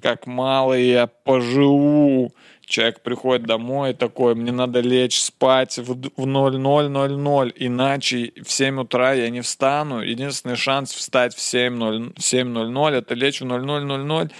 Как 0.00 0.26
мало 0.26 0.72
я 0.72 1.06
поживу. 1.06 2.32
Человек 2.64 3.02
приходит 3.02 3.46
домой 3.46 3.94
такой, 3.94 4.34
мне 4.34 4.52
надо 4.52 4.80
лечь 4.80 5.20
спать 5.20 5.78
в 5.78 5.94
д- 5.94 6.10
в 6.16 6.26
00.00, 6.26 7.52
иначе 7.56 8.32
в 8.44 8.50
7 8.50 8.80
утра 8.80 9.12
я 9.12 9.30
не 9.30 9.40
встану. 9.42 10.00
Единственный 10.00 10.56
шанс 10.56 10.92
встать 10.92 11.34
в 11.34 11.38
7.00 11.38 12.14
в 12.14 12.18
7.00 12.18 12.90
это 12.94 13.14
лечь 13.14 13.40
в 13.40 13.44
00.00. 13.44 14.30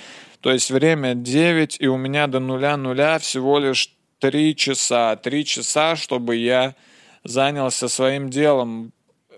То 0.40 0.52
есть 0.52 0.70
время 0.70 1.14
9, 1.14 1.78
и 1.80 1.88
у 1.88 1.96
меня 1.96 2.26
до 2.26 2.38
нуля 2.38 2.76
нуля 2.76 3.18
всего 3.18 3.58
лишь 3.58 3.97
3 4.18 4.54
часа. 4.56 5.16
3 5.16 5.44
часа, 5.44 5.96
чтобы 5.96 6.36
я 6.36 6.74
занялся 7.24 7.88
своим 7.88 8.30
делом. 8.30 8.92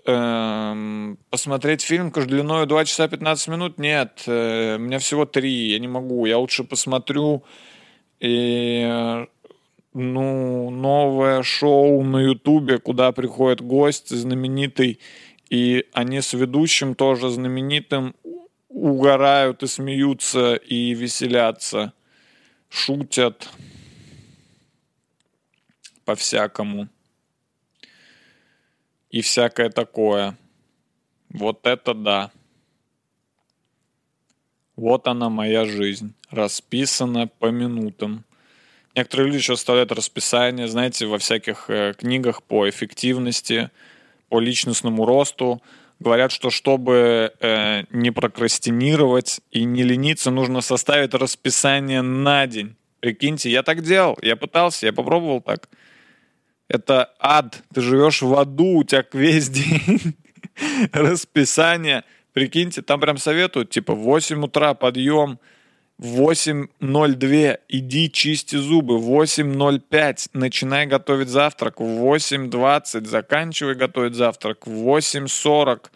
Эм, 0.05 1.19
посмотреть 1.29 1.81
фильм 1.81 2.11
длиной 2.11 2.65
2 2.65 2.85
часа 2.85 3.07
15 3.07 3.47
минут? 3.49 3.77
Нет, 3.77 4.23
э, 4.25 4.77
мне 4.77 4.97
всего 4.97 5.25
3, 5.25 5.71
я 5.71 5.79
не 5.79 5.87
могу. 5.87 6.25
Я 6.25 6.37
лучше 6.39 6.63
посмотрю 6.63 7.43
и 8.19 8.83
э, 8.83 9.25
ну, 9.93 10.69
новое 10.69 11.43
шоу 11.43 12.03
на 12.03 12.17
Ютубе, 12.17 12.77
куда 12.79 13.11
приходит 13.11 13.61
гость 13.61 14.09
знаменитый, 14.09 14.99
и 15.49 15.85
они 15.93 16.21
с 16.21 16.33
ведущим 16.33 16.95
тоже 16.95 17.29
знаменитым 17.29 18.15
угорают 18.69 19.63
и 19.63 19.67
смеются 19.67 20.55
и 20.55 20.93
веселятся, 20.93 21.93
шутят 22.69 23.49
по-всякому. 26.11 26.89
И 29.11 29.21
всякое 29.21 29.69
такое. 29.69 30.37
Вот 31.29 31.65
это 31.65 31.93
да. 31.93 32.31
Вот 34.75 35.07
она 35.07 35.29
моя 35.29 35.63
жизнь, 35.63 36.13
расписана 36.29 37.27
по 37.27 37.45
минутам. 37.45 38.25
Некоторые 38.93 39.27
люди 39.27 39.37
еще 39.37 39.53
оставляют 39.53 39.93
расписание, 39.93 40.67
знаете, 40.67 41.05
во 41.05 41.17
всяких 41.17 41.69
э, 41.69 41.93
книгах 41.97 42.43
по 42.43 42.69
эффективности, 42.69 43.69
по 44.27 44.41
личностному 44.41 45.05
росту. 45.05 45.61
Говорят, 45.99 46.33
что 46.33 46.49
чтобы 46.49 47.31
э, 47.39 47.83
не 47.91 48.11
прокрастинировать 48.11 49.39
и 49.51 49.63
не 49.63 49.83
лениться, 49.83 50.29
нужно 50.29 50.59
составить 50.59 51.13
расписание 51.13 52.01
на 52.01 52.47
день. 52.47 52.75
Прикиньте, 52.99 53.49
я 53.49 53.63
так 53.63 53.81
делал, 53.81 54.17
я 54.21 54.35
пытался, 54.35 54.87
я 54.87 54.93
попробовал 54.93 55.39
так. 55.39 55.69
Это 56.71 57.11
ад. 57.19 57.63
Ты 57.73 57.81
живешь 57.81 58.21
в 58.21 58.33
аду, 58.33 58.77
у 58.77 58.83
тебя 58.85 59.03
весь 59.11 59.49
день 59.49 60.15
расписание. 60.93 62.05
Прикиньте, 62.31 62.81
там 62.81 63.01
прям 63.01 63.17
советуют, 63.17 63.71
типа, 63.71 63.93
в 63.93 63.99
8 63.99 64.41
утра 64.41 64.73
подъем, 64.73 65.37
в 65.97 66.21
8.02 66.21 67.59
иди 67.67 68.09
чисти 68.09 68.55
зубы, 68.55 68.99
в 68.99 69.09
8.05 69.09 70.29
начинай 70.31 70.85
готовить 70.85 71.27
завтрак, 71.27 71.81
в 71.81 71.83
8.20 71.83 73.05
заканчивай 73.05 73.75
готовить 73.75 74.15
завтрак, 74.15 74.65
в 74.65 74.71
8.40 74.71 75.89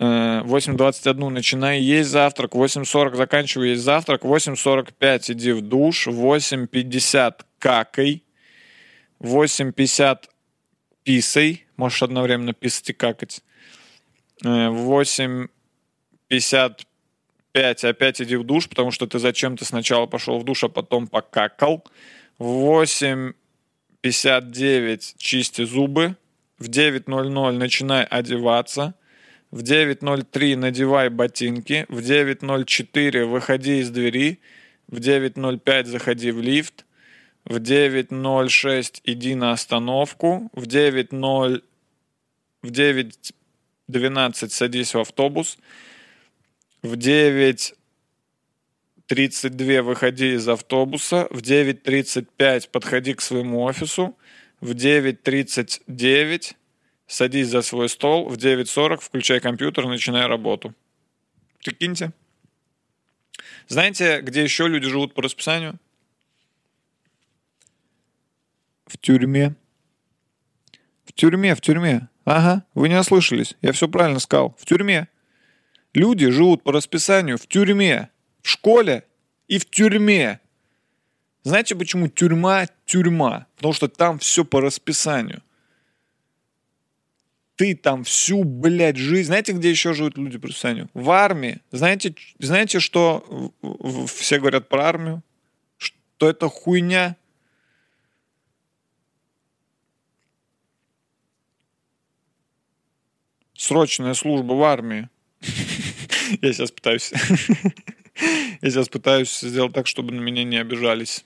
8.21 0.00 1.28
начинай 1.28 1.80
есть 1.80 2.10
завтрак, 2.10 2.54
8.40 2.54 3.16
заканчивай 3.16 3.68
есть 3.70 3.82
завтрак, 3.82 4.22
8.45 4.22 5.32
иди 5.32 5.52
в 5.52 5.60
душ, 5.60 6.08
8.50 6.08 7.34
какай, 7.58 8.24
8.50 9.26 10.28
писай, 11.02 11.66
можешь 11.76 12.02
одновременно 12.02 12.52
писать 12.52 12.90
и 12.90 12.92
какать, 12.92 13.42
Э, 14.42 14.68
в 14.68 14.90
8.55 14.90 17.84
опять 17.84 18.20
иди 18.20 18.34
в 18.36 18.44
душ, 18.44 18.68
потому 18.68 18.90
что 18.90 19.06
ты 19.06 19.18
зачем-то 19.18 19.64
сначала 19.64 20.04
пошел 20.06 20.38
в 20.38 20.44
душ, 20.44 20.64
а 20.64 20.68
потом 20.68 21.06
покакал. 21.06 21.82
В 22.38 22.82
8.59 22.82 25.14
чисти 25.16 25.64
зубы. 25.64 26.16
В 26.58 26.68
9.00 26.68 27.52
начинай 27.52 28.04
одеваться. 28.04 28.92
В 29.50 29.62
9.03 29.62 30.56
надевай 30.56 31.08
ботинки. 31.08 31.86
В 31.88 32.00
9.04 32.00 33.24
выходи 33.24 33.78
из 33.80 33.88
двери. 33.90 34.40
В 34.88 34.98
9.05 34.98 35.86
заходи 35.86 36.30
в 36.32 36.40
лифт. 36.40 36.84
В 37.44 37.56
9.06 37.56 39.00
иди 39.04 39.34
на 39.34 39.52
остановку. 39.52 40.50
В 40.52 40.64
9.0 40.64 41.62
в 42.62 42.70
9 42.70 43.34
12 43.88 44.52
садись 44.52 44.94
в 44.94 44.98
автобус, 44.98 45.58
в 46.82 46.94
9.32 46.94 49.82
выходи 49.82 50.34
из 50.34 50.48
автобуса, 50.48 51.26
в 51.30 51.40
9.35 51.40 52.70
подходи 52.70 53.14
к 53.14 53.20
своему 53.20 53.62
офису, 53.62 54.16
в 54.60 54.70
9.39 54.70 56.54
садись 57.06 57.48
за 57.48 57.62
свой 57.62 57.88
стол, 57.88 58.28
в 58.28 58.36
9.40 58.36 59.00
включай 59.00 59.40
компьютер, 59.40 59.86
начинай 59.86 60.26
работу. 60.26 60.74
Прикиньте. 61.62 62.12
Знаете, 63.68 64.20
где 64.22 64.42
еще 64.42 64.66
люди 64.68 64.88
живут 64.88 65.14
по 65.14 65.22
расписанию? 65.22 65.78
В 68.86 68.98
тюрьме. 68.98 69.54
В 71.04 71.12
тюрьме, 71.12 71.54
в 71.54 71.60
тюрьме. 71.60 72.08
Ага, 72.24 72.64
вы 72.74 72.88
не 72.88 72.98
ослышались. 72.98 73.56
Я 73.62 73.72
все 73.72 73.88
правильно 73.88 74.18
сказал. 74.18 74.56
В 74.58 74.64
тюрьме. 74.64 75.08
Люди 75.92 76.28
живут 76.30 76.62
по 76.62 76.72
расписанию 76.72 77.38
в 77.38 77.46
тюрьме, 77.46 78.10
в 78.42 78.48
школе 78.48 79.04
и 79.46 79.58
в 79.58 79.70
тюрьме. 79.70 80.40
Знаете, 81.44 81.76
почему 81.76 82.08
тюрьма– 82.08 82.66
тюрьма? 82.86 83.46
Потому 83.56 83.74
что 83.74 83.88
там 83.88 84.18
все 84.18 84.44
по 84.44 84.60
расписанию. 84.60 85.42
Ты 87.56 87.76
там 87.76 88.02
всю, 88.02 88.42
блядь, 88.42 88.96
жизнь... 88.96 89.26
Знаете, 89.26 89.52
где 89.52 89.70
еще 89.70 89.92
живут 89.92 90.18
люди 90.18 90.38
по 90.38 90.48
расписанию? 90.48 90.88
В 90.94 91.10
армии. 91.10 91.60
Знаете, 91.70 92.14
знаете, 92.40 92.80
что 92.80 93.52
все 94.08 94.38
говорят 94.40 94.68
про 94.68 94.86
армию? 94.86 95.22
Что 95.76 96.28
это 96.28 96.48
хуйня? 96.48 97.16
Срочная 103.64 104.14
служба 104.14 104.52
в 104.52 104.62
армии. 104.62 105.08
Я 106.42 106.52
сейчас 106.52 106.70
пытаюсь... 106.70 107.12
Я 108.62 108.70
сейчас 108.70 108.88
пытаюсь 108.88 109.40
сделать 109.40 109.72
так, 109.72 109.86
чтобы 109.86 110.12
на 110.12 110.20
меня 110.20 110.44
не 110.44 110.56
обижались 110.58 111.24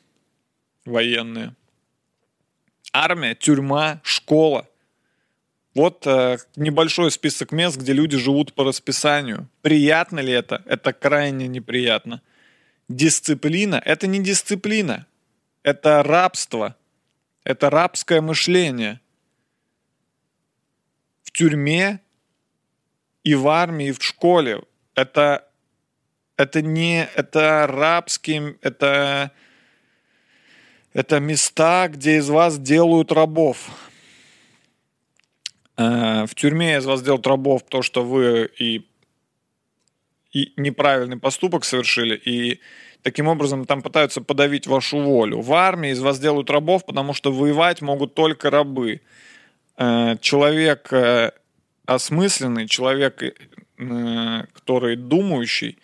военные. 0.85 1.55
Армия, 2.93 3.35
тюрьма, 3.35 4.01
школа. 4.03 4.67
Вот 5.75 6.07
э, 6.07 6.39
небольшой 6.57 7.11
список 7.11 7.53
мест, 7.53 7.77
где 7.77 7.93
люди 7.93 8.17
живут 8.17 8.55
по 8.55 8.65
расписанию. 8.65 9.49
Приятно 9.61 10.21
ли 10.21 10.33
это? 10.33 10.63
Это 10.67 10.93
крайне 10.93 11.47
неприятно. 11.47 12.23
Дисциплина– 12.89 13.81
это 13.85 14.07
не 14.07 14.21
дисциплина. 14.21 15.07
Это 15.63 16.03
рабство. 16.03 16.75
Это 17.45 17.69
рабское 17.69 18.21
мышление. 18.23 19.01
В 21.23 21.31
тюрьме 21.31 22.01
и 23.29 23.35
в 23.35 23.47
армии, 23.49 23.89
и 23.89 23.93
в 23.93 24.03
школе. 24.03 24.63
Это, 24.95 25.45
это 26.39 26.63
не, 26.63 27.07
это 27.15 27.67
рабские, 27.69 28.57
это, 28.63 29.33
это 30.95 31.21
места, 31.21 31.89
где 31.89 32.17
из 32.17 32.31
вас 32.31 32.59
делают 32.59 33.13
рабов. 33.13 33.69
Э, 35.77 36.25
в 36.25 36.35
тюрьме 36.35 36.79
из 36.79 36.87
вас 36.87 37.03
делают 37.03 37.27
рабов 37.27 37.65
то, 37.69 37.83
что 37.83 38.03
вы 38.03 38.51
и, 38.59 38.89
и 40.33 40.55
неправильный 40.57 41.19
поступок 41.19 41.67
совершили, 41.67 42.17
и 42.17 42.61
таким 43.03 43.29
образом 43.29 43.67
там 43.67 43.83
пытаются 43.83 44.23
подавить 44.23 44.67
вашу 44.67 45.01
волю. 45.01 45.43
В 45.43 45.53
армии 45.53 45.91
из 45.91 46.01
вас 46.01 46.19
делают 46.19 46.49
рабов, 46.49 46.87
потому 46.87 47.13
что 47.13 47.31
воевать 47.31 47.83
могут 47.83 48.15
только 48.15 48.49
рабы. 48.49 49.03
Э, 49.77 50.17
человек 50.23 50.91
э, 50.95 51.33
осмысленный 51.89 52.69
человек, 52.69 53.23
э, 53.23 54.45
который 54.53 54.97
думающий, 54.97 55.79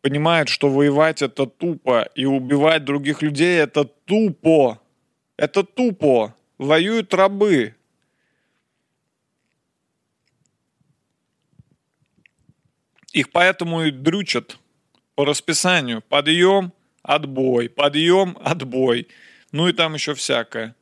понимает, 0.00 0.48
что 0.48 0.68
воевать 0.68 1.20
это 1.20 1.46
тупо, 1.46 2.08
и 2.14 2.26
убивать 2.26 2.84
других 2.84 3.20
людей 3.20 3.58
это 3.58 3.84
тупо. 3.84 4.80
Это 5.36 5.64
тупо. 5.64 6.36
Воюют 6.58 7.12
рабы. 7.12 7.74
Их 13.12 13.32
поэтому 13.32 13.82
и 13.82 13.90
дрючат 13.90 14.58
по 15.16 15.24
расписанию. 15.24 16.02
Подъем, 16.02 16.72
отбой, 17.02 17.68
подъем, 17.68 18.38
отбой. 18.40 19.08
Ну 19.50 19.66
и 19.66 19.72
там 19.72 19.94
еще 19.94 20.14
всякое. 20.14 20.76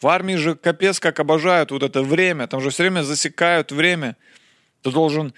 В 0.00 0.08
армии 0.08 0.34
же 0.34 0.54
капец 0.54 1.00
как 1.00 1.20
обожают 1.20 1.70
вот 1.70 1.82
это 1.82 2.02
время. 2.02 2.46
Там 2.46 2.60
же 2.60 2.70
все 2.70 2.84
время 2.84 3.02
засекают 3.02 3.72
время. 3.72 4.16
Ты 4.82 4.90
должен 4.90 5.32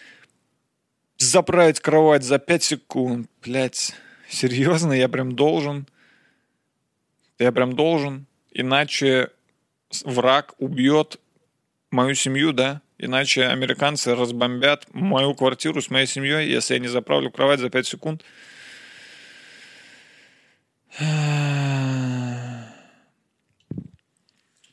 заправить 1.16 1.80
кровать 1.80 2.24
за 2.24 2.38
5 2.38 2.62
секунд. 2.62 3.30
Блять, 3.42 3.94
серьезно, 4.28 4.92
я 4.92 5.08
прям 5.08 5.36
должен. 5.36 5.86
Я 7.38 7.52
прям 7.52 7.74
должен. 7.74 8.26
Иначе 8.52 9.30
враг 10.04 10.54
убьет 10.58 11.20
мою 11.90 12.14
семью, 12.14 12.52
да? 12.52 12.82
Иначе 12.98 13.44
американцы 13.46 14.14
разбомбят 14.16 14.86
мою 14.92 15.34
квартиру 15.34 15.80
с 15.80 15.88
моей 15.88 16.06
семьей, 16.06 16.50
если 16.50 16.74
я 16.74 16.80
не 16.80 16.88
заправлю 16.88 17.30
кровать 17.30 17.60
за 17.60 17.70
5 17.70 17.86
секунд. 17.86 18.24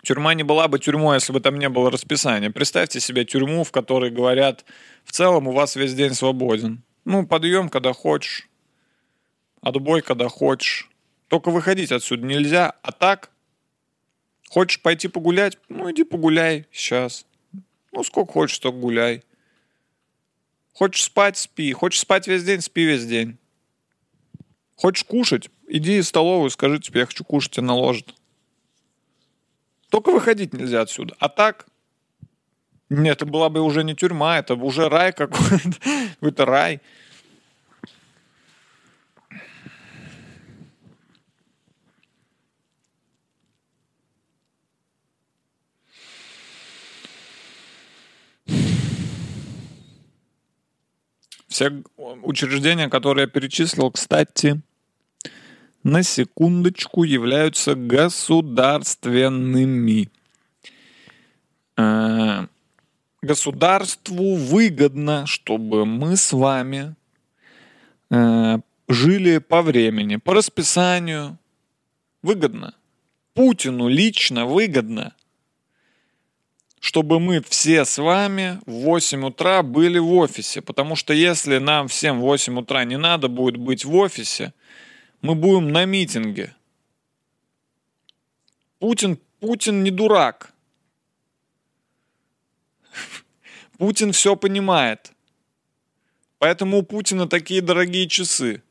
Тюрьма 0.06 0.36
не 0.36 0.44
была 0.44 0.68
бы 0.68 0.78
тюрьмой, 0.78 1.16
если 1.16 1.34
бы 1.34 1.40
там 1.40 1.58
не 1.58 1.68
было 1.68 1.90
расписания. 1.90 2.52
Представьте 2.52 3.00
себе 3.00 3.26
тюрьму, 3.26 3.64
в 3.64 3.72
которой 3.72 4.12
говорят, 4.12 4.64
в 5.04 5.12
целом 5.12 5.48
у 5.48 5.52
вас 5.52 5.76
весь 5.76 5.96
день 5.96 6.14
свободен. 6.14 6.84
Ну, 7.06 7.26
подъем, 7.26 7.70
когда 7.70 7.92
хочешь. 7.92 8.48
Отбой, 9.62 10.04
когда 10.04 10.30
хочешь. 10.30 10.92
Только 11.28 11.50
выходить 11.50 11.92
отсюда 11.92 12.24
нельзя. 12.24 12.76
А 12.84 12.92
так, 12.92 13.32
хочешь 14.48 14.80
пойти 14.80 15.08
погулять? 15.08 15.58
Ну, 15.70 15.92
иди 15.92 16.04
погуляй 16.04 16.68
сейчас. 16.72 17.26
Ну, 17.92 18.04
сколько 18.04 18.32
хочешь, 18.32 18.58
столько 18.58 18.78
гуляй. 18.78 19.24
Хочешь 20.74 21.04
спать, 21.04 21.38
спи. 21.38 21.74
Хочешь 21.74 22.02
спать 22.02 22.28
весь 22.28 22.44
день, 22.44 22.62
спи 22.62 22.86
весь 22.86 23.08
день. 23.08 23.40
Хочешь 24.76 25.04
кушать? 25.04 25.50
Иди 25.68 26.00
в 26.00 26.06
столовую, 26.06 26.52
скажи 26.52 26.78
тебе, 26.78 27.00
я 27.00 27.06
хочу 27.08 27.24
кушать, 27.24 27.54
тебе 27.54 27.66
наложат. 27.66 28.14
Только 29.96 30.12
выходить 30.12 30.52
нельзя 30.52 30.82
отсюда. 30.82 31.16
А 31.20 31.30
так, 31.30 31.68
нет, 32.90 33.16
это 33.16 33.26
была 33.26 33.48
бы 33.48 33.62
уже 33.62 33.82
не 33.82 33.96
тюрьма, 33.96 34.40
это 34.40 34.56
уже 34.56 34.90
рай 34.90 35.14
какой-то. 35.14 35.72
Это 36.20 36.46
рай. 36.46 36.82
Все 51.48 51.84
учреждения, 51.96 52.90
которые 52.90 53.28
я 53.28 53.30
перечислил, 53.30 53.92
кстати, 53.92 54.62
на 55.86 56.04
секундочку, 56.04 57.04
являются 57.04 57.76
государственными. 57.76 60.10
Э, 61.78 62.48
Государству 63.22 64.36
выгодно, 64.36 65.26
чтобы 65.28 65.86
мы 65.86 66.18
с 66.18 66.34
вами 66.34 66.96
э, 68.10 68.58
жили 68.88 69.38
по 69.38 69.62
времени, 69.62 70.16
по 70.16 70.34
расписанию. 70.34 71.38
Выгодно. 72.24 72.74
Путину 73.36 73.88
лично 73.88 74.48
выгодно, 74.48 75.14
чтобы 76.80 77.20
мы 77.20 77.44
все 77.48 77.86
с 77.86 78.00
вами 78.00 78.60
в 78.66 78.72
8 78.72 79.24
утра 79.24 79.62
были 79.62 80.00
в 80.00 80.12
офисе. 80.14 80.64
Потому 80.64 80.96
что 80.96 81.14
если 81.14 81.60
нам 81.60 81.90
всем 81.90 82.22
в 82.22 82.24
8 82.24 82.58
утра 82.58 82.84
не 82.86 82.98
надо 82.98 83.28
будет 83.28 83.58
быть 83.58 83.86
в 83.86 83.96
офисе, 83.96 84.52
мы 85.26 85.34
будем 85.34 85.70
на 85.70 85.86
митинге. 85.86 86.56
Путин, 88.78 89.20
Путин 89.40 89.84
не 89.84 89.90
дурак. 89.90 90.54
Путин 93.80 94.12
все 94.12 94.36
понимает. 94.36 95.12
Поэтому 96.38 96.78
у 96.78 96.84
Путина 96.84 97.28
такие 97.28 97.62
дорогие 97.62 98.08
часы. 98.08 98.62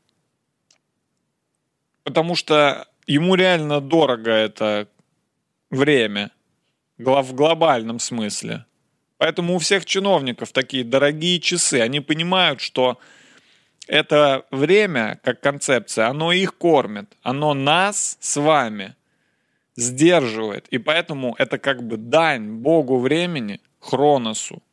Потому 2.03 2.35
что 2.35 2.87
ему 3.05 3.35
реально 3.35 3.81
дорого 3.81 4.31
это 4.31 4.87
время 5.69 6.31
в 6.97 7.33
глобальном 7.33 7.99
смысле. 7.99 8.65
Поэтому 9.17 9.55
у 9.55 9.59
всех 9.59 9.85
чиновников 9.85 10.53
такие 10.53 10.85
дорогие 10.85 11.41
часы. 11.41 11.81
Они 11.81 11.99
понимают, 11.99 12.61
что 12.61 12.97
это 13.87 14.45
время, 14.51 15.19
как 15.23 15.41
концепция, 15.41 16.07
оно 16.07 16.31
их 16.31 16.57
кормит. 16.57 17.15
Оно 17.21 17.53
нас 17.53 18.17
с 18.19 18.37
вами 18.37 18.95
сдерживает. 19.75 20.67
И 20.69 20.77
поэтому 20.77 21.35
это 21.37 21.57
как 21.57 21.83
бы 21.83 21.97
дань 21.97 22.49
Богу 22.49 22.99
времени, 22.99 23.59
Хроносу. 23.79 24.63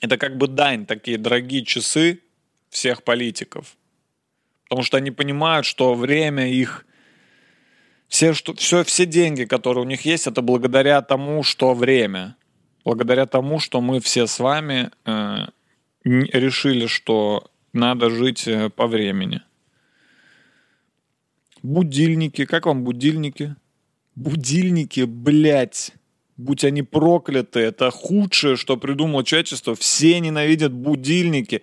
Это 0.00 0.16
как 0.18 0.36
бы 0.36 0.46
дань, 0.46 0.86
такие 0.86 1.18
дорогие 1.18 1.64
часы 1.64 2.20
всех 2.70 3.02
политиков. 3.02 3.76
Потому 4.64 4.82
что 4.82 4.96
они 4.96 5.10
понимают, 5.10 5.66
что 5.66 5.94
время 5.94 6.48
их 6.48 6.86
все, 8.08 8.34
что, 8.34 8.54
все, 8.54 8.84
все 8.84 9.06
деньги, 9.06 9.44
которые 9.44 9.82
у 9.84 9.86
них 9.86 10.02
есть, 10.02 10.26
это 10.26 10.42
благодаря 10.42 11.02
тому, 11.02 11.42
что 11.42 11.74
время. 11.74 12.36
Благодаря 12.84 13.26
тому, 13.26 13.58
что 13.58 13.80
мы 13.80 14.00
все 14.00 14.26
с 14.26 14.38
вами 14.38 14.90
э, 15.04 15.46
решили, 16.06 16.86
что 16.86 17.50
надо 17.72 18.10
жить 18.10 18.46
э, 18.46 18.70
по 18.70 18.86
времени. 18.86 19.42
Будильники. 21.62 22.44
Как 22.44 22.66
вам 22.66 22.84
будильники? 22.84 23.56
Будильники, 24.14 25.00
блядь. 25.00 25.92
Будь 26.36 26.64
они 26.64 26.82
прокляты. 26.82 27.60
Это 27.60 27.90
худшее, 27.90 28.56
что 28.56 28.76
придумало 28.76 29.24
человечество. 29.24 29.74
Все 29.74 30.18
ненавидят 30.20 30.72
будильники. 30.72 31.62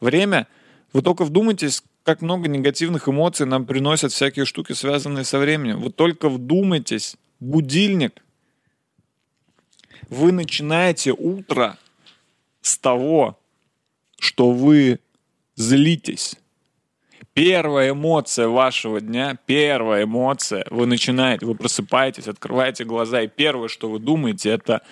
Время... 0.00 0.46
Вы 0.92 1.02
только 1.02 1.24
вдумайтесь, 1.24 1.82
как 2.04 2.22
много 2.22 2.46
негативных 2.46 3.08
эмоций 3.08 3.46
нам 3.46 3.66
приносят 3.66 4.12
всякие 4.12 4.44
штуки, 4.44 4.74
связанные 4.74 5.24
со 5.24 5.40
временем. 5.40 5.80
Вы 5.80 5.90
только 5.90 6.28
вдумайтесь. 6.28 7.16
Будильник. 7.40 8.22
Вы 10.08 10.30
начинаете 10.30 11.10
утро 11.10 11.78
с 12.60 12.78
того, 12.78 13.40
что 14.24 14.50
вы 14.50 15.00
злитесь. 15.54 16.36
Первая 17.34 17.90
эмоция 17.90 18.48
вашего 18.48 19.00
дня, 19.00 19.36
первая 19.46 20.04
эмоция, 20.04 20.64
вы 20.70 20.86
начинаете, 20.86 21.46
вы 21.46 21.54
просыпаетесь, 21.54 22.28
открываете 22.28 22.84
глаза, 22.84 23.22
и 23.22 23.28
первое, 23.28 23.68
что 23.68 23.90
вы 23.90 23.98
думаете, 23.98 24.50
это 24.50 24.82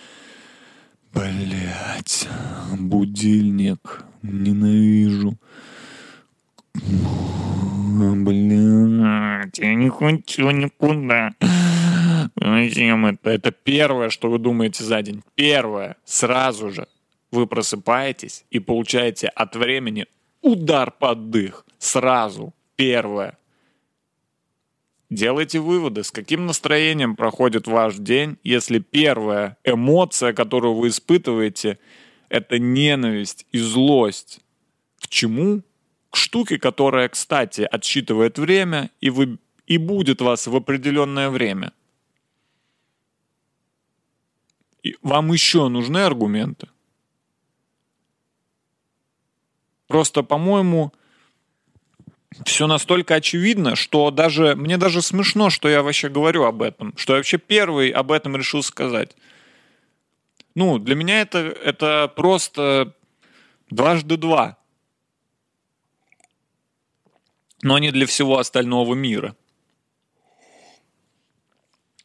Блять, 1.14 2.26
будильник, 2.78 4.04
ненавижу. 4.22 5.36
Блять, 7.94 9.58
я 9.58 9.74
не 9.74 9.90
хочу 9.90 10.50
никуда. 10.50 11.32
Зачем 12.36 13.04
это? 13.06 13.28
Это 13.28 13.50
первое, 13.50 14.08
что 14.08 14.30
вы 14.30 14.38
думаете 14.38 14.84
за 14.84 15.02
день. 15.02 15.22
Первое, 15.34 15.96
сразу 16.04 16.70
же 16.70 16.88
вы 17.32 17.46
просыпаетесь 17.46 18.44
и 18.50 18.60
получаете 18.60 19.28
от 19.28 19.56
времени 19.56 20.06
удар 20.42 20.90
под 20.90 21.30
дых. 21.30 21.66
Сразу. 21.78 22.54
Первое. 22.76 23.38
Делайте 25.10 25.60
выводы, 25.60 26.04
с 26.04 26.10
каким 26.10 26.46
настроением 26.46 27.16
проходит 27.16 27.66
ваш 27.66 27.96
день, 27.96 28.38
если 28.44 28.78
первая 28.78 29.58
эмоция, 29.62 30.32
которую 30.32 30.74
вы 30.74 30.88
испытываете, 30.88 31.78
это 32.28 32.58
ненависть 32.58 33.46
и 33.52 33.58
злость. 33.58 34.40
К 34.98 35.08
чему? 35.08 35.62
К 36.10 36.16
штуке, 36.16 36.58
которая, 36.58 37.08
кстати, 37.08 37.60
отсчитывает 37.60 38.38
время 38.38 38.90
и, 39.02 39.10
вы, 39.10 39.38
и 39.66 39.76
будет 39.76 40.22
вас 40.22 40.46
в 40.46 40.56
определенное 40.56 41.28
время. 41.28 41.72
И 44.82 44.96
вам 45.02 45.32
еще 45.32 45.68
нужны 45.68 45.98
аргументы? 45.98 46.68
Просто, 49.92 50.22
по-моему, 50.22 50.90
все 52.46 52.66
настолько 52.66 53.16
очевидно, 53.16 53.76
что 53.76 54.10
даже 54.10 54.56
мне 54.56 54.78
даже 54.78 55.02
смешно, 55.02 55.50
что 55.50 55.68
я 55.68 55.82
вообще 55.82 56.08
говорю 56.08 56.44
об 56.44 56.62
этом, 56.62 56.96
что 56.96 57.12
я 57.12 57.18
вообще 57.18 57.36
первый 57.36 57.90
об 57.90 58.10
этом 58.10 58.34
решил 58.34 58.62
сказать. 58.62 59.14
Ну, 60.54 60.78
для 60.78 60.94
меня 60.94 61.20
это, 61.20 61.40
это 61.40 62.10
просто 62.16 62.94
дважды 63.68 64.16
два. 64.16 64.56
Но 67.60 67.76
не 67.78 67.90
для 67.90 68.06
всего 68.06 68.38
остального 68.38 68.94
мира. 68.94 69.36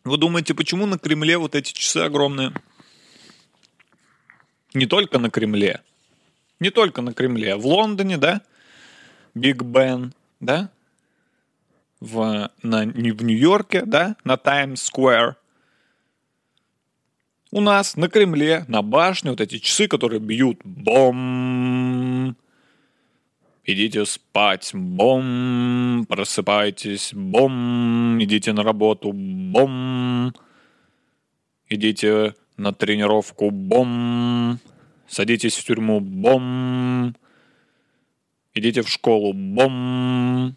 Вы 0.03 0.17
думаете, 0.17 0.53
почему 0.53 0.88
на 0.88 0.99
Кремле 0.99 1.38
вот 1.38 1.55
эти 1.55 1.71
часы 1.71 1.99
огромные? 1.99 2.51
Не 4.73 4.88
только 4.88 5.19
на 5.19 5.29
Кремле– 5.29 5.81
не 6.59 6.69
только 6.69 7.01
на 7.01 7.13
Кремле. 7.13 7.55
В 7.55 7.65
Лондоне, 7.65 8.17
да, 8.17 8.41
Биг 9.33 9.63
Бен, 9.63 10.13
да, 10.39 10.69
в, 11.99 12.51
на, 12.63 12.85
в 12.85 13.23
Нью-Йорке, 13.23 13.83
да, 13.85 14.15
на 14.23 14.37
Таймс-сквер. 14.37 15.35
У 17.51 17.61
нас 17.61 17.95
на 17.95 18.09
Кремле, 18.09 18.65
на 18.67 18.81
башне 18.81 19.31
вот 19.31 19.41
эти 19.41 19.59
часы, 19.59 19.87
которые 19.87 20.19
бьют 20.19 20.59
бом. 20.63 22.35
Идите 23.63 24.05
спать, 24.05 24.71
бом, 24.73 26.05
просыпайтесь, 26.07 27.11
бом, 27.13 28.17
идите 28.21 28.53
на 28.53 28.63
работу, 28.63 29.11
бом, 29.13 30.33
идите 31.67 32.35
на 32.55 32.73
тренировку, 32.73 33.49
бом, 33.51 34.59
Садитесь 35.07 35.57
в 35.57 35.63
тюрьму, 35.63 35.99
бом. 35.99 37.15
Идите 38.53 38.81
в 38.81 38.89
школу, 38.89 39.33
бом. 39.33 40.55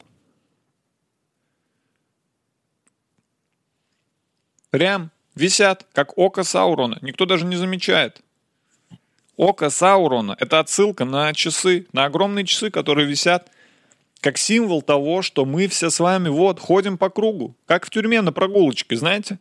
Прям 4.71 5.11
висят, 5.35 5.87
как 5.93 6.17
око 6.19 6.43
Саурона. 6.43 6.99
Никто 7.03 7.27
даже 7.27 7.45
не 7.45 7.57
замечает. 7.57 8.23
Око 9.37 9.71
Саурона— 9.71 10.37
это 10.41 10.59
отсылка 10.59 11.05
на 11.05 11.33
часы, 11.33 11.87
на 11.93 12.05
огромные 12.05 12.45
часы, 12.45 12.71
которые 12.71 13.07
висят 13.07 13.51
как 14.21 14.37
символ 14.37 14.83
того, 14.83 15.23
что 15.23 15.45
мы 15.47 15.67
все 15.67 15.91
с 15.91 15.99
вами 15.99 16.29
вот 16.29 16.61
ходим 16.61 16.99
по 16.99 17.09
кругу, 17.09 17.57
как 17.67 17.87
в 17.87 17.91
тюрьме 17.91 18.21
на 18.21 18.33
прогулочке, 18.33 18.97
знаете? 18.97 19.39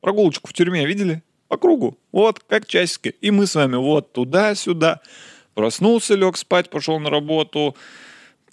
Прогулочку 0.00 0.48
в 0.48 0.52
тюрьме 0.52 0.84
видели? 0.86 1.22
По 1.48 1.56
кругу, 1.56 1.98
вот, 2.12 2.40
как 2.40 2.66
часики. 2.66 3.14
И 3.20 3.30
мы 3.30 3.46
с 3.46 3.54
вами 3.54 3.76
вот 3.76 4.12
туда-сюда. 4.12 5.00
Проснулся, 5.54 6.14
лег 6.14 6.36
спать, 6.36 6.70
пошел 6.70 7.00
на 7.00 7.10
работу, 7.10 7.74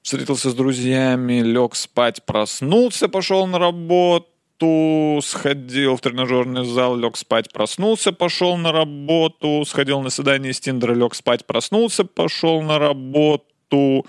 встретился 0.02 0.50
с 0.50 0.56
друзьями, 0.56 1.42
лег 1.42 1.76
спать, 1.76 2.24
проснулся, 2.26 3.08
пошел 3.08 3.46
на 3.46 3.60
работу, 3.60 5.20
сходил 5.22 5.98
в 5.98 6.02
тренажерный 6.02 6.66
зал, 6.66 6.96
лег 6.96 7.18
спать, 7.18 7.52
проснулся, 7.52 8.12
пошел 8.12 8.58
на 8.58 8.72
работу, 8.72 9.64
сходил 9.68 10.02
на 10.02 10.10
свидание 10.10 10.54
с 10.54 10.60
Тиндера, 10.60 10.96
лег 10.96 11.14
спать, 11.14 11.46
проснулся, 11.46 12.06
пошел 12.06 12.62
на 12.62 12.80
работу, 12.80 14.06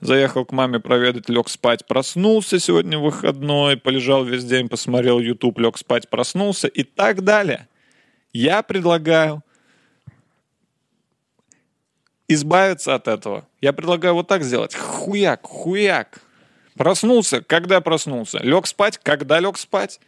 заехал 0.00 0.44
к 0.44 0.52
маме 0.52 0.80
проведать, 0.80 1.28
лег 1.28 1.48
спать, 1.48 1.86
проснулся, 1.86 2.58
сегодня 2.58 2.98
выходной, 2.98 3.76
полежал 3.76 4.24
весь 4.24 4.44
день, 4.44 4.68
посмотрел 4.68 5.18
YouTube, 5.18 5.58
лег 5.60 5.78
спать, 5.78 6.10
проснулся 6.10 6.68
и 6.68 6.82
так 6.82 7.22
далее. 7.22 7.68
Я 8.34 8.64
предлагаю 8.64 9.44
избавиться 12.26 12.96
от 12.96 13.06
этого. 13.06 13.46
Я 13.60 13.72
предлагаю 13.72 14.14
вот 14.14 14.26
так 14.26 14.42
сделать. 14.42 14.74
Хуяк, 14.74 15.46
хуяк. 15.46 16.20
Проснулся, 16.76 17.42
когда 17.42 17.80
проснулся. 17.80 18.38
Лег 18.38 18.66
спать, 18.66 18.98
когда 18.98 19.38
лег 19.38 19.56
спать. 19.56 20.00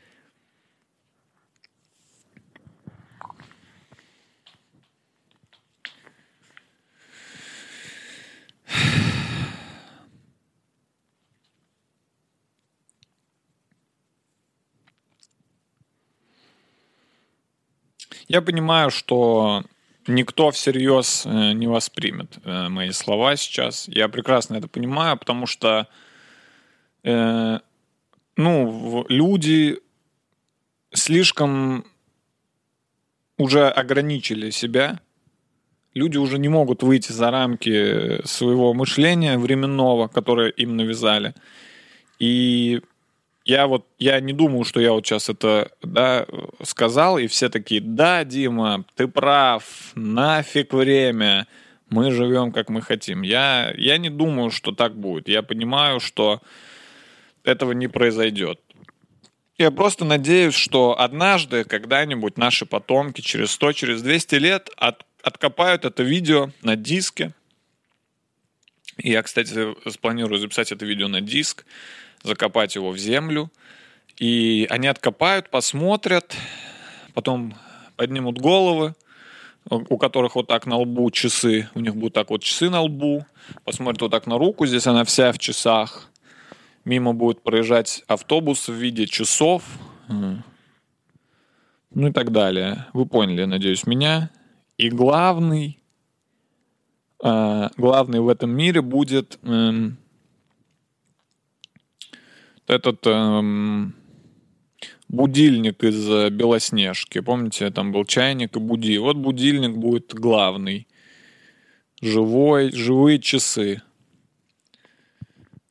Я 18.28 18.42
понимаю, 18.42 18.90
что 18.90 19.64
никто 20.08 20.50
всерьез 20.50 21.24
э, 21.26 21.52
не 21.52 21.66
воспримет 21.66 22.38
э, 22.44 22.68
мои 22.68 22.90
слова 22.90 23.36
сейчас. 23.36 23.88
Я 23.88 24.08
прекрасно 24.08 24.56
это 24.56 24.68
понимаю, 24.68 25.16
потому 25.16 25.46
что 25.46 25.86
э, 27.04 27.58
ну, 28.36 29.06
люди 29.08 29.78
слишком 30.92 31.84
уже 33.38 33.68
ограничили 33.68 34.50
себя. 34.50 35.00
Люди 35.94 36.18
уже 36.18 36.38
не 36.38 36.48
могут 36.48 36.82
выйти 36.82 37.12
за 37.12 37.30
рамки 37.30 38.26
своего 38.26 38.74
мышления 38.74 39.38
временного, 39.38 40.08
которое 40.08 40.50
им 40.50 40.76
навязали. 40.76 41.34
И 42.18 42.82
я 43.47 43.68
вот, 43.68 43.86
я 44.01 44.18
не 44.18 44.32
думаю, 44.32 44.64
что 44.64 44.80
я 44.80 44.90
вот 44.90 45.07
сейчас 45.07 45.28
это, 45.28 45.70
да, 45.80 46.26
сказал, 46.64 47.16
и 47.16 47.28
все 47.28 47.49
такие, 47.49 47.80
да, 47.80 48.24
Дима, 48.24 48.84
ты 48.97 49.07
прав, 49.07 49.64
нафиг 49.94 50.74
время, 50.74 51.47
мы 51.88 52.11
живем, 52.11 52.51
как 52.51 52.70
мы 52.70 52.82
хотим. 52.82 53.22
Я, 53.22 53.72
я 53.78 53.99
не 53.99 54.11
думаю, 54.11 54.51
что 54.51 54.72
так 54.72 54.97
будет. 54.97 55.28
Я 55.28 55.42
понимаю, 55.42 56.01
что 56.01 56.42
этого 57.44 57.70
не 57.70 57.86
произойдет. 57.86 58.61
Я 59.59 59.70
просто 59.70 60.05
надеюсь, 60.05 60.55
что 60.55 60.99
однажды, 60.99 61.62
когда-нибудь 61.62 62.36
наши 62.36 62.66
потомки 62.66 63.20
через 63.20 63.53
100, 63.53 63.72
через 63.74 64.03
200 64.03 64.34
лет 64.34 64.70
от- 64.76 65.07
откопают 65.22 65.84
это 65.84 66.03
видео 66.03 66.51
на 66.62 66.74
диске. 66.74 67.32
Я, 68.99 69.22
кстати, 69.22 69.88
спланирую 69.88 70.40
записать 70.40 70.72
это 70.72 70.84
видео 70.84 71.07
на 71.07 71.20
диск, 71.20 71.64
закопать 72.22 72.74
его 72.74 72.90
в 72.90 72.98
землю. 72.98 73.50
И 74.18 74.66
они 74.70 74.86
откопают, 74.86 75.50
посмотрят, 75.50 76.34
потом 77.14 77.54
поднимут 77.96 78.38
головы, 78.38 78.94
у 79.68 79.98
которых 79.98 80.36
вот 80.36 80.46
так 80.46 80.66
на 80.66 80.76
лбу 80.76 81.10
часы, 81.10 81.68
у 81.74 81.80
них 81.80 81.96
будут 81.96 82.14
так 82.14 82.30
вот 82.30 82.42
часы 82.42 82.70
на 82.70 82.82
лбу, 82.82 83.26
посмотрят 83.64 84.02
вот 84.02 84.10
так 84.10 84.26
на 84.26 84.38
руку, 84.38 84.66
здесь 84.66 84.86
она 84.86 85.04
вся 85.04 85.32
в 85.32 85.38
часах, 85.38 86.08
мимо 86.84 87.14
будет 87.14 87.42
проезжать 87.42 88.04
автобус 88.06 88.68
в 88.68 88.74
виде 88.74 89.06
часов, 89.06 89.64
ну 90.08 92.08
и 92.08 92.12
так 92.12 92.30
далее. 92.30 92.86
Вы 92.92 93.06
поняли, 93.06 93.44
надеюсь, 93.44 93.86
меня. 93.86 94.30
И 94.76 94.90
главный, 94.90 95.78
а, 97.22 97.70
главный 97.76 98.20
в 98.20 98.28
этом 98.28 98.50
мире 98.50 98.82
будет 98.82 99.38
эм, 99.42 99.96
этот 102.66 103.06
эм, 103.06 103.94
будильник 105.08 105.82
из 105.84 106.08
э, 106.08 106.30
Белоснежки. 106.30 107.20
Помните, 107.20 107.70
там 107.70 107.92
был 107.92 108.04
чайник 108.04 108.56
и 108.56 108.60
буди. 108.60 108.98
Вот 108.98 109.16
будильник 109.16 109.76
будет 109.76 110.14
главный. 110.14 110.86
Живой, 112.00 112.72
живые 112.72 113.18
часы. 113.20 113.82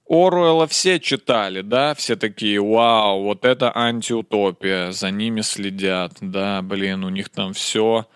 Оруэлла 0.08 0.68
все 0.68 1.00
читали, 1.00 1.62
да, 1.62 1.96
все 1.96 2.16
такие, 2.16 2.62
вау, 2.62 3.24
вот 3.24 3.44
это 3.44 3.76
антиутопия, 3.76 4.92
за 4.92 5.10
ними 5.10 5.42
следят, 5.42 6.14
да, 6.22 6.62
блин, 6.62 7.04
у 7.04 7.10
них 7.10 7.30
там 7.30 7.54
все, 7.54 8.08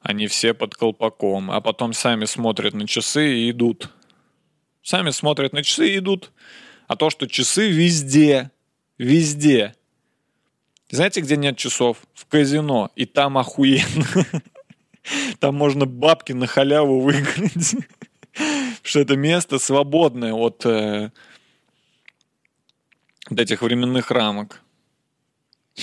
они 0.00 0.28
все 0.28 0.54
под 0.54 0.76
колпаком, 0.76 1.50
а 1.50 1.60
потом 1.60 1.92
сами 1.92 2.24
смотрят 2.26 2.74
на 2.74 2.86
часы 2.86 3.38
и 3.38 3.50
идут. 3.50 3.90
Сами 4.82 5.10
смотрят 5.10 5.52
на 5.52 5.64
часы 5.64 5.94
и 5.94 5.98
идут. 5.98 6.30
А 6.86 6.96
то, 6.96 7.10
что 7.10 7.26
часы 7.26 7.70
везде, 7.70 8.50
везде. 8.98 9.74
Знаете, 10.90 11.20
где 11.20 11.36
нет 11.36 11.56
часов? 11.56 11.98
В 12.14 12.26
казино. 12.26 12.90
И 12.94 13.06
там 13.06 13.38
охуенно. 13.38 14.06
Там 15.38 15.54
можно 15.54 15.84
бабки 15.84 16.32
на 16.32 16.46
халяву 16.46 17.00
выиграть. 17.00 17.76
Что 18.82 19.00
это 19.00 19.16
место 19.16 19.58
свободное 19.58 20.32
от 20.32 20.64
э, 20.64 21.10
от 23.26 23.40
этих 23.40 23.62
временных 23.62 24.10
рамок. 24.10 24.62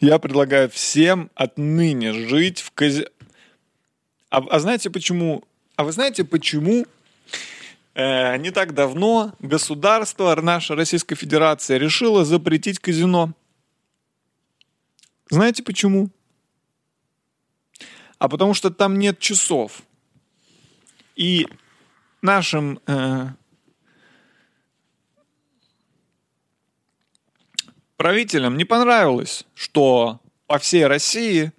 Я 0.00 0.18
предлагаю 0.18 0.68
всем 0.68 1.30
отныне 1.34 2.12
жить 2.12 2.60
в 2.60 2.70
казино. 2.72 3.06
А, 4.30 4.38
а 4.38 4.58
знаете 4.58 4.90
почему? 4.90 5.44
А 5.76 5.84
вы 5.84 5.92
знаете 5.92 6.24
почему 6.24 6.86
не 7.94 8.50
так 8.50 8.74
давно 8.74 9.34
государство, 9.38 10.34
наша 10.40 10.74
Российская 10.74 11.14
Федерация 11.14 11.78
решила 11.78 12.24
запретить 12.24 12.80
казино? 12.80 13.32
Знаете 15.30 15.62
почему? 15.62 16.10
А 18.18 18.28
потому 18.28 18.54
что 18.54 18.70
там 18.70 18.98
нет 18.98 19.18
часов. 19.18 19.82
И 21.14 21.46
нашим 22.22 22.80
э, 22.86 23.28
правителям 27.96 28.56
не 28.56 28.64
понравилось, 28.64 29.44
что 29.54 30.20
по 30.46 30.58
всей 30.58 30.86
России 30.86 31.52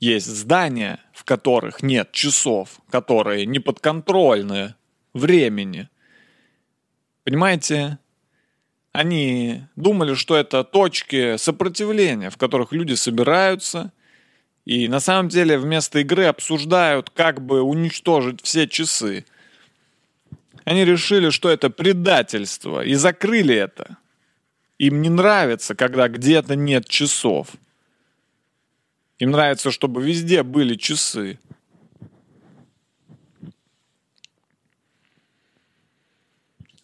есть 0.00 0.26
здания, 0.26 1.00
в 1.12 1.24
которых 1.24 1.82
нет 1.82 2.12
часов, 2.12 2.80
которые 2.90 3.46
не 3.46 3.58
подконтрольны 3.58 4.74
времени. 5.14 5.88
Понимаете? 7.24 7.98
Они 8.92 9.62
думали, 9.74 10.14
что 10.14 10.36
это 10.36 10.62
точки 10.62 11.36
сопротивления, 11.36 12.30
в 12.30 12.36
которых 12.36 12.72
люди 12.72 12.94
собираются 12.94 13.92
и 14.64 14.88
на 14.88 15.00
самом 15.00 15.28
деле 15.28 15.58
вместо 15.58 15.98
игры 15.98 16.24
обсуждают, 16.24 17.10
как 17.10 17.44
бы 17.44 17.60
уничтожить 17.60 18.40
все 18.42 18.66
часы. 18.66 19.26
Они 20.64 20.84
решили, 20.84 21.28
что 21.30 21.50
это 21.50 21.68
предательство, 21.68 22.82
и 22.82 22.94
закрыли 22.94 23.54
это. 23.54 23.98
Им 24.78 25.02
не 25.02 25.10
нравится, 25.10 25.74
когда 25.74 26.08
где-то 26.08 26.56
нет 26.56 26.88
часов. 26.88 27.48
Им 29.18 29.30
нравится, 29.32 29.70
чтобы 29.70 30.02
везде 30.02 30.42
были 30.42 30.74
часы. 30.76 31.38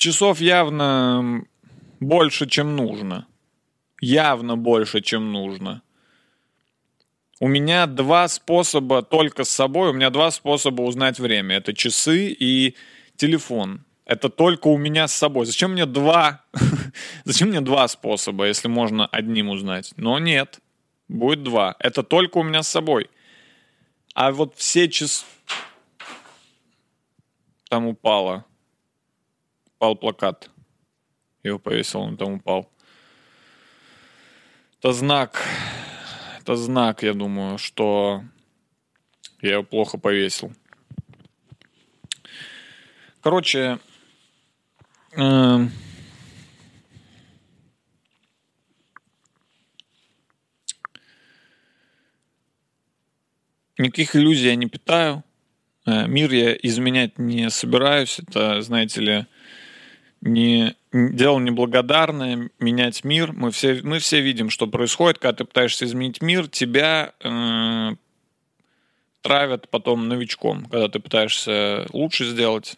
Часов 0.00 0.40
явно 0.40 1.44
больше, 2.00 2.46
чем 2.46 2.74
нужно. 2.74 3.26
Явно 4.00 4.56
больше, 4.56 5.02
чем 5.02 5.30
нужно. 5.30 5.82
У 7.38 7.46
меня 7.46 7.86
два 7.86 8.26
способа 8.28 9.02
только 9.02 9.44
с 9.44 9.50
собой. 9.50 9.90
У 9.90 9.92
меня 9.92 10.08
два 10.08 10.30
способа 10.30 10.80
узнать 10.80 11.18
время. 11.18 11.56
Это 11.56 11.74
часы 11.74 12.28
и 12.30 12.76
телефон. 13.16 13.84
Это 14.06 14.30
только 14.30 14.68
у 14.68 14.78
меня 14.78 15.06
с 15.06 15.12
собой. 15.12 15.44
Зачем 15.44 15.72
мне 15.72 15.84
два? 15.84 16.46
Зачем 17.24 17.50
мне 17.50 17.60
два 17.60 17.86
способа, 17.86 18.46
если 18.46 18.68
можно 18.68 19.06
одним 19.06 19.50
узнать? 19.50 19.92
Но 19.98 20.18
нет. 20.18 20.60
Будет 21.08 21.42
два. 21.42 21.76
Это 21.78 22.02
только 22.02 22.38
у 22.38 22.42
меня 22.42 22.62
с 22.62 22.68
собой. 22.68 23.10
А 24.14 24.32
вот 24.32 24.54
все 24.56 24.88
часы... 24.88 25.26
Там 27.68 27.86
упало. 27.86 28.46
Упал 29.80 29.96
плакат. 29.96 30.50
Его 31.42 31.58
повесил, 31.58 32.00
он 32.00 32.18
там 32.18 32.34
упал. 32.34 32.70
Это 34.78 34.92
знак. 34.92 35.42
Это 36.38 36.54
знак, 36.54 37.02
я 37.02 37.14
думаю, 37.14 37.56
что 37.56 38.22
я 39.40 39.52
его 39.52 39.62
плохо 39.62 39.96
повесил. 39.96 40.52
Короче, 43.22 43.78
эм, 45.12 45.72
никаких 53.78 54.14
иллюзий 54.14 54.48
я 54.48 54.56
не 54.56 54.66
питаю. 54.66 55.24
Э, 55.86 56.06
Мир 56.06 56.30
я 56.34 56.52
изменять 56.52 57.18
не 57.18 57.48
собираюсь. 57.48 58.18
Это, 58.18 58.60
знаете 58.60 59.00
ли, 59.00 59.26
не, 60.20 60.76
дело 60.92 61.38
неблагодарное, 61.38 62.50
менять 62.58 63.04
мир. 63.04 63.32
Мы 63.32 63.50
все, 63.50 63.80
мы 63.82 63.98
все 63.98 64.20
видим, 64.20 64.50
что 64.50 64.66
происходит, 64.66 65.18
когда 65.18 65.36
ты 65.38 65.44
пытаешься 65.44 65.86
изменить 65.86 66.20
мир, 66.20 66.48
тебя 66.48 67.14
э, 67.20 67.90
травят 69.22 69.68
потом 69.70 70.08
новичком, 70.08 70.66
когда 70.66 70.88
ты 70.88 71.00
пытаешься 71.00 71.86
лучше 71.92 72.26
сделать. 72.26 72.76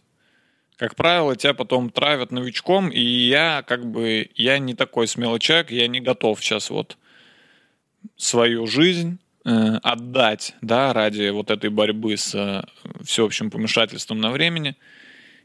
как 0.76 0.96
правило, 0.96 1.36
тебя 1.36 1.54
потом 1.54 1.90
травят 1.90 2.32
новичком, 2.32 2.88
и 2.88 3.00
я 3.00 3.62
как 3.66 3.86
бы, 3.86 4.30
я 4.34 4.58
не 4.58 4.74
такой 4.74 5.06
смелый 5.06 5.38
человек, 5.38 5.70
я 5.70 5.86
не 5.86 6.00
готов 6.00 6.42
сейчас 6.42 6.70
вот 6.70 6.96
свою 8.16 8.66
жизнь 8.66 9.18
э, 9.44 9.50
отдать, 9.82 10.54
да, 10.60 10.92
ради 10.92 11.30
вот 11.30 11.50
этой 11.50 11.70
борьбы 11.70 12.16
с 12.16 12.34
э, 12.34 12.62
всеобщим 13.04 13.50
помешательством 13.50 14.20
на 14.20 14.30
времени. 14.30 14.76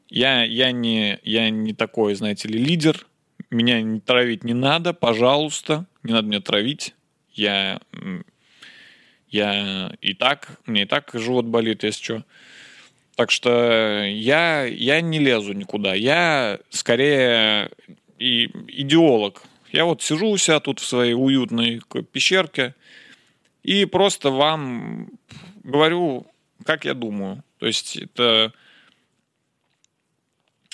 Я, 0.10 0.44
я, 0.44 0.72
не, 0.72 1.20
я 1.24 1.50
не 1.50 1.74
такой, 1.74 2.16
знаете 2.16 2.48
ли, 2.48 2.60
лидер. 2.60 3.06
Меня 3.50 3.82
не 3.82 4.00
травить 4.00 4.44
не 4.44 4.54
надо, 4.54 4.94
пожалуйста. 4.94 5.86
Не 6.04 6.14
надо 6.14 6.28
меня 6.28 6.42
травить. 6.42 6.96
Я, 7.34 7.80
я 9.30 9.96
и 10.02 10.14
так, 10.14 10.60
мне 10.66 10.84
и 10.84 10.86
так 10.86 11.12
живот 11.14 11.46
болит, 11.46 11.84
если 11.84 12.04
что. 12.04 12.24
Так 13.16 13.32
что 13.32 14.04
я, 14.06 14.64
я 14.66 15.02
не 15.02 15.20
лезу 15.20 15.54
никуда. 15.54 15.94
Я 15.94 16.60
скорее 16.70 17.72
и 18.20 18.50
идеолог. 18.68 19.44
Я 19.72 19.86
вот 19.86 20.02
сижу 20.02 20.30
у 20.30 20.38
себя 20.38 20.60
тут 20.60 20.80
в 20.80 20.86
своей 20.86 21.14
уютной 21.14 21.82
пещерке 22.12 22.76
и 23.64 23.86
просто 23.86 24.30
вам 24.30 25.10
говорю, 25.64 26.26
как 26.64 26.86
я 26.86 26.94
думаю. 26.94 27.44
То 27.60 27.68
есть 27.68 27.98
это, 27.98 28.54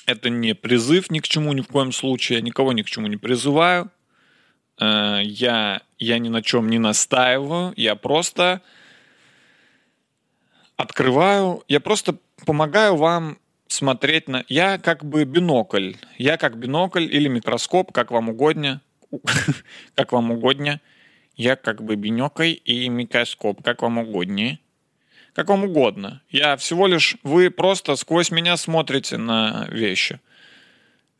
это 0.05 0.29
не 0.29 0.55
призыв 0.55 1.09
ни 1.11 1.19
к 1.19 1.27
чему 1.27 1.53
ни 1.53 1.61
в 1.61 1.67
коем 1.67 1.91
случае. 1.91 2.39
Я 2.39 2.43
никого 2.43 2.73
ни 2.73 2.81
к 2.81 2.89
чему 2.89 3.07
не 3.07 3.17
призываю. 3.17 3.91
Э, 4.79 5.21
Я, 5.23 5.81
я 5.97 6.19
ни 6.19 6.29
на 6.29 6.41
чем 6.41 6.69
не 6.69 6.79
настаиваю. 6.79 7.73
Я 7.75 7.95
просто 7.95 8.61
открываю, 10.75 11.63
я 11.67 11.79
просто 11.79 12.17
помогаю 12.45 12.95
вам 12.95 13.37
смотреть 13.67 14.27
на... 14.27 14.43
Я 14.47 14.77
как 14.77 15.05
бы 15.05 15.23
бинокль. 15.23 15.93
Я 16.17 16.37
как 16.37 16.57
бинокль 16.57 17.03
или 17.03 17.27
микроскоп, 17.27 17.91
как 17.91 18.11
вам 18.11 18.29
угодно. 18.29 18.81
Как 19.95 20.11
вам 20.11 20.31
угодно. 20.31 20.81
Я 21.35 21.55
как 21.55 21.83
бы 21.83 21.95
бинокль 21.95 22.55
и 22.65 22.89
микроскоп, 22.89 23.61
как 23.63 23.83
вам 23.83 23.99
угодно. 23.99 24.57
Как 25.33 25.49
вам 25.49 25.65
угодно. 25.65 26.21
Я 26.29 26.57
всего 26.57 26.87
лишь... 26.87 27.17
Вы 27.23 27.49
просто 27.49 27.95
сквозь 27.95 28.31
меня 28.31 28.57
смотрите 28.57 29.17
на 29.17 29.67
вещи. 29.69 30.19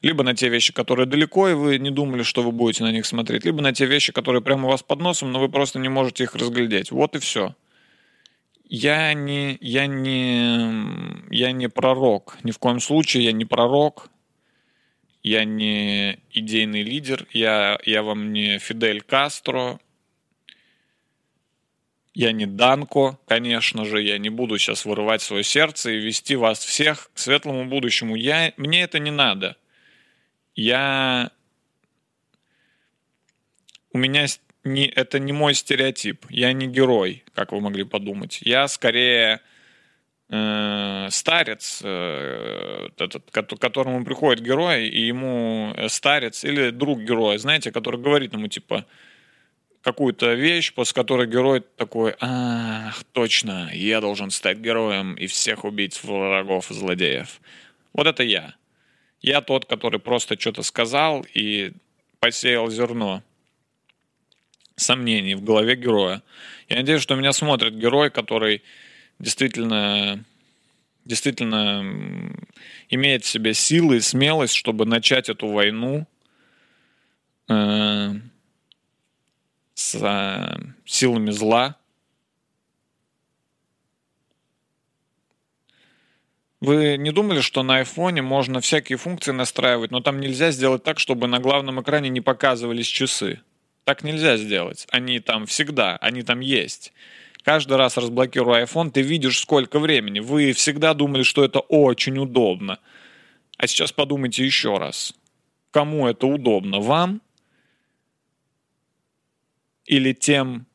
Либо 0.02 0.24
на 0.24 0.36
те 0.36 0.50
вещи, 0.50 0.74
которые 0.74 1.06
далеко, 1.06 1.50
и 1.50 1.54
вы 1.54 1.80
не 1.80 1.90
думали, 1.90 2.24
что 2.24 2.44
вы 2.44 2.52
будете 2.52 2.84
на 2.84 2.92
них 2.92 3.06
смотреть. 3.06 3.46
Либо 3.46 3.62
на 3.62 3.74
те 3.74 3.86
вещи, 3.86 4.12
которые 4.12 4.42
прямо 4.42 4.68
у 4.68 4.72
вас 4.72 4.84
под 4.84 5.00
носом, 5.00 5.32
но 5.32 5.40
вы 5.40 5.50
просто 5.50 5.80
не 5.80 5.90
можете 5.90 6.26
их 6.26 6.36
разглядеть. 6.36 6.92
Вот 6.92 7.16
и 7.16 7.20
все 7.20 7.56
я 8.74 9.14
не, 9.14 9.60
я 9.62 9.86
не, 9.86 10.74
я 11.30 11.52
не 11.52 11.70
пророк. 11.70 12.40
Ни 12.44 12.50
в 12.50 12.58
коем 12.58 12.80
случае 12.80 13.26
я 13.26 13.32
не 13.32 13.46
пророк. 13.46 14.10
Я 15.22 15.46
не 15.46 16.20
идейный 16.32 16.82
лидер. 16.82 17.28
Я, 17.32 17.78
я 17.86 18.02
вам 18.02 18.34
не 18.34 18.58
Фидель 18.58 19.02
Кастро. 19.02 19.80
Я 22.14 22.32
не 22.32 22.46
Данко, 22.46 23.18
конечно 23.28 23.86
же. 23.86 24.02
Я 24.02 24.18
не 24.20 24.30
буду 24.30 24.58
сейчас 24.60 24.86
вырывать 24.86 25.22
свое 25.22 25.44
сердце 25.44 25.92
и 25.92 25.98
вести 26.00 26.36
вас 26.36 26.64
всех 26.64 27.10
к 27.14 27.18
светлому 27.18 27.66
будущему. 27.66 28.16
Я, 28.16 28.54
мне 28.58 28.84
это 28.84 29.00
не 29.00 29.12
надо. 29.12 29.58
Я... 30.56 31.32
У 33.92 33.98
меня 33.98 34.28
не, 34.64 34.88
это 34.88 35.20
не 35.20 35.34
мой 35.34 35.56
стереотип. 35.56 36.26
Я 36.30 36.54
не 36.54 36.68
герой, 36.68 37.24
как 37.34 37.52
вы 37.52 37.62
могли 37.62 37.84
подумать. 37.84 38.40
Я 38.42 38.68
скорее 38.68 39.42
э, 40.30 41.08
старец, 41.10 41.82
э, 41.84 42.90
этот, 42.98 43.32
к 43.32 43.58
которому 43.58 44.06
приходит 44.06 44.44
герой, 44.44 44.88
и 44.88 45.08
ему 45.08 45.74
э, 45.76 45.90
старец 45.90 46.44
или 46.44 46.70
друг 46.70 47.02
героя, 47.02 47.40
знаете, 47.40 47.72
который 47.72 48.00
говорит 48.00 48.34
ему, 48.34 48.48
типа, 48.48 48.86
какую-то 49.84 50.34
вещь, 50.34 50.74
после 50.74 50.96
которой 50.96 51.28
герой 51.28 51.62
такой, 51.76 52.16
ах, 52.20 53.04
точно, 53.12 53.70
я 53.74 54.00
должен 54.00 54.32
стать 54.32 54.60
героем 54.60 55.14
и 55.16 55.28
всех 55.28 55.66
убить 55.66 56.02
врагов 56.04 56.72
и 56.72 56.74
злодеев. 56.74 57.42
Вот 57.92 58.08
это 58.08 58.24
я. 58.24 58.56
Я 59.22 59.42
тот, 59.42 59.66
который 59.66 60.00
просто 60.00 60.40
что-то 60.40 60.64
сказал 60.64 61.26
и 61.34 61.74
посеял 62.20 62.70
зерно 62.72 63.24
сомнений 64.76 65.36
в 65.36 65.44
голове 65.44 65.76
героя. 65.76 66.24
Я 66.70 66.78
надеюсь, 66.78 67.02
что 67.02 67.16
меня 67.16 67.34
смотрит 67.34 67.76
герой, 67.76 68.10
который 68.10 68.64
действительно, 69.20 70.24
действительно 71.06 72.34
имеет 72.90 73.26
в 73.26 73.28
себе 73.28 73.54
силы 73.54 73.98
и 73.98 74.02
смелость, 74.02 74.56
чтобы 74.56 74.86
начать 74.86 75.30
эту 75.30 75.48
войну 75.48 76.08
э, 77.50 78.14
с 79.74 79.96
э, 79.96 80.58
силами 80.86 81.32
зла. 81.32 81.78
Вы 86.62 86.96
не 86.98 87.12
думали, 87.12 87.42
что 87.42 87.62
на 87.62 87.78
айфоне 87.78 88.22
можно 88.22 88.62
всякие 88.62 88.98
функции 88.98 89.32
настраивать, 89.32 89.92
но 89.92 90.00
там 90.00 90.22
нельзя 90.22 90.52
сделать 90.52 90.84
так, 90.84 90.98
чтобы 90.98 91.28
на 91.28 91.40
главном 91.40 91.82
экране 91.82 92.10
не 92.10 92.22
показывались 92.22 92.88
часы? 92.88 93.42
Так 93.84 94.04
нельзя 94.04 94.38
сделать. 94.38 94.88
Они 94.90 95.20
там 95.20 95.46
всегда, 95.46 95.98
они 95.98 96.22
там 96.22 96.40
есть. 96.40 96.94
Каждый 97.44 97.76
раз 97.76 97.98
разблокируя 97.98 98.64
iPhone, 98.64 98.92
ты 98.92 99.02
видишь, 99.02 99.40
сколько 99.40 99.80
времени. 99.80 100.22
Вы 100.22 100.54
всегда 100.54 100.94
думали, 100.94 101.24
что 101.24 101.44
это 101.44 101.60
очень 101.60 102.18
удобно. 102.18 102.80
А 103.58 103.68
сейчас 103.68 103.92
подумайте 103.92 104.46
еще 104.46 104.78
раз. 104.78 105.14
Кому 105.72 106.08
это 106.08 106.28
удобно? 106.28 106.80
Вам? 106.80 107.22
Или 109.86 110.14
тем, 110.14 110.66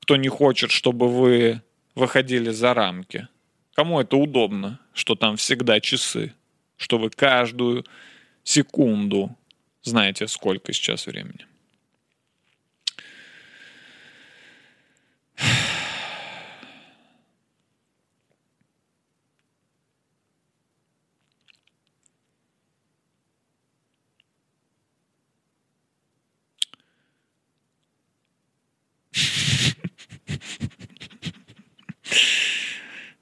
кто 0.00 0.16
не 0.16 0.28
хочет, 0.28 0.70
чтобы 0.70 1.08
вы 1.08 1.62
выходили 1.94 2.50
за 2.50 2.74
рамки? 2.74 3.28
Кому 3.74 4.00
это 4.00 4.16
удобно, 4.16 4.80
что 4.92 5.14
там 5.14 5.36
всегда 5.36 5.80
часы? 5.80 6.34
Что 6.76 6.98
вы 6.98 7.10
каждую 7.10 7.84
секунду 8.44 9.36
знаете, 9.82 10.26
сколько 10.28 10.72
сейчас 10.72 11.06
времени? 11.06 11.46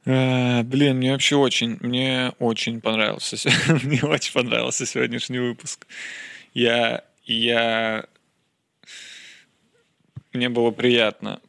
А, 0.09 0.63
Блин, 0.77 0.99
мне 0.99 1.13
вообще 1.13 1.37
очень, 1.37 1.79
мне 1.81 2.35
очень 2.39 2.83
понравился, 2.83 3.37
мне 3.83 4.03
очень 4.03 4.35
понравился 4.35 4.85
сегодняшний 4.85 5.39
выпуск. 5.39 5.87
Я, 6.53 7.03
я, 7.25 8.05
мне 10.35 10.51
было 10.51 10.73
приятно. 10.73 11.41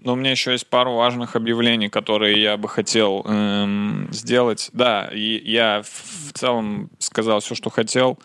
Но 0.00 0.12
у 0.12 0.14
меня 0.14 0.30
еще 0.30 0.52
есть 0.52 0.68
пару 0.68 0.94
важных 0.94 1.34
объявлений, 1.34 1.88
которые 1.88 2.40
я 2.40 2.56
бы 2.56 2.68
хотел 2.68 3.24
эм, 3.26 4.06
сделать. 4.12 4.70
Да, 4.72 5.10
и 5.12 5.42
я 5.44 5.82
в 5.82 6.32
целом 6.34 6.88
сказал 7.00 7.40
все, 7.40 7.56
что 7.56 7.68
хотел. 7.68 8.16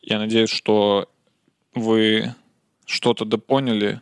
Я 0.00 0.20
надеюсь, 0.20 0.50
что 0.50 1.08
вы 1.74 2.36
что-то 2.86 3.24
допоняли, 3.24 4.00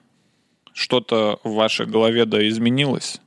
что-то 0.74 1.40
в 1.42 1.54
вашей 1.54 1.86
голове 1.86 2.26
да 2.26 2.46
изменилось. 2.46 3.22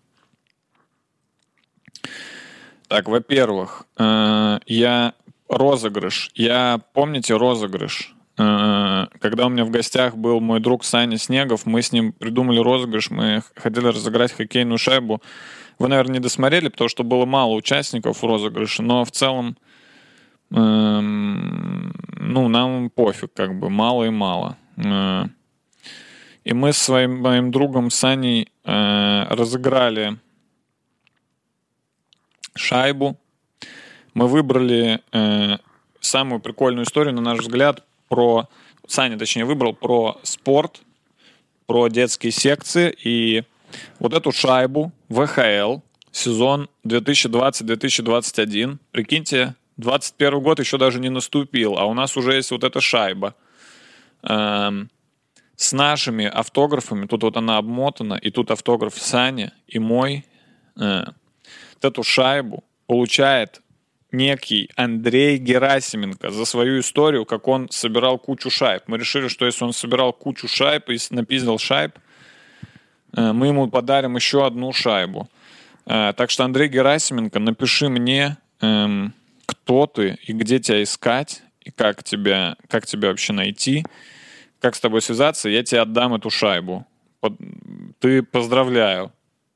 Так, 2.91 3.07
во-первых, 3.07 3.85
э, 3.97 4.59
я 4.65 5.13
розыгрыш. 5.47 6.29
Я, 6.35 6.81
помните 6.91 7.37
розыгрыш? 7.37 8.13
Э, 8.37 9.05
Когда 9.21 9.45
у 9.45 9.49
меня 9.49 9.63
в 9.63 9.69
гостях 9.69 10.17
был 10.17 10.41
мой 10.41 10.59
друг 10.59 10.83
Саня 10.83 11.17
Снегов, 11.17 11.65
мы 11.65 11.81
с 11.83 11.93
ним 11.93 12.11
придумали 12.11 12.59
розыгрыш, 12.59 13.09
мы 13.09 13.43
хотели 13.55 13.87
разыграть 13.87 14.33
хоккейную 14.33 14.77
шайбу. 14.77 15.21
Вы, 15.79 15.87
наверное, 15.87 16.15
не 16.15 16.19
досмотрели, 16.19 16.67
потому 16.67 16.89
что 16.89 17.05
было 17.05 17.25
мало 17.25 17.53
участников 17.53 18.21
в 18.21 18.25
розыгрыше, 18.25 18.83
но 18.83 19.05
в 19.05 19.11
целом, 19.11 19.55
эм, 20.53 21.93
ну, 22.17 22.49
нам 22.49 22.89
пофиг, 22.89 23.31
как 23.33 23.57
бы, 23.57 23.69
мало 23.69 24.03
и 24.03 24.09
мало. 24.09 24.57
Э, 24.75 25.27
И 26.43 26.53
мы 26.53 26.73
с 26.73 26.77
своим 26.77 27.21
моим 27.21 27.51
другом 27.51 27.89
Саней 27.89 28.49
разыграли 28.65 30.17
шайбу. 32.55 33.17
Мы 34.13 34.27
выбрали 34.27 35.01
э, 35.11 35.57
самую 35.99 36.39
прикольную 36.41 36.85
историю, 36.85 37.13
на 37.15 37.21
наш 37.21 37.39
взгляд, 37.39 37.83
про... 38.09 38.47
Саня, 38.87 39.17
точнее, 39.17 39.45
выбрал 39.45 39.73
про 39.73 40.19
спорт, 40.23 40.81
про 41.65 41.87
детские 41.87 42.31
секции. 42.31 42.93
И 43.03 43.43
вот 43.99 44.13
эту 44.13 44.31
шайбу 44.31 44.91
ВХЛ 45.09 45.77
сезон 46.11 46.69
2020-2021. 46.85 48.77
Прикиньте, 48.91 49.55
21 49.77 50.41
год 50.41 50.59
еще 50.59 50.77
даже 50.77 50.99
не 50.99 51.09
наступил, 51.09 51.77
а 51.77 51.85
у 51.85 51.93
нас 51.93 52.17
уже 52.17 52.33
есть 52.33 52.51
вот 52.51 52.65
эта 52.65 52.81
шайба. 52.81 53.35
Эм, 54.23 54.89
с 55.55 55.71
нашими 55.73 56.25
автографами, 56.25 57.05
тут 57.05 57.23
вот 57.23 57.37
она 57.37 57.57
обмотана, 57.57 58.15
и 58.15 58.29
тут 58.31 58.51
автограф 58.51 58.97
Сани 58.97 59.51
и 59.67 59.79
мой. 59.79 60.25
Э, 60.79 61.05
вот 61.81 61.91
эту 61.91 62.03
шайбу 62.03 62.63
получает 62.87 63.61
некий 64.11 64.69
Андрей 64.75 65.37
Герасименко 65.37 66.29
за 66.29 66.45
свою 66.45 66.79
историю, 66.79 67.25
как 67.25 67.47
он 67.47 67.69
собирал 67.69 68.19
кучу 68.19 68.49
шайб. 68.49 68.83
Мы 68.87 68.97
решили, 68.97 69.27
что 69.29 69.45
если 69.45 69.63
он 69.63 69.73
собирал 69.73 70.13
кучу 70.13 70.47
шайб 70.47 70.89
и 70.89 70.97
напиздил 71.11 71.57
шайб, 71.57 71.97
э, 73.15 73.31
мы 73.31 73.47
ему 73.47 73.69
подарим 73.69 74.15
еще 74.15 74.45
одну 74.45 74.73
шайбу. 74.73 75.29
Э, 75.85 76.13
так 76.15 76.29
что, 76.29 76.43
Андрей 76.43 76.67
Герасименко, 76.67 77.39
напиши 77.39 77.89
мне, 77.89 78.37
эм, 78.59 79.13
кто 79.45 79.87
ты 79.87 80.17
и 80.27 80.33
где 80.33 80.59
тебя 80.59 80.83
искать, 80.83 81.41
и 81.61 81.71
как 81.71 82.03
тебя, 82.03 82.57
как 82.67 82.85
тебя 82.85 83.09
вообще 83.09 83.33
найти, 83.33 83.85
как 84.59 84.75
с 84.75 84.79
тобой 84.79 85.01
связаться, 85.01 85.49
я 85.49 85.63
тебе 85.63 85.81
отдам 85.81 86.13
эту 86.13 86.29
шайбу. 86.29 86.85
Ты 87.99 88.23
поздравляю. 88.23 89.11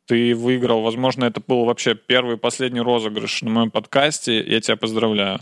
Ты 0.05 0.35
выиграл. 0.35 0.81
Возможно, 0.81 1.25
это 1.25 1.41
был 1.45 1.65
вообще 1.65 1.95
первый 1.95 2.35
и 2.35 2.39
последний 2.39 2.81
розыгрыш 2.81 3.41
на 3.41 3.49
моем 3.49 3.71
подкасте. 3.71 4.43
Я 4.43 4.61
тебя 4.61 4.77
поздравляю. 4.77 5.39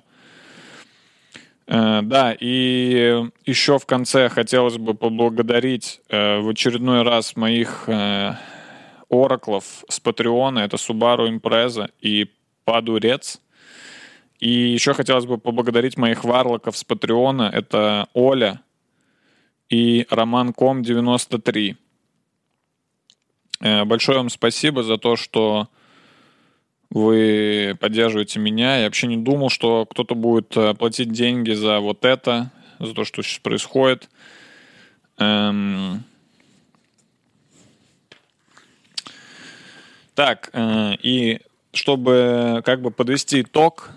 Э, 1.67 2.01
да, 2.01 2.35
и 2.39 3.25
еще 3.45 3.77
в 3.77 3.85
конце 3.85 4.29
хотелось 4.29 4.77
бы 4.77 4.93
поблагодарить 4.93 6.01
э, 6.09 6.39
в 6.39 6.49
очередной 6.49 7.03
раз 7.03 7.35
моих 7.35 7.85
э, 7.87 8.35
ораклов 9.09 9.83
с 9.89 9.99
Патреона. 9.99 10.59
Это 10.59 10.77
Subaru 10.77 11.27
Impreza 11.29 11.89
и 11.99 12.31
Падурец. 12.63 13.41
И 14.39 14.49
еще 14.49 14.93
хотелось 14.93 15.25
бы 15.25 15.37
поблагодарить 15.37 15.97
моих 15.97 16.23
варлоков 16.23 16.77
с 16.77 16.83
Патреона. 16.83 17.49
Это 17.53 18.07
Оля 18.13 18.61
и 19.69 20.05
Роман 20.09 20.53
Ком 20.53 20.83
93. 20.83 21.77
Э, 23.63 23.85
большое 23.85 24.17
вам 24.17 24.29
спасибо 24.29 24.83
за 24.83 24.97
то, 24.97 25.15
что 25.15 25.69
вы 26.89 27.77
поддерживаете 27.79 28.39
меня. 28.39 28.77
Я 28.77 28.85
вообще 28.85 29.07
не 29.07 29.17
думал, 29.17 29.49
что 29.49 29.85
кто-то 29.85 30.15
будет 30.15 30.55
э, 30.57 30.73
платить 30.73 31.13
деньги 31.13 31.53
за 31.53 31.79
вот 31.79 32.03
это, 32.03 32.51
за 32.79 32.93
то, 32.93 33.05
что 33.05 33.23
сейчас 33.23 33.39
происходит. 33.39 34.09
Эм... 35.17 36.03
Так, 40.13 40.49
э, 40.51 40.95
и 41.01 41.39
чтобы 41.73 42.61
как 42.65 42.81
бы 42.81 42.91
подвести 42.91 43.41
итог 43.41 43.89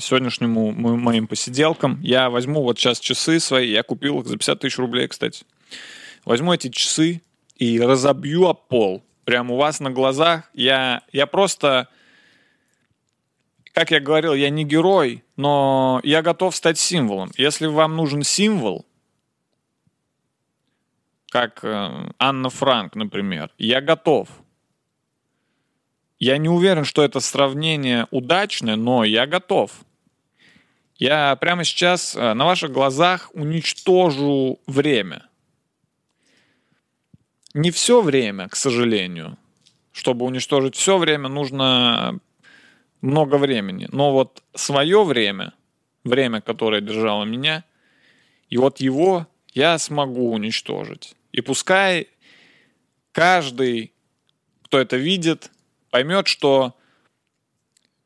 сегодняшнему 0.00 0.72
моим 0.72 1.26
посиделкам, 1.26 2.00
я 2.00 2.30
возьму 2.30 2.62
вот 2.62 2.78
сейчас 2.78 2.98
часы 2.98 3.40
свои, 3.40 3.70
я 3.70 3.82
купил 3.82 4.20
их 4.20 4.26
за 4.26 4.36
50 4.36 4.60
тысяч 4.60 4.78
рублей, 4.78 5.06
кстати. 5.06 5.44
Возьму 6.24 6.54
эти 6.54 6.70
часы, 6.70 7.20
и 7.56 7.80
разобью 7.80 8.46
об 8.46 8.68
пол. 8.68 9.02
Прямо 9.24 9.54
у 9.54 9.56
вас 9.56 9.80
на 9.80 9.90
глазах. 9.90 10.50
Я, 10.54 11.02
я 11.12 11.26
просто, 11.26 11.88
как 13.72 13.90
я 13.90 14.00
говорил, 14.00 14.34
я 14.34 14.50
не 14.50 14.64
герой, 14.64 15.24
но 15.36 16.00
я 16.04 16.22
готов 16.22 16.54
стать 16.54 16.78
символом. 16.78 17.30
Если 17.36 17.66
вам 17.66 17.96
нужен 17.96 18.22
символ, 18.22 18.86
как 21.30 21.64
э, 21.64 22.12
Анна 22.18 22.50
Франк, 22.50 22.94
например, 22.94 23.50
я 23.58 23.80
готов. 23.80 24.28
Я 26.18 26.38
не 26.38 26.48
уверен, 26.48 26.84
что 26.84 27.02
это 27.02 27.20
сравнение 27.20 28.06
удачное, 28.10 28.76
но 28.76 29.04
я 29.04 29.26
готов. 29.26 29.72
Я 30.94 31.36
прямо 31.36 31.64
сейчас 31.64 32.14
э, 32.14 32.32
на 32.32 32.44
ваших 32.44 32.70
глазах 32.70 33.30
уничтожу 33.34 34.60
время 34.66 35.28
не 37.56 37.70
все 37.70 38.02
время, 38.02 38.48
к 38.48 38.56
сожалению. 38.56 39.38
Чтобы 39.92 40.26
уничтожить 40.26 40.76
все 40.76 40.98
время, 40.98 41.28
нужно 41.28 42.20
много 43.00 43.36
времени. 43.36 43.88
Но 43.92 44.12
вот 44.12 44.42
свое 44.54 45.02
время, 45.04 45.54
время, 46.04 46.42
которое 46.42 46.82
держало 46.82 47.24
меня, 47.24 47.64
и 48.50 48.58
вот 48.58 48.80
его 48.80 49.26
я 49.54 49.78
смогу 49.78 50.32
уничтожить. 50.32 51.14
И 51.32 51.40
пускай 51.40 52.08
каждый, 53.12 53.94
кто 54.64 54.78
это 54.78 54.98
видит, 54.98 55.50
поймет, 55.90 56.26
что 56.26 56.76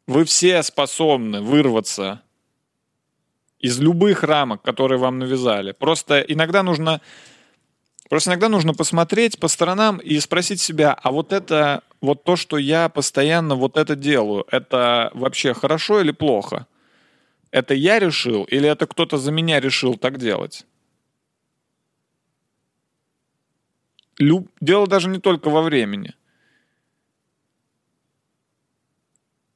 вы 0.07 0.25
все 0.25 0.63
способны 0.63 1.41
вырваться 1.41 2.23
из 3.59 3.81
любых 3.81 4.23
рамок, 4.23 4.63
которые 4.63 4.99
вам 4.99 5.19
навязали. 5.19 5.73
Просто 5.73 6.21
иногда 6.21 6.63
нужно 6.63 7.01
Просто 8.11 8.31
иногда 8.31 8.49
нужно 8.49 8.75
посмотреть 8.75 9.39
по 9.39 9.47
сторонам 9.47 9.99
и 9.99 10.19
спросить 10.19 10.61
себя, 10.61 10.93
а 10.93 11.13
вот 11.13 11.33
это, 11.33 11.85
вот 12.01 12.25
то, 12.25 12.35
что 12.35 12.59
я 12.59 12.89
постоянно 12.89 13.55
вот 13.55 13.77
это 13.77 13.95
делаю, 13.95 14.45
это 14.51 15.13
вообще 15.15 15.55
хорошо 15.55 16.01
или 16.01 16.11
плохо? 16.11 16.67
Это 17.53 17.73
я 17.73 18.01
решил 18.01 18.43
или 18.43 18.69
это 18.69 18.89
кто-то 18.89 19.17
за 19.17 19.31
меня 19.31 19.61
решил 19.61 19.97
так 19.97 20.19
делать? 20.19 20.67
Люб... 24.19 24.49
Дело 24.61 24.89
даже 24.89 25.09
не 25.09 25.21
только 25.21 25.49
во 25.49 25.63
времени. 25.63 26.15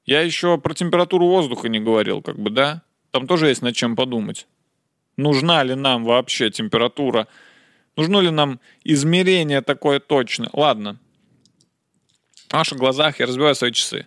Я 0.06 0.20
еще 0.20 0.58
про 0.58 0.74
температуру 0.74 1.26
воздуха 1.26 1.68
не 1.68 1.80
говорил, 1.80 2.22
как 2.22 2.38
бы, 2.38 2.50
да? 2.50 2.82
Там 3.10 3.26
тоже 3.26 3.48
есть 3.48 3.62
над 3.62 3.74
чем 3.74 3.96
подумать. 3.96 4.46
Нужна 5.16 5.64
ли 5.64 5.74
нам 5.74 6.04
вообще 6.04 6.50
температура 6.50 7.26
Нужно 7.96 8.18
ли 8.18 8.30
нам 8.30 8.60
измерение 8.84 9.60
такое 9.60 10.00
точно? 10.00 10.50
Ладно. 10.52 10.98
В 12.48 12.54
ваших 12.54 12.78
глазах 12.78 13.20
я 13.20 13.26
разбиваю 13.26 13.54
свои 13.54 13.72
часы. 13.72 14.06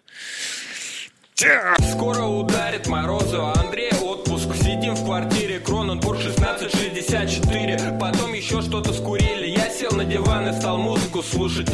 Скоро 1.91 2.23
ударит 2.23 2.87
морозу, 2.87 3.45
а 3.45 3.53
Андрей 3.59 3.91
отпуск. 4.01 4.55
Сидим 4.55 4.95
в 4.95 5.05
квартире, 5.05 5.59
Кроненбург 5.59 6.19
1664. 6.19 7.97
Потом 7.99 8.33
еще 8.33 8.61
что-то 8.61 8.91
скурили. 8.91 9.47
Я 9.47 9.69
сел 9.69 9.91
на 9.91 10.03
диван 10.03 10.49
и 10.49 10.53
стал 10.59 10.79
музыку 10.79 11.21
слушать. 11.21 11.69